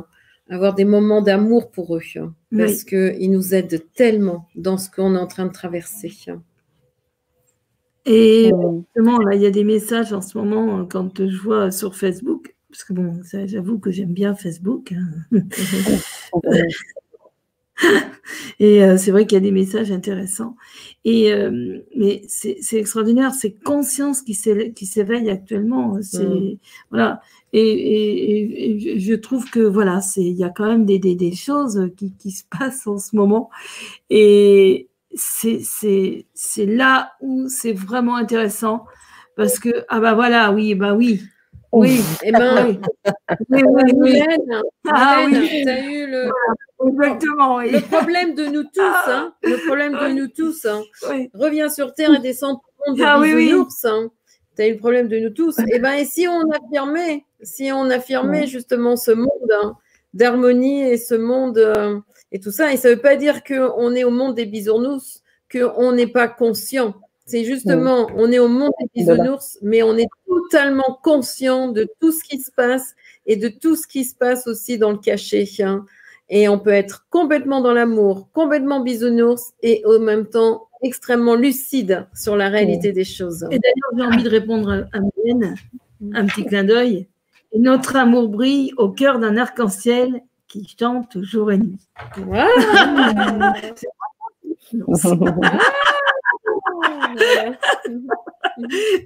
[0.50, 5.16] avoir des moments d'amour pour eux, hein, parce qu'ils nous aident tellement dans ce qu'on
[5.16, 6.12] est en train de traverser.
[8.06, 11.72] Et justement, là, il y a des messages en ce moment, hein, quand je vois
[11.72, 14.94] sur Facebook, parce que bon, j'avoue que j'aime bien Facebook.
[14.94, 15.42] Hein.
[18.60, 20.56] Et euh, c'est vrai qu'il y a des messages intéressants.
[21.06, 26.00] Et, euh, mais c'est extraordinaire, c'est conscience qui s'éveille actuellement.
[26.02, 26.58] C'est,
[26.90, 27.22] voilà.
[27.60, 32.32] Et, je trouve que voilà, il y a quand même des, des, choses qui, qui,
[32.32, 33.50] se passent en ce moment.
[34.10, 38.86] Et c'est là où c'est vraiment intéressant
[39.36, 41.22] parce que, ah bah voilà, oui, bah oui,
[41.72, 42.80] oui, et eh ben,
[43.50, 44.22] oui, oui, oui.
[44.90, 45.62] Ah, oui.
[45.64, 46.32] tu as eu le,
[46.88, 49.06] Exactement, le problème de nous tous, ah.
[49.08, 50.66] hein, le problème de nous tous.
[50.66, 50.82] Hein.
[51.34, 53.86] Reviens sur Terre et descends pour le monde de ah, bisounours.
[53.86, 54.10] Hein.
[54.58, 55.60] Tu as eu le problème de nous tous.
[55.60, 59.78] Et eh ben, et si on affirmait, si on affirmait justement ce monde hein,
[60.16, 62.00] d'harmonie et ce monde euh,
[62.32, 65.22] et tout ça, et ça ne veut pas dire qu'on est au monde des bisounours,
[65.52, 66.96] qu'on n'est pas conscient.
[67.28, 72.12] C'est justement, on est au monde des bisounours, mais on est totalement conscient de tout
[72.12, 72.96] ce qui se passe
[73.28, 75.46] et de tout ce qui se passe aussi dans le cachet.
[75.60, 75.86] Hein.
[76.30, 82.08] Et on peut être complètement dans l'amour, complètement bisounours et en même temps extrêmement lucide
[82.14, 83.44] sur la réalité des choses.
[83.52, 85.56] Et d'ailleurs, j'ai envie de répondre à Mylène,
[86.14, 87.08] un petit clin d'œil.
[87.56, 91.80] notre amour brille au cœur d'un arc-en-ciel qui chante jour et nuit.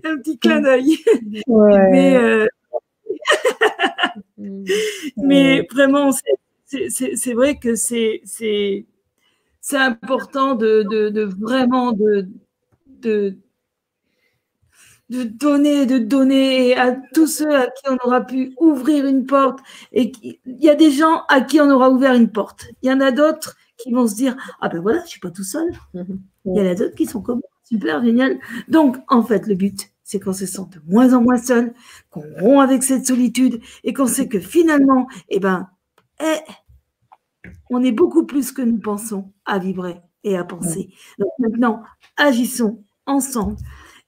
[0.04, 0.98] un petit clin d'œil.
[1.48, 2.48] Mais, euh,
[5.18, 6.12] mais vraiment,
[6.66, 8.22] c'est vrai que c'est
[9.78, 12.28] important de, de, de, vraiment de,
[12.88, 13.38] de,
[15.10, 19.60] de donner, de donner à tous ceux à qui on aura pu ouvrir une porte.
[19.92, 22.68] Et il y a des gens à qui on aura ouvert une porte.
[22.82, 25.32] Il y en a d'autres qui vont se dire Ah ben voilà, je suis pas
[25.32, 25.70] tout seul.
[26.46, 28.40] Il y en a d'autres qui sont comme super génial.
[28.68, 31.74] Donc, en fait, le but, c'est qu'on se sente de moins en moins seul,
[32.10, 35.70] qu'on rompt avec cette solitude et qu'on sait que finalement, eh ben,
[36.22, 36.40] eh,
[37.70, 40.90] on est beaucoup plus que nous pensons à vibrer et à penser.
[41.20, 41.84] Donc maintenant,
[42.18, 43.58] agissons ensemble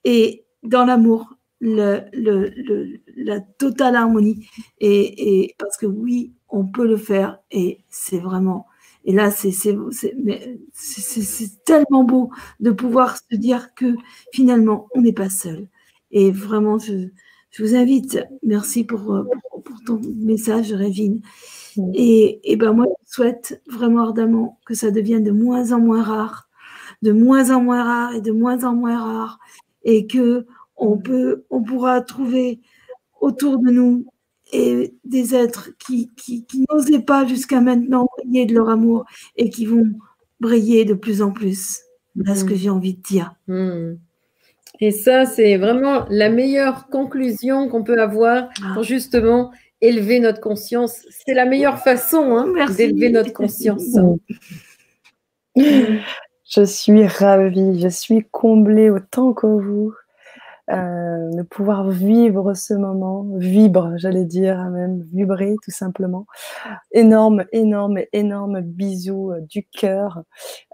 [0.03, 4.47] et dans l'amour, la totale harmonie.
[4.79, 8.67] Et, et, parce que oui, on peut le faire et c'est vraiment.
[9.05, 9.51] Et là, c'est
[11.65, 13.95] tellement beau de pouvoir se dire que
[14.33, 15.67] finalement, on n'est pas seul.
[16.11, 17.09] Et vraiment, je,
[17.53, 21.21] je, vous invite, merci pour, pour, pour ton message, Révine.
[21.93, 26.03] Et, et, ben moi, je souhaite vraiment ardemment que ça devienne de moins en moins
[26.03, 26.49] rare,
[27.01, 29.39] de moins en moins rare et de moins en moins rare,
[29.83, 32.59] et que on peut, on pourra trouver
[33.21, 34.05] autour de nous
[34.51, 39.05] et des êtres qui, qui, n'osaient pas jusqu'à maintenant briller de leur amour
[39.35, 39.85] et qui vont
[40.39, 41.81] briller de plus en plus.
[42.15, 43.35] Voilà ce que j'ai envie de dire.
[43.47, 43.93] Mm.
[44.79, 48.71] Et ça, c'est vraiment la meilleure conclusion qu'on peut avoir ah.
[48.73, 49.51] pour justement
[49.81, 51.05] élever notre conscience.
[51.09, 53.97] C'est la meilleure façon hein, d'élever notre conscience.
[55.55, 59.93] Je suis ravie, je suis comblée autant que vous
[60.69, 66.25] de pouvoir vivre ce moment, vibre, j'allais dire, même vibrer tout simplement.
[66.91, 70.23] Énorme, énorme, énorme bisous euh, du cœur.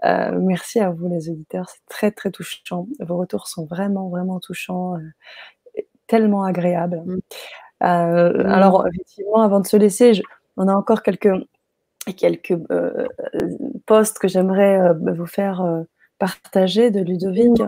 [0.04, 2.86] Euh, merci à vous les auditeurs, c'est très très touchant.
[3.00, 4.96] Vos retours sont vraiment, vraiment touchants,
[6.06, 7.02] tellement agréables.
[7.04, 7.14] Mm.
[7.80, 8.46] Mm.
[8.46, 10.12] Alors effectivement, avant de se laisser,
[10.56, 11.32] on a encore quelques
[12.16, 12.56] quelques
[13.86, 15.84] posts que j'aimerais vous faire
[16.18, 17.62] partager de Ludovic.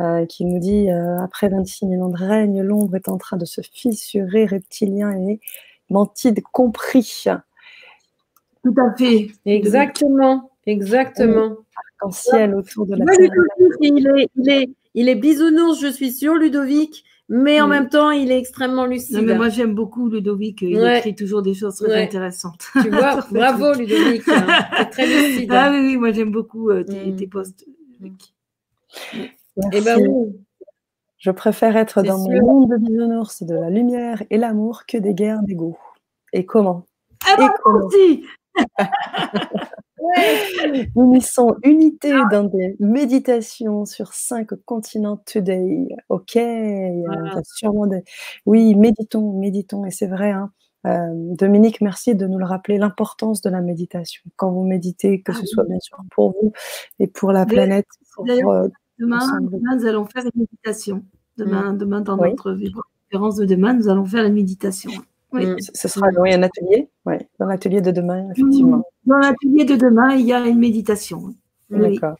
[0.00, 3.36] Euh, qui nous dit euh, après 26 000 ans de règne, l'ombre est en train
[3.36, 5.40] de se fissurer, reptilien et
[5.90, 7.24] mantide compris.
[8.64, 9.30] Tout à fait.
[9.44, 11.56] Exactement, exactement.
[11.76, 13.04] Arc-en-ciel autour de la
[13.80, 18.10] il est, il, est, il est bisounours, je suis sûr, Ludovic, mais en même temps,
[18.10, 19.20] il est extrêmement lucide.
[19.22, 20.62] mais moi, j'aime beaucoup Ludovic.
[20.62, 22.68] Il écrit toujours des choses très intéressantes.
[22.80, 24.22] Tu vois, bravo Ludovic.
[24.28, 24.86] Hein.
[24.92, 25.50] très lucide.
[25.52, 27.16] Ah oui, oui, moi, j'aime beaucoup euh, tes, mm.
[27.16, 27.66] tes, posts.
[29.72, 30.32] Eh ben
[31.18, 35.14] Je préfère être dans mon monde de bisounours, de la lumière et l'amour que des
[35.14, 35.76] guerres d'ego.
[36.32, 36.86] Et comment?
[37.26, 37.86] Ah bah, comment?
[37.86, 38.24] aussi
[40.96, 45.88] Unissons unité dans des méditations sur cinq continents today.
[46.08, 46.38] Ok,
[47.44, 48.02] sûrement des...
[48.46, 49.84] Oui, méditons, méditons.
[49.84, 50.50] Et c'est vrai, hein.
[50.86, 54.22] euh, Dominique, merci de nous le rappeler, l'importance de la méditation.
[54.36, 56.52] Quand vous méditez, que ce ah soit bien sûr pour vous
[56.98, 57.86] et pour la planète,
[58.18, 58.68] euh,
[59.00, 61.02] Demain, nous allons faire une méditation.
[61.38, 61.78] Demain, mm.
[61.78, 62.56] demain dans notre
[63.10, 64.90] conférence de demain, nous allons faire la méditation.
[65.32, 65.46] Oui.
[65.46, 65.56] Mm.
[65.74, 68.78] Ce sera un atelier oui, Dans l'atelier de demain, effectivement.
[68.78, 68.82] Mm.
[69.06, 71.34] Dans l'atelier de demain, il y a une méditation.
[71.70, 72.16] D'accord.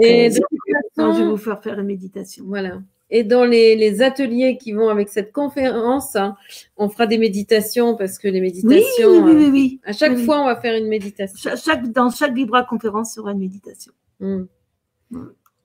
[0.00, 2.44] Et je vais vous faire faire une méditation.
[2.46, 2.80] Voilà.
[3.10, 6.36] Et dans les, ateliers qui vont avec cette conférence, hein,
[6.76, 9.24] on fera des méditations parce que les méditations.
[9.24, 9.80] Oui, oui, oui.
[9.84, 11.52] à chaque fois, on va faire une méditation.
[11.56, 13.92] Chaque, dans chaque Vibra conférence sera une méditation.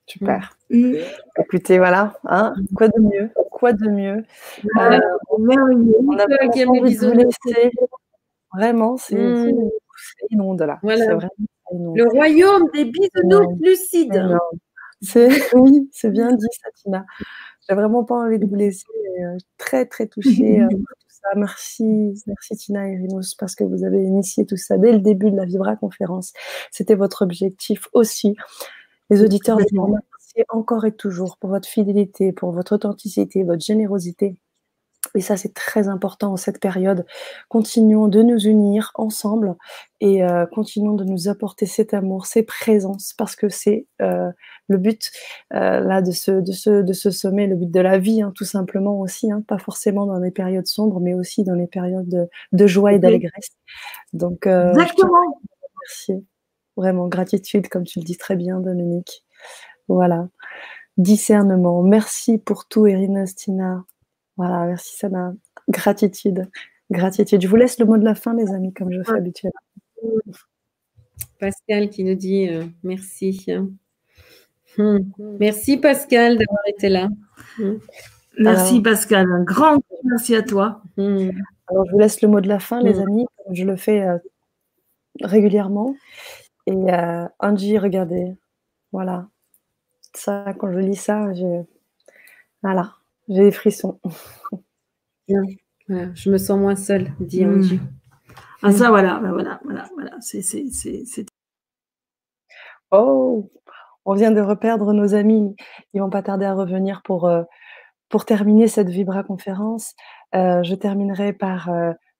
[0.09, 0.57] Super.
[0.71, 0.95] Mm.
[1.39, 4.23] Écoutez, voilà, hein, quoi de mieux Quoi de mieux
[4.79, 4.99] euh,
[5.29, 5.55] On a
[5.95, 7.71] vous laisser.
[8.55, 9.69] Vraiment, c'est mm.
[10.31, 10.79] inonde là.
[10.83, 14.37] Le royaume des bisounours lucides.
[15.53, 17.05] Oui, c'est bien dit, Satina.
[17.65, 18.83] J'ai vraiment pas envie de vous laisser.
[19.21, 20.59] Euh, très, très touchée.
[20.59, 20.67] Euh,
[21.21, 21.29] ça.
[21.35, 25.31] Merci, merci Tina et Rinos parce que vous avez initié tout ça dès le début
[25.31, 26.33] de la Vibra conférence.
[26.71, 28.35] C'était votre objectif aussi.
[29.09, 33.63] Les auditeurs, je vous remercie encore et toujours pour votre fidélité, pour votre authenticité, votre
[33.63, 34.39] générosité.
[35.15, 37.05] Et ça, c'est très important en cette période.
[37.47, 39.55] Continuons de nous unir ensemble
[40.01, 44.29] et euh, continuons de nous apporter cet amour, ces présences, parce que c'est euh,
[44.67, 45.11] le but
[45.53, 48.31] euh, là de ce, de, ce, de ce sommet, le but de la vie, hein,
[48.35, 52.29] tout simplement aussi, hein, pas forcément dans les périodes sombres, mais aussi dans les périodes
[52.51, 53.51] de, joie et d'allégresse.
[54.13, 55.17] Donc, Exactement.
[55.81, 56.25] Merci.
[56.79, 59.25] Vraiment, gratitude, comme tu le dis très bien, Dominique.
[59.89, 60.29] Voilà.
[60.95, 61.83] Discernement.
[61.83, 63.83] Merci pour tout, Irina Stina.
[64.37, 65.33] Voilà, merci Sana.
[65.67, 66.49] Gratitude.
[66.89, 67.41] Gratitude.
[67.41, 69.59] Je vous laisse le mot de la fin, les amis, comme je fais habituellement.
[71.37, 73.45] Pascal qui nous dit euh, merci.
[74.77, 74.99] Hmm.
[75.37, 77.09] Merci Pascal d'avoir été là.
[77.57, 77.73] Hmm.
[78.37, 80.81] Merci Pascal, un grand merci à toi.
[80.95, 81.31] Hmm.
[81.67, 83.25] Alors je vous laisse le mot de la fin, les amis.
[83.51, 84.17] Je le fais euh,
[85.21, 85.93] régulièrement.
[86.69, 88.37] Et euh, Angie, regardez,
[88.91, 89.27] voilà.
[90.13, 91.61] Ça, quand je lis ça, j'ai
[92.61, 92.93] voilà,
[93.27, 93.99] j'ai des frissons.
[95.27, 97.79] je me sens moins seule, dit Angie.
[98.61, 100.11] Ah ça, voilà, ben voilà, voilà, voilà.
[100.19, 100.43] C'est,
[102.91, 103.49] Oh,
[104.05, 105.55] on vient de reperdre nos amis.
[105.93, 107.43] Ils vont pas tarder à revenir pour, euh,
[108.09, 109.95] pour terminer cette Vibra conférence.
[110.35, 111.69] Euh, je terminerai par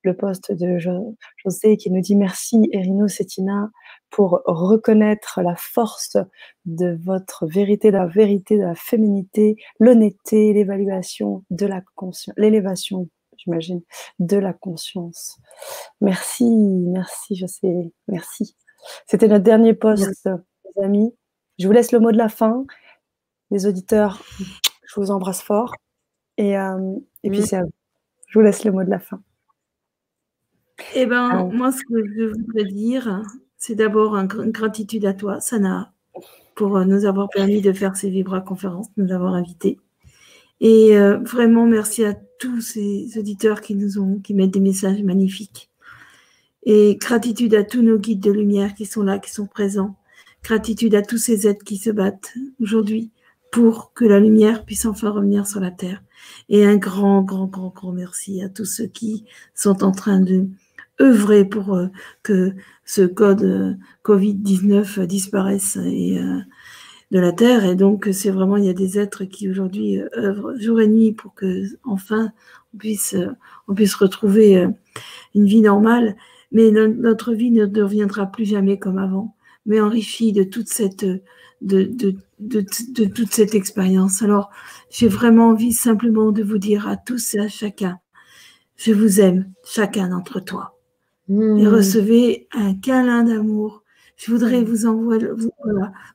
[0.04, 3.70] le poste de José qui nous dit merci Erino Cetina
[4.10, 6.18] pour reconnaître la force
[6.66, 13.10] de votre vérité, de la vérité, de la féminité, l'honnêteté, l'évaluation de la conscience, l'élévation,
[13.38, 13.82] j'imagine,
[14.20, 15.38] de la conscience.
[16.02, 18.56] Merci, merci José, merci.
[19.06, 20.30] C'était notre dernier poste,
[20.76, 21.14] les amis.
[21.60, 22.66] Je vous laisse le mot de la fin.
[23.52, 24.24] Les auditeurs,
[24.88, 25.76] je vous embrasse fort.
[26.38, 27.72] Et, euh, et puis, c'est à vous.
[28.28, 29.22] Je vous laisse le mot de la fin.
[30.95, 33.22] Eh bien, moi, ce que je voudrais dire,
[33.57, 35.93] c'est d'abord une gratitude à toi, Sana,
[36.56, 39.80] pour euh, nous avoir permis de faire ces Vibra conférences, nous avoir invités.
[40.61, 45.01] Et euh, vraiment, merci à tous ces auditeurs qui nous ont, qui mettent des messages
[45.03, 45.69] magnifiques.
[46.64, 49.95] Et gratitude à tous nos guides de lumière qui sont là, qui sont présents.
[50.43, 53.11] Gratitude à tous ces êtres qui se battent aujourd'hui
[53.51, 56.03] pour que la lumière puisse enfin revenir sur la terre.
[56.49, 59.26] Et un grand, grand, grand, grand merci à tous ceux qui
[59.56, 60.47] sont en train de
[61.02, 61.88] œuvrer pour euh,
[62.24, 62.54] que
[62.86, 63.74] ce code euh,
[64.04, 66.40] Covid-19 disparaisse euh,
[67.12, 67.66] de la Terre.
[67.66, 71.14] Et donc, c'est vraiment, il y a des êtres qui aujourd'hui œuvrent jour et nuit
[71.14, 72.32] pour que, enfin,
[72.74, 73.16] on puisse,
[73.68, 74.68] on puisse retrouver
[75.34, 76.16] une vie normale.
[76.52, 79.36] Mais notre vie ne deviendra plus jamais comme avant,
[79.66, 81.24] mais enrichie de toute cette, de,
[81.62, 84.22] de, de, de toute cette expérience.
[84.22, 84.50] Alors,
[84.90, 88.00] j'ai vraiment envie simplement de vous dire à tous et à chacun,
[88.78, 90.78] je vous aime, chacun d'entre toi.
[91.30, 91.68] Et mmh.
[91.68, 93.84] recevez un câlin d'amour.
[94.18, 94.65] Je voudrais mmh.
[94.65, 95.51] vous envoyer, vous,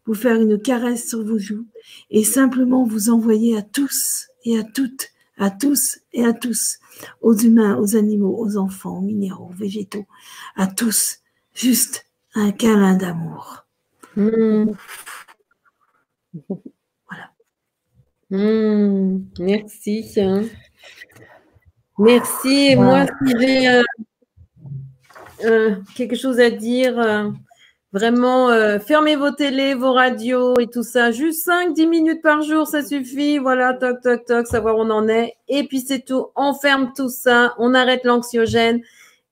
[0.06, 1.66] vous faire une caresse sur vos joues
[2.10, 6.78] et simplement vous envoyer à tous et à toutes, à tous et à tous,
[7.20, 10.06] aux humains, aux animaux, aux enfants, aux minéraux, aux végétaux,
[10.56, 11.20] à tous,
[11.54, 13.64] juste un câlin d'amour.
[14.16, 14.72] Mmh.
[17.08, 17.30] Voilà.
[19.38, 20.12] merci.
[21.96, 22.74] Merci.
[22.74, 23.06] Moi,
[23.38, 23.82] j'ai
[25.44, 27.28] euh, euh, quelque chose à dire, euh,
[27.92, 28.48] vraiment,
[28.80, 31.10] fermez vos télés, vos radios et tout ça.
[31.10, 33.38] Juste 5-10 minutes par jour, ça suffit.
[33.38, 35.34] Voilà, toc, toc, toc, savoir où on en est.
[35.48, 36.26] Et puis c'est tout.
[36.36, 37.54] On ferme tout ça.
[37.58, 38.80] On arrête l'anxiogène.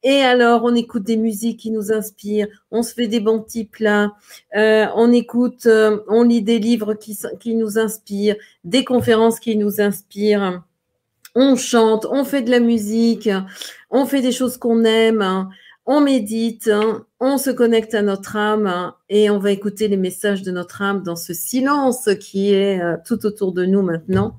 [0.05, 3.67] Et alors, on écoute des musiques qui nous inspirent, on se fait des bons petits
[3.67, 4.11] plats,
[4.57, 8.35] euh, on écoute, euh, on lit des livres qui nous inspirent,
[8.65, 10.65] des conférences qui nous inspirent,
[11.37, 13.31] on chante, on fait de la musique,
[13.91, 15.49] on fait des choses qu'on aime,
[15.87, 16.71] on médite,
[17.21, 21.03] on se connecte à notre âme et on va écouter les messages de notre âme
[21.03, 24.39] dans ce silence qui est euh, tout autour de nous maintenant.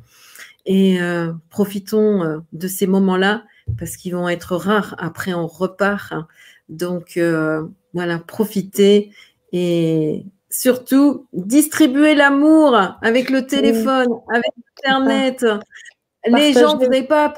[0.66, 0.98] Et
[1.50, 3.44] profitons de ces moments-là
[3.78, 4.96] parce qu'ils vont être rares.
[4.98, 6.14] Après, on repart.
[6.70, 9.12] Donc, euh, voilà, profitez
[9.52, 15.46] et surtout distribuez l'amour avec le téléphone, avec Internet.
[16.26, 17.34] Les gens, vous n'avez pas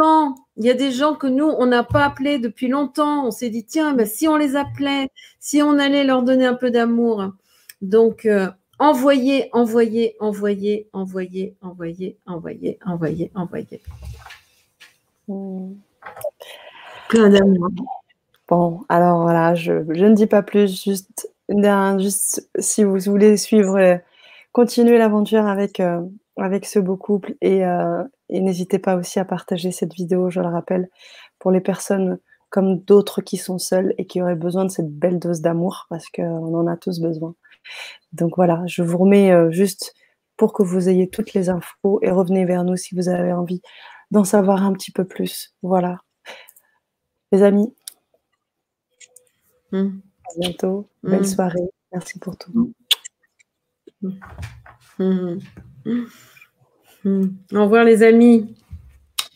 [0.00, 0.34] longtemps.
[0.56, 3.26] Il y a des gens que nous, on n'a pas appelé depuis longtemps.
[3.26, 5.08] On s'est dit, tiens, ben, si on les appelait,
[5.38, 7.32] si on allait leur donner un peu d'amour.
[7.82, 8.48] Donc, euh,
[8.78, 13.82] envoyez, envoyez, envoyez, envoyez, envoyez, envoyez, envoyez, envoyez.
[18.48, 21.30] Bon, alors voilà, je, ne dis pas plus, juste,
[21.98, 23.96] juste si vous voulez suivre, euh,
[24.52, 26.02] continuer l'aventure avec, euh,
[26.36, 30.48] avec ce beau couple euh, et, n'hésitez pas aussi à partager cette vidéo, je le
[30.48, 30.88] rappelle,
[31.38, 35.18] pour les personnes comme d'autres qui sont seules et qui auraient besoin de cette belle
[35.18, 37.34] dose d'amour parce qu'on en a tous besoin.
[38.12, 39.94] Donc voilà, je vous remets juste
[40.36, 43.60] pour que vous ayez toutes les infos et revenez vers nous si vous avez envie
[44.10, 45.54] d'en savoir un petit peu plus.
[45.62, 45.98] Voilà.
[47.32, 47.72] Les amis,
[49.70, 50.00] hmm.
[50.24, 50.88] à bientôt.
[51.02, 51.24] Belle hmm.
[51.24, 51.70] soirée.
[51.92, 52.72] Merci pour tout.
[57.04, 57.28] Hmm.
[57.54, 58.54] Au revoir les amis.